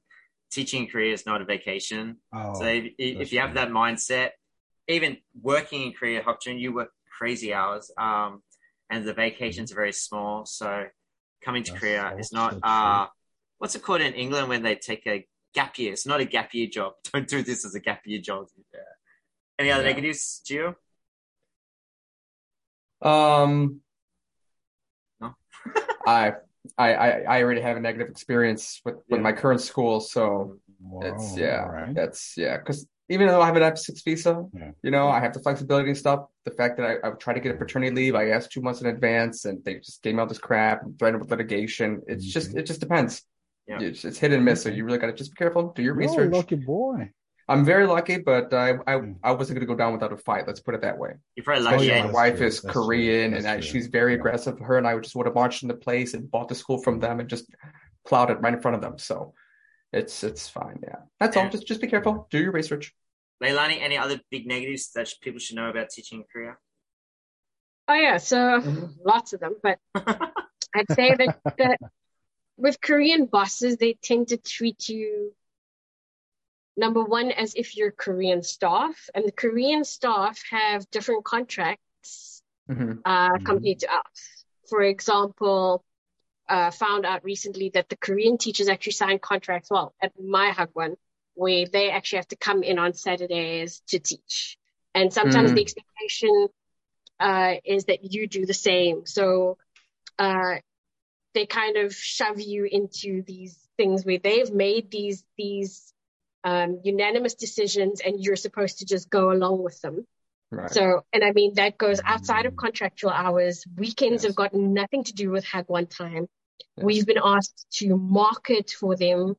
Teaching 0.51 0.83
in 0.83 0.89
Korea 0.89 1.13
is 1.13 1.25
not 1.25 1.41
a 1.41 1.45
vacation. 1.45 2.17
Oh, 2.33 2.53
So 2.53 2.65
if, 2.65 2.93
if 2.97 3.33
you 3.33 3.39
have 3.39 3.55
that 3.55 3.69
mindset, 3.69 4.29
even 4.87 5.17
working 5.41 5.81
in 5.83 5.93
Korea, 5.93 6.21
Hokjun, 6.21 6.59
you 6.59 6.73
work 6.73 6.91
crazy 7.17 7.53
hours, 7.53 7.91
um, 7.97 8.41
and 8.89 9.05
the 9.05 9.13
vacations 9.13 9.71
are 9.71 9.75
very 9.75 9.91
small. 9.91 10.45
So 10.45 10.85
coming 11.43 11.63
to 11.63 11.71
That's 11.71 11.81
Korea 11.81 12.15
is 12.17 12.31
not 12.31 12.57
uh, 12.63 13.07
what's 13.57 13.75
it 13.75 13.81
called 13.81 14.01
in 14.01 14.13
England 14.13 14.49
when 14.49 14.63
they 14.63 14.75
take 14.75 15.05
a 15.07 15.25
gap 15.53 15.77
year? 15.77 15.93
It's 15.93 16.05
not 16.05 16.19
a 16.19 16.25
gap 16.25 16.53
year 16.53 16.67
job. 16.67 16.93
Don't 17.13 17.27
do 17.27 17.41
this 17.41 17.65
as 17.65 17.75
a 17.75 17.79
gap 17.79 18.01
year 18.05 18.21
job. 18.21 18.47
Yeah. 18.73 18.79
Any 19.59 19.71
other 19.71 19.83
Yeah. 19.83 19.89
negatives, 19.89 20.41
Gio? 20.45 20.75
Um, 23.01 23.81
No? 25.21 25.35
I, 26.07 26.33
I, 26.77 26.93
I, 26.93 27.09
I 27.37 27.43
already 27.43 27.61
have 27.61 27.77
a 27.77 27.79
negative 27.79 28.09
experience 28.09 28.81
with, 28.85 28.95
with 29.09 29.19
Yeah. 29.19 29.23
my 29.23 29.33
current 29.33 29.61
school, 29.61 29.99
so 29.99 30.57
it's 31.01 31.37
yeah, 31.37 31.63
alright. 31.63 31.95
that's 31.95 32.35
yeah. 32.37 32.57
Because 32.57 32.87
even 33.09 33.27
though 33.27 33.41
I 33.41 33.45
have 33.45 33.55
an 33.55 33.63
F6 33.63 34.03
visa, 34.03 34.45
Yeah. 34.53 34.71
you 34.83 34.91
know, 34.91 35.07
I 35.09 35.19
have 35.19 35.33
the 35.33 35.39
flexibility 35.39 35.89
and 35.89 35.97
stuff. 35.97 36.25
The 36.45 36.51
fact 36.51 36.77
that 36.77 36.85
I, 36.85 36.95
I 37.05 37.09
would 37.09 37.19
try 37.19 37.33
to 37.33 37.39
get 37.39 37.55
a 37.55 37.57
paternity 37.57 37.95
leave, 37.95 38.15
I 38.15 38.29
asked 38.29 38.51
two 38.51 38.61
months 38.61 38.81
in 38.81 38.87
advance, 38.87 39.45
and 39.45 39.63
they 39.63 39.75
just 39.75 40.01
gave 40.03 40.15
me 40.15 40.19
all 40.21 40.27
this 40.27 40.37
crap 40.39 40.83
and 40.83 40.97
threatened 40.99 41.21
with 41.21 41.31
litigation. 41.31 42.01
It's 42.07 42.25
just 42.25 42.51
Mhm. 42.53 42.59
it 42.59 42.63
just 42.63 42.79
depends. 42.79 43.23
Yeah. 43.67 43.79
It's, 43.81 44.05
it's 44.05 44.17
hit 44.17 44.31
and 44.31 44.45
miss, 44.45 44.63
so 44.63 44.69
you 44.69 44.85
really 44.85 44.97
got 44.97 45.07
to 45.07 45.13
just 45.13 45.31
be 45.31 45.35
careful. 45.35 45.73
Do 45.75 45.81
your 45.83 45.93
You're 45.99 46.03
a 46.05 46.07
research. 46.07 46.33
lucky 46.33 46.55
boy. 46.55 47.11
I'm 47.49 47.63
very 47.63 47.85
lucky, 47.87 48.17
but 48.17 48.53
I 48.53 48.71
I, 48.87 48.95
Mm. 48.97 49.19
I 49.23 49.31
wasn't 49.31 49.57
going 49.57 49.67
to 49.67 49.73
go 49.73 49.77
down 49.77 49.93
without 49.93 50.11
a 50.11 50.17
fight. 50.17 50.45
Let's 50.47 50.59
put 50.59 50.75
it 50.75 50.81
that 50.81 50.97
way. 50.97 51.13
You're 51.35 51.43
probably 51.45 51.67
Oh, 51.67 51.71
lucky. 51.71 51.85
yeah, 51.87 52.05
my 52.05 52.11
wife 52.11 52.37
true. 52.37 52.47
is 52.47 52.61
That's. 52.61 52.73
Korean, 52.73 53.33
and 53.33 53.47
I, 53.47 53.59
she's 53.61 53.87
very 53.87 54.13
Yeah. 54.13 54.19
aggressive. 54.19 54.59
Her 54.59 54.77
and 54.77 54.87
I 54.87 54.97
just 54.99 55.15
would 55.15 55.25
have 55.27 55.35
marched 55.35 55.63
into 55.63 55.73
the 55.75 55.79
place 55.79 56.13
and 56.13 56.29
bought 56.29 56.49
the 56.49 56.55
school 56.55 56.81
from 56.83 56.99
them 56.99 57.19
and 57.19 57.29
just 57.29 57.45
plowed 58.05 58.29
it 58.31 58.41
right 58.41 58.53
in 58.53 58.61
front 58.61 58.75
of 58.75 58.81
them. 58.81 58.97
So 58.97 59.33
it's 59.93 60.23
it's 60.23 60.47
fine. 60.49 60.79
Yeah, 60.83 60.99
that's 61.19 61.37
all. 61.37 61.49
Just 61.49 61.65
just 61.67 61.81
be 61.81 61.87
careful. 61.87 62.27
Do 62.31 62.39
your 62.39 62.51
research. 62.51 62.93
Leilani, 63.41 63.79
any 63.81 63.97
other 63.97 64.19
big 64.31 64.47
negatives 64.47 64.91
that 64.95 65.07
people 65.21 65.39
should 65.39 65.55
know 65.55 65.69
about 65.69 65.89
teaching 65.89 66.19
in 66.19 66.25
Korea? 66.31 66.57
Oh 67.87 67.93
yeah, 67.93 68.17
so 68.17 68.37
Mhm. 68.61 68.95
lots 69.05 69.31
of 69.33 69.39
them, 69.39 69.55
but 69.63 69.79
I'd 70.75 70.91
say 70.91 71.15
that, 71.15 71.39
that 71.57 71.77
with 72.57 72.81
Korean 72.81 73.25
bosses, 73.27 73.77
they 73.77 73.93
tend 74.03 74.29
to 74.29 74.37
treat 74.37 74.89
you 74.89 75.33
number 76.77 77.03
one 77.03 77.31
as 77.31 77.55
if 77.55 77.75
you're 77.75 77.91
Korean 77.91 78.43
staff, 78.43 79.09
and 79.13 79.25
the 79.25 79.31
Korean 79.31 79.83
staff 79.83 80.41
have 80.51 80.89
different 80.91 81.25
contracts 81.25 82.41
Mhm. 82.69 83.01
uh, 83.03 83.29
Mhm. 83.29 83.45
compared 83.45 83.79
to 83.79 83.93
us. 83.93 84.45
For 84.69 84.83
example, 84.83 85.83
uh, 86.47 86.71
found 86.71 87.05
out 87.05 87.23
recently 87.23 87.69
that 87.69 87.89
the 87.89 87.97
Korean 87.97 88.37
teachers 88.37 88.69
actually 88.69 88.93
sign 88.93 89.19
contracts, 89.19 89.69
well, 89.69 89.93
at 90.01 90.13
my 90.19 90.51
Hagwon, 90.51 90.95
where 91.33 91.65
they 91.65 91.89
actually 91.89 92.17
have 92.17 92.27
to 92.29 92.37
come 92.37 92.63
in 92.63 92.79
on 92.79 92.93
Saturdays 92.93 93.81
to 93.87 93.99
teach. 93.99 94.57
And 94.93 95.13
sometimes 95.13 95.51
Mm. 95.51 95.55
the 95.55 95.61
expectation 95.61 96.47
uh, 97.19 97.55
is 97.65 97.85
that 97.85 98.13
you 98.13 98.27
do 98.27 98.45
the 98.45 98.53
same. 98.53 99.05
So 99.05 99.57
uh, 100.19 100.55
they 101.33 101.45
kind 101.45 101.77
of 101.77 101.93
shove 101.93 102.39
you 102.39 102.65
into 102.65 103.23
these 103.23 103.57
things 103.77 104.05
where 104.05 104.19
they've 104.19 104.51
made 104.51 104.91
these 104.91 105.23
these 105.37 105.93
um, 106.47 106.79
unanimous 106.83 107.35
decisions, 107.35 107.99
and 108.05 108.13
you're 108.23 108.41
supposed 108.47 108.79
to 108.79 108.85
just 108.85 109.09
go 109.09 109.31
along 109.31 109.63
with 109.63 109.79
them. 109.81 110.05
Right. 110.49 110.71
So, 110.71 111.01
and 111.11 111.23
I 111.29 111.31
mean, 111.33 111.55
that 111.55 111.77
goes 111.77 111.99
outside 112.05 112.45
of 112.45 112.55
contractual 112.55 113.11
hours. 113.11 113.65
Weekends 113.75 114.23
Yes. 114.23 114.29
have 114.29 114.35
got 114.43 114.53
nothing 114.53 115.03
to 115.09 115.13
do 115.13 115.29
with 115.29 115.45
Hagwon 115.45 115.89
time. 115.89 116.25
Yes. 116.77 116.85
We've 116.85 117.05
been 117.05 117.23
asked 117.35 117.59
to 117.79 117.97
market 117.97 118.67
for 118.79 118.95
them. 118.95 119.35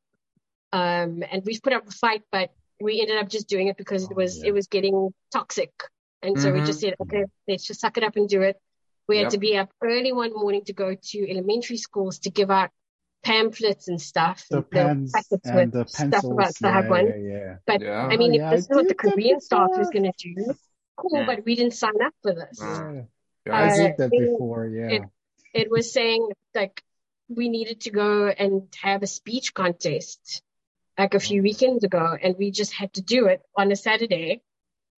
Um, 0.71 1.13
and 1.33 1.43
we've 1.47 1.63
put 1.63 1.73
up 1.73 1.89
a 1.89 1.91
fight, 1.91 2.23
but 2.31 2.51
we 2.79 3.01
ended 3.01 3.17
up 3.23 3.29
just 3.31 3.49
doing 3.49 3.69
it 3.69 3.79
because 3.79 4.03
it 4.05 4.11
Oh, 4.13 4.17
was, 4.23 4.33
yeah. 4.39 4.49
it 4.49 4.53
was 4.53 4.67
getting 4.67 5.15
toxic. 5.33 5.73
And 6.21 6.39
so 6.39 6.53
we 6.53 6.61
just 6.61 6.81
said, 6.81 6.95
okay, 7.01 7.25
let's 7.49 7.65
just 7.65 7.81
suck 7.81 7.97
it 7.97 8.05
up 8.05 8.17
and 8.17 8.29
do 8.29 8.43
it. 8.43 8.57
We 9.09 9.19
had 9.19 9.31
to 9.31 9.39
be 9.39 9.57
up 9.57 9.71
early 9.83 10.13
one 10.13 10.35
morning 10.35 10.63
to 10.67 10.75
go 10.75 10.95
to 11.11 11.31
elementary 11.31 11.79
schools 11.79 12.19
to 12.25 12.31
give 12.31 12.51
out 12.51 12.71
pamphlets 13.23 13.89
and 13.89 14.01
stuff. 14.01 14.47
The 14.51 14.59
and 14.59 14.71
pens 14.71 15.13
packets 15.13 15.47
and 15.49 15.57
with 15.57 15.73
the 15.73 15.85
stuff 15.87 16.25
about 16.25 16.55
the 16.55 16.69
Yeah, 16.69 16.83
Hagwon. 16.83 17.09
yeah, 17.09 17.33
yeah. 17.39 17.57
But 17.67 17.81
Yeah. 17.83 18.07
I 18.07 18.17
mean, 18.17 18.33
Oh, 18.33 18.35
if 18.35 18.41
yeah, 18.41 18.51
this 18.51 18.61
is 18.63 18.69
what 18.71 18.89
the 18.89 18.95
Korean 18.95 19.41
staff 19.41 19.71
is 19.79 19.91
going 19.91 20.05
to 20.05 20.13
do, 20.19 20.55
cool, 20.97 21.21
Yeah. 21.21 21.27
but 21.27 21.45
we 21.45 21.55
didn't 21.57 21.75
sign 21.75 22.01
up 22.05 22.15
for 22.23 22.35
this. 22.35 22.59
Yeah. 22.61 23.03
Yeah. 23.47 23.53
I 23.55 23.67
Uh, 23.69 23.77
did 23.77 23.97
that 23.99 24.11
it- 24.13 24.31
before. 24.33 24.67
Yeah. 24.67 24.89
it- 24.91 25.03
It 25.55 25.71
was 25.71 25.91
saying 25.93 26.29
like 26.55 26.83
we 27.29 27.49
needed 27.49 27.81
to 27.83 27.91
go 27.91 28.29
and 28.29 28.69
have 28.83 29.03
a 29.03 29.07
speech 29.07 29.55
contest 29.55 30.43
like 30.99 31.15
a 31.15 31.21
few 31.21 31.41
Oh. 31.41 31.45
weekends 31.45 31.85
ago, 31.85 32.17
and 32.23 32.37
we 32.37 32.51
just 32.51 32.73
had 32.73 32.93
to 32.95 33.03
do 33.03 33.27
it 33.27 33.41
on 33.57 33.73
a 33.73 33.77
Saturday. 33.77 34.43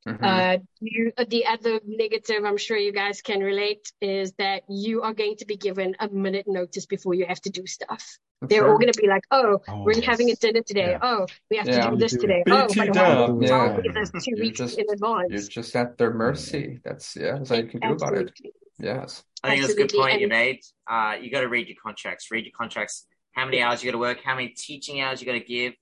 Mhm. 0.08 0.18
Uh, 0.22 0.58
you, 0.80 1.12
the 1.28 1.44
other 1.46 1.78
negative, 1.86 2.44
I'm 2.44 2.56
sure 2.56 2.76
you 2.76 2.92
guys 2.92 3.20
can 3.20 3.40
relate, 3.40 3.92
is 4.00 4.32
that 4.38 4.62
you 4.68 5.02
are 5.02 5.12
going 5.12 5.36
to 5.36 5.44
be 5.44 5.56
given 5.56 5.94
a 6.00 6.08
minute 6.08 6.46
notice 6.48 6.86
before 6.86 7.12
you 7.14 7.26
have 7.26 7.40
to 7.42 7.50
do 7.50 7.66
stuff. 7.66 8.02
They're 8.40 8.66
all 8.66 8.78
going 8.78 8.90
to 8.90 8.98
be 8.98 9.06
like, 9.06 9.24
"Oh, 9.30 9.60
Oh, 9.68 9.82
we're 9.84 10.00
having 10.00 10.30
a 10.30 10.34
dinner 10.36 10.62
today. 10.62 10.92
Yeah. 10.92 10.98
Oh, 11.02 11.26
we 11.50 11.58
have 11.58 11.68
Yeah. 11.68 11.84
to 11.84 11.90
do 11.90 11.96
this 11.98 12.14
You 12.14 12.20
today. 12.20 12.42
it. 12.46 12.50
Oh, 12.50 12.66
BT 12.68 12.80
but 12.86 12.94
dub, 12.94 13.38
why 13.42 13.46
yeah. 13.46 13.80
this 13.92 14.10
two 14.12 14.20
You're 14.30 14.40
weeks 14.40 14.58
just- 14.58 14.78
in 14.78 14.86
advance?" 14.90 15.26
You're 15.30 15.62
just 15.62 15.76
at 15.76 15.98
their 15.98 16.14
mercy. 16.14 16.80
That's 16.82 17.14
yeah. 17.16 17.36
That's 17.36 17.50
all 17.50 17.58
you 17.58 17.66
can 17.68 17.80
do 17.80 17.92
about 17.92 18.14
it. 18.16 18.32
Yes. 18.78 19.22
I 19.44 19.50
think 19.50 19.60
that's 19.60 19.74
a 19.74 19.76
good 19.76 19.84
Absolutely, 19.84 20.10
point 20.10 20.20
you 20.22 20.26
and- 20.28 20.30
made. 20.32 20.60
Uh, 20.90 21.16
you 21.20 21.30
got 21.30 21.42
to 21.42 21.48
read 21.48 21.68
your 21.68 21.76
contracts. 21.84 22.30
Read 22.30 22.46
your 22.46 22.52
contracts. 22.56 23.06
How 23.32 23.44
many 23.44 23.60
hours 23.60 23.82
you 23.84 23.90
got 23.90 23.96
to 23.96 23.98
work? 24.00 24.20
How 24.24 24.34
many 24.34 24.48
teaching 24.48 25.02
hours 25.02 25.20
you 25.20 25.26
got 25.26 25.34
to 25.34 25.40
give? 25.40 25.74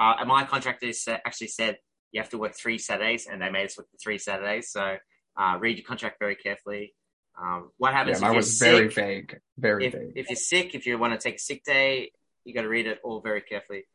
Uh, 0.00 0.14
and 0.20 0.28
my 0.28 0.44
contract 0.44 0.82
is 0.82 1.06
uh, 1.06 1.18
actually 1.26 1.48
said 1.48 1.76
you 2.16 2.22
have 2.22 2.30
to 2.30 2.38
work 2.38 2.54
three 2.56 2.78
Saturdays, 2.78 3.26
and 3.30 3.42
they 3.42 3.50
made 3.50 3.66
us 3.66 3.76
work 3.76 3.88
the 3.92 3.98
three 4.02 4.16
Saturdays. 4.16 4.70
So 4.70 4.96
uh, 5.36 5.58
read 5.60 5.76
your 5.76 5.86
contract 5.86 6.16
very 6.18 6.34
carefully. 6.34 6.94
Um, 7.38 7.70
what 7.76 7.90
Yeah, 7.90 7.98
happens 7.98 8.20
mine 8.22 8.30
if 8.30 8.32
you're 8.32 8.36
was 8.38 8.58
very 8.58 8.90
sick? 8.90 8.94
vague. 9.04 9.40
Very 9.58 9.86
If, 9.86 9.92
vague. 9.92 10.12
if 10.16 10.30
you're 10.30 10.36
sick, 10.36 10.74
if 10.74 10.86
you 10.86 10.98
want 10.98 11.12
to 11.12 11.18
take 11.18 11.36
a 11.36 11.38
sick 11.38 11.62
day, 11.62 12.10
you 12.44 12.54
got 12.54 12.62
to 12.62 12.68
read 12.70 12.86
it 12.86 13.00
all 13.04 13.20
very 13.20 13.42
carefully. 13.42 13.86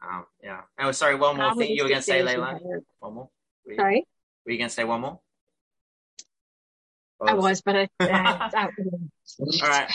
Um, 0.00 0.24
yeah. 0.40 0.60
Oh, 0.78 0.92
sorry. 0.92 1.16
One 1.16 1.36
more 1.36 1.48
How 1.48 1.54
thing 1.56 1.72
you 1.72 1.82
were 1.82 1.88
going 1.88 2.00
to 2.00 2.04
say, 2.06 2.22
days 2.22 2.30
you 2.32 2.40
Leila. 2.40 2.60
One 3.00 3.14
more. 3.14 3.28
Were 3.66 3.72
you, 3.72 3.76
Sorry, 3.78 4.06
were 4.46 4.52
you 4.52 4.58
going 4.58 4.68
to 4.68 4.74
say 4.74 4.84
one 4.84 5.00
more? 5.00 5.18
I 7.26 7.34
was, 7.34 7.60
but 7.62 7.74
I. 7.76 7.82
Uh, 7.98 8.50
I 8.54 8.68
All 9.62 9.68
right. 9.68 9.90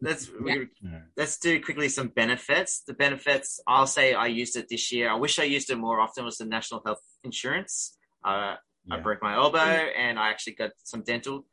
Let's 0.00 0.30
Yeah. 0.44 1.00
let's 1.16 1.38
do 1.38 1.62
quickly 1.62 1.88
some 1.88 2.08
benefits. 2.08 2.80
The 2.80 2.94
benefits, 2.94 3.60
I'll 3.66 3.86
say 3.86 4.14
I 4.14 4.26
used 4.26 4.56
it 4.56 4.68
this 4.68 4.92
year. 4.92 5.10
I 5.10 5.14
wish 5.14 5.38
I 5.38 5.44
used 5.44 5.70
it 5.70 5.76
more 5.76 6.00
often. 6.00 6.24
Was 6.24 6.38
the 6.38 6.44
national 6.44 6.82
health 6.84 7.02
insurance. 7.24 7.96
Uh, 8.24 8.56
I 8.90 9.00
broke 9.00 9.20
my 9.22 9.34
elbow 9.34 9.58
and 9.58 10.18
I 10.18 10.30
actually 10.30 10.54
got 10.54 10.70
some 10.84 11.02
dental. 11.02 11.44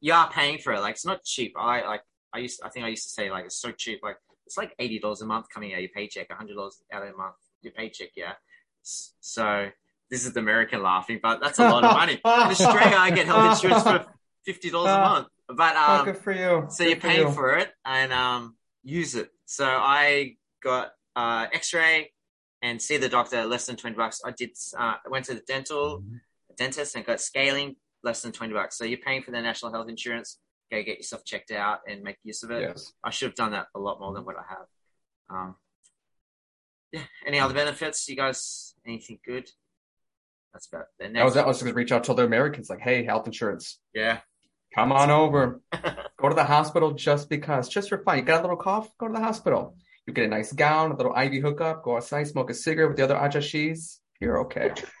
You 0.00 0.14
are 0.14 0.28
paying 0.30 0.58
for 0.58 0.72
it. 0.72 0.80
Like 0.80 0.94
it's 0.96 1.06
not 1.06 1.22
cheap. 1.24 1.54
I 1.56 1.86
like 1.86 2.02
I 2.32 2.38
used. 2.38 2.60
I 2.64 2.70
think 2.70 2.84
I 2.84 2.88
used 2.88 3.04
to 3.04 3.10
say 3.10 3.30
like 3.30 3.44
it's 3.44 3.60
so 3.60 3.70
cheap. 3.70 4.00
Like 4.02 4.16
it's 4.46 4.56
like 4.56 4.74
eighty 4.78 4.98
dollars 4.98 5.22
a 5.22 5.26
month 5.26 5.46
coming 5.54 5.72
out 5.72 5.76
of 5.76 5.82
your 5.82 5.90
paycheck. 5.90 6.32
hundred 6.32 6.54
dollars 6.54 6.82
out 6.92 7.02
of 7.02 7.14
a 7.14 7.16
month 7.16 7.36
your 7.62 7.72
paycheck. 7.72 8.08
Yeah. 8.16 8.32
So 8.82 9.68
this 10.10 10.26
is 10.26 10.32
the 10.32 10.40
American 10.40 10.82
laughing, 10.82 11.20
but 11.22 11.40
that's 11.40 11.58
a 11.58 11.68
lot 11.68 11.84
of 11.84 11.92
money. 11.92 12.14
In 12.14 12.20
Australia, 12.24 12.96
I 12.98 13.10
get 13.10 13.26
health 13.26 13.62
insurance 13.62 13.82
for 13.84 14.06
fifty 14.44 14.70
dollars 14.70 14.90
a 14.90 14.98
month. 14.98 15.28
But 15.56 15.74
oh, 15.76 15.98
um, 16.00 16.04
good 16.04 16.18
for 16.18 16.32
you. 16.32 16.66
so 16.70 16.84
Good 16.84 16.90
you're 16.90 17.00
paying 17.00 17.28
you. 17.28 17.32
for 17.32 17.56
it 17.56 17.70
and 17.84 18.12
um, 18.12 18.56
use 18.82 19.14
it. 19.14 19.30
So 19.46 19.64
I 19.66 20.36
got 20.62 20.92
uh, 21.16 21.46
X-ray 21.52 22.12
and 22.62 22.80
see 22.80 22.96
the 22.96 23.08
doctor 23.08 23.44
less 23.44 23.66
than 23.66 23.76
twenty 23.76 23.96
bucks. 23.96 24.20
I 24.24 24.30
did. 24.30 24.50
Uh, 24.76 24.94
I 25.04 25.08
went 25.08 25.24
to 25.26 25.34
the 25.34 25.40
dental 25.46 26.00
Mhm. 26.00 26.20
dentist 26.56 26.94
and 26.96 27.04
got 27.04 27.20
scaling 27.20 27.76
less 28.02 28.22
than 28.22 28.32
twenty 28.32 28.54
bucks. 28.54 28.78
So 28.78 28.84
you're 28.84 28.98
paying 28.98 29.22
for 29.22 29.30
the 29.30 29.40
national 29.42 29.72
health 29.72 29.88
insurance. 29.88 30.38
Go 30.70 30.82
get 30.82 30.96
yourself 30.96 31.24
checked 31.24 31.50
out 31.50 31.80
and 31.86 32.02
make 32.02 32.16
use 32.22 32.42
of 32.42 32.50
it. 32.50 32.62
Yes. 32.62 32.92
I 33.04 33.10
should 33.10 33.26
have 33.28 33.34
done 33.36 33.52
that 33.52 33.66
a 33.74 33.78
lot 33.78 34.00
more 34.00 34.14
than 34.14 34.24
what 34.24 34.36
I 34.36 34.44
have. 34.48 34.66
Um, 35.28 35.56
yeah. 36.92 37.02
Any 37.26 37.40
other 37.40 37.52
benefits? 37.54 38.08
You 38.08 38.16
guys? 38.16 38.74
Anything 38.86 39.18
good? 39.24 39.50
That's 40.54 40.66
about 40.68 40.86
the 40.98 41.06
was 41.06 41.12
next. 41.12 41.34
that 41.34 41.46
was 41.46 41.62
going 41.62 41.72
to 41.72 41.76
reach 41.76 41.92
out 41.92 42.04
to 42.04 42.14
the 42.14 42.24
Americans 42.24 42.68
like, 42.70 42.80
hey, 42.80 43.04
health 43.04 43.26
insurance, 43.26 43.80
Yeah. 43.94 44.20
Come 44.74 44.92
on 44.92 45.10
over. 45.10 45.60
Go 46.18 46.28
to 46.28 46.34
the 46.34 46.44
hospital 46.44 46.92
just 46.92 47.28
because, 47.28 47.68
just 47.68 47.88
for 47.88 47.98
fun. 47.98 48.18
You 48.18 48.22
got 48.24 48.40
a 48.40 48.42
little 48.42 48.56
cough? 48.56 48.88
Go 48.98 49.08
to 49.08 49.12
the 49.12 49.20
hospital. 49.20 49.76
You 50.06 50.12
get 50.12 50.24
a 50.24 50.28
nice 50.28 50.52
gown, 50.52 50.92
a 50.92 50.96
little 50.96 51.14
IV 51.16 51.42
hookup, 51.42 51.82
go 51.84 51.96
outside, 51.96 52.26
smoke 52.28 52.50
a 52.50 52.54
cigarette 52.54 52.88
with 52.90 52.96
the 52.96 53.04
other 53.04 53.16
ajashis. 53.16 53.98
You're 54.20 54.40
okay. 54.42 54.72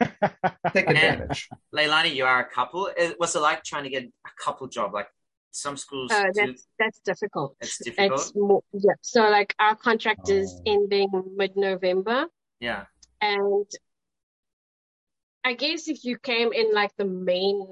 Take 0.72 0.88
advantage. 0.90 1.48
Leilani, 1.74 2.14
you 2.14 2.24
are 2.24 2.40
a 2.40 2.48
couple. 2.48 2.90
What's 3.18 3.36
it 3.36 3.40
like 3.40 3.62
trying 3.62 3.84
to 3.84 3.90
get 3.90 4.02
a 4.04 4.30
couple 4.44 4.66
job? 4.68 4.92
Like 4.94 5.06
some 5.52 5.76
schools 5.76 6.10
Uh, 6.10 6.24
do. 6.32 6.46
that's 6.46 6.66
that's 6.78 6.98
difficult. 7.04 7.56
It's 7.60 7.78
difficult. 7.84 8.20
It's 8.20 8.32
more, 8.34 8.62
yeah. 8.72 8.94
So 9.00 9.28
like 9.28 9.54
our 9.60 9.76
contract 9.76 10.28
is 10.28 10.52
Oh. 10.66 10.72
ending 10.72 11.08
mid-November, 11.36 12.26
Yeah. 12.58 12.86
and 13.20 13.66
I 15.44 15.54
guess 15.54 15.88
if 15.88 16.04
you 16.04 16.18
came 16.18 16.52
in 16.52 16.72
like 16.74 16.96
the 16.96 17.04
main 17.04 17.66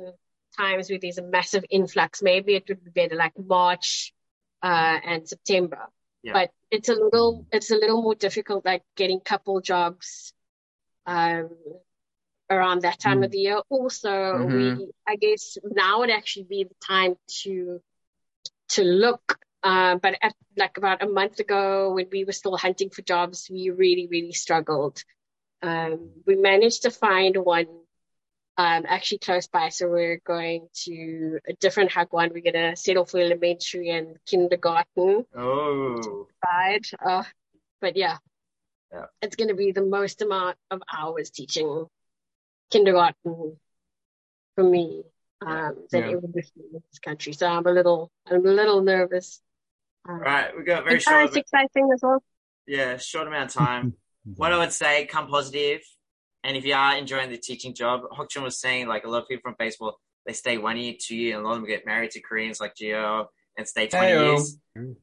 times 0.57 0.91
where 0.91 0.99
there's 1.01 1.19
a 1.19 1.23
massive 1.23 1.65
influx, 1.71 2.23
maybe 2.23 2.55
it 2.55 2.65
would 2.69 2.85
be 2.85 2.91
better 2.91 3.17
like 3.17 3.33
March 3.39 4.13
uh, 4.63 4.99
and 5.05 5.29
September. 5.29 5.89
Yeah. 6.23 6.33
But 6.33 6.51
it's 6.71 6.89
a 6.89 6.95
little 6.95 7.47
it's 7.53 7.71
a 7.71 7.77
little 7.77 8.03
more 8.03 8.15
difficult, 8.15 8.65
like 8.65 8.83
getting 8.97 9.21
couple 9.21 9.61
jobs 9.61 10.33
um, 11.07 11.51
around 12.51 12.83
that 12.83 12.99
time 12.99 13.23
of 13.23 13.31
the 13.31 13.39
year. 13.39 13.61
Also, 13.69 14.11
Mhm. 14.11 14.77
we 14.77 14.91
I 15.07 15.17
guess 15.17 15.59
now 15.65 16.01
would 16.01 16.11
actually 16.11 16.45
be 16.45 16.65
the 16.65 16.75
time 16.87 17.17
to 17.43 17.81
to 18.71 18.83
look. 18.85 19.39
Uh, 19.63 19.97
but 19.97 20.17
at 20.23 20.35
like 20.57 20.79
about 20.79 21.03
a 21.03 21.07
month 21.09 21.41
ago, 21.41 21.93
when 21.95 22.09
we 22.11 22.25
were 22.25 22.33
still 22.33 22.57
hunting 22.57 22.91
for 22.91 23.03
jobs, 23.03 23.49
we 23.51 23.71
really 23.71 24.07
really 24.11 24.33
struggled. 24.33 25.05
Um, 25.63 26.11
we 26.27 26.37
managed 26.37 26.83
to 26.83 26.91
find 26.91 27.37
one 27.37 27.80
um, 28.61 28.85
actually 28.87 29.19
close 29.19 29.47
by, 29.47 29.71
so 29.71 29.89
we're 29.89 30.21
going 30.27 30.69
to 30.85 31.39
a 31.49 31.55
different 31.55 31.91
Hagwon. 31.91 32.33
We're 32.35 32.43
gonna 32.53 32.77
settle 32.77 33.07
for 33.07 33.19
elementary 33.19 33.89
and 33.91 34.19
kindergarten 34.27 35.25
Oh. 35.35 36.27
side. 36.45 36.85
Uh, 37.11 37.25
but 37.81 37.97
yeah, 37.97 38.19
Yeah. 38.93 39.07
it's 39.23 39.37
going 39.37 39.49
to 39.49 39.55
be 39.55 39.73
the 39.73 39.87
most 39.99 40.21
amount 40.21 40.59
of 40.71 40.83
hours 40.93 41.31
teaching 41.31 41.87
kindergarten 42.71 43.59
for 44.55 44.65
me 44.65 45.05
um, 45.41 45.87
than 45.91 46.03
Yeah. 46.03 46.11
ever 46.17 46.29
before 46.41 46.65
in 46.75 46.83
this 46.91 46.99
country. 46.99 47.33
So 47.33 47.47
I'm 47.47 47.67
a 47.67 47.73
little, 47.73 48.11
I'm 48.27 48.45
a 48.45 48.51
little 48.61 48.83
nervous. 48.83 49.41
Um, 50.07 50.17
All 50.17 50.21
right, 50.21 50.55
we 50.55 50.65
got 50.65 50.85
very 50.85 51.01
short. 51.01 51.29
it's 51.29 51.37
exciting 51.37 51.89
as 51.95 52.01
well. 52.03 52.23
Yeah, 52.67 52.99
short 52.99 53.27
amount 53.27 53.51
of 53.51 53.55
time. 53.55 53.95
what 54.37 54.53
I 54.53 54.59
would 54.59 54.73
say, 54.73 55.07
come 55.07 55.29
positive, 55.29 55.81
and 56.45 56.57
if 56.57 56.65
you 56.65 56.75
are 56.75 56.97
enjoying 56.97 57.31
the 57.31 57.39
teaching 57.39 57.75
job, 57.75 58.03
Hokjun 58.13 58.43
was 58.43 58.59
saying 58.61 58.89
like 58.89 59.05
a 59.05 59.09
lot 59.09 59.23
of 59.23 59.29
people 59.29 59.43
from 59.43 59.57
baseball 59.59 59.99
they 60.27 60.33
stay 60.35 60.59
one 60.59 60.77
year, 60.77 60.95
two 60.99 61.17
year, 61.17 61.37
and 61.37 61.45
a 61.45 61.49
lot 61.49 61.55
of 61.57 61.63
them 61.63 61.69
get 61.69 61.87
married 61.87 62.11
to 62.13 62.21
Koreans 62.21 62.61
like 62.61 62.75
Gio 62.75 63.27
and 63.57 63.67
stay 63.67 63.87
twenty 63.89 64.09
Heyo. 64.13 64.37
years. 64.37 64.59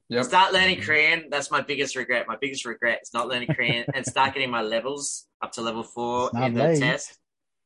Yep. 0.10 0.26
Start 0.26 0.54
learning 0.54 0.82
Korean. 0.82 1.26
That's 1.30 1.50
my 1.52 1.62
biggest 1.62 1.96
regret. 1.96 2.26
My 2.28 2.38
biggest 2.40 2.66
regret 2.66 3.00
is 3.02 3.14
not 3.14 3.28
learning 3.28 3.50
Korean 3.54 3.86
and 3.94 4.06
start 4.06 4.34
getting 4.36 4.52
my 4.52 4.62
levels 4.62 5.28
up 5.42 5.52
to 5.54 5.62
level 5.62 5.84
four 5.84 6.30
in 6.36 6.54
the 6.54 6.64
late. 6.64 6.80
test. 6.80 7.18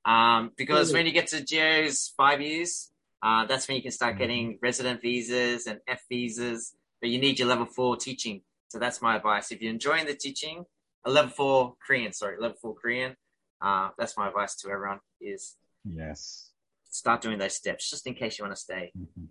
Um, 0.06 0.52
because 0.58 0.92
Really? 0.92 1.00
when 1.02 1.06
you 1.08 1.12
get 1.14 1.28
to 1.28 1.38
Gio's 1.42 2.14
five 2.18 2.42
years, 2.42 2.92
uh, 3.22 3.46
that's 3.46 3.68
when 3.68 3.76
you 3.78 3.84
can 3.84 3.92
start 3.92 4.18
getting 4.18 4.58
resident 4.62 5.02
visas 5.02 5.68
and 5.68 5.80
F 5.88 6.02
visas. 6.10 6.74
But 7.02 7.10
you 7.10 7.20
need 7.20 7.38
your 7.38 7.48
level 7.48 7.66
four 7.66 7.98
teaching. 7.98 8.42
So 8.70 8.80
that's 8.80 9.02
my 9.02 9.18
advice. 9.18 9.52
If 9.52 9.62
you're 9.62 9.72
enjoying 9.74 10.06
the 10.06 10.16
teaching, 10.16 10.66
a 11.06 11.12
level 11.12 11.32
four 11.32 11.76
Korean, 11.86 12.14
sorry, 12.14 12.38
level 12.40 12.58
four 12.62 12.76
Korean. 12.76 13.16
Uh, 13.62 13.90
that's 13.98 14.18
my 14.18 14.28
advice 14.28 14.56
to 14.58 14.70
everyone: 14.70 15.00
is 15.20 15.56
Yes. 15.86 16.52
start 16.90 17.22
doing 17.22 17.38
those 17.40 17.56
steps 17.56 17.90
just 17.90 18.06
in 18.08 18.14
case 18.14 18.38
you 18.38 18.44
want 18.46 18.56
to 18.56 18.62
stay. 18.62 18.92
Mhm. 18.98 19.28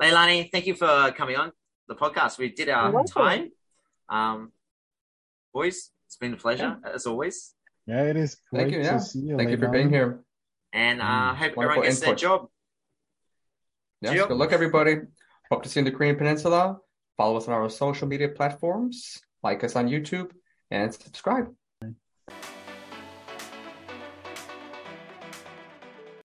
Leilani, 0.00 0.50
thank 0.50 0.66
you 0.66 0.74
for 0.74 1.12
coming 1.16 1.36
on 1.36 1.52
the 1.88 1.94
podcast. 1.94 2.38
We 2.38 2.48
did 2.50 2.68
our 2.68 2.90
You're 2.90 3.04
time. 3.04 3.50
Um, 4.08 4.52
boys, 5.52 5.90
it's 6.06 6.16
been 6.16 6.34
a 6.34 6.36
pleasure 6.36 6.78
as 6.84 7.06
always. 7.06 7.54
Yeah, 7.86 8.02
it 8.04 8.16
is 8.16 8.36
great 8.50 8.60
Thank 8.62 8.72
you. 8.74 8.80
Yeah. 8.82 8.98
see 8.98 9.18
you. 9.20 9.36
Thank 9.36 9.50
you 9.50 9.58
for 9.58 9.68
being 9.68 9.90
here. 9.90 10.24
And 10.72 11.02
uh, 11.02 11.04
Mm, 11.04 11.34
hope 11.36 11.56
wonderful 11.56 11.62
everyone 11.62 11.82
gets 11.84 12.00
their 12.00 12.14
job. 12.14 12.48
Yes, 14.00 14.14
Gio? 14.14 14.28
good 14.28 14.36
luck, 14.38 14.52
everybody. 14.52 14.96
Hope 15.50 15.62
to 15.64 15.68
see 15.68 15.80
you 15.80 15.86
in 15.86 15.92
the 15.92 15.96
Korean 15.96 16.16
Peninsula. 16.16 16.78
Follow 17.16 17.36
us 17.36 17.46
on 17.46 17.54
our 17.54 17.68
social 17.68 18.08
media 18.08 18.28
platforms, 18.28 19.20
like 19.42 19.62
us 19.64 19.76
on 19.76 19.88
YouTube, 19.88 20.30
and 20.70 20.92
subscribe. 20.94 21.54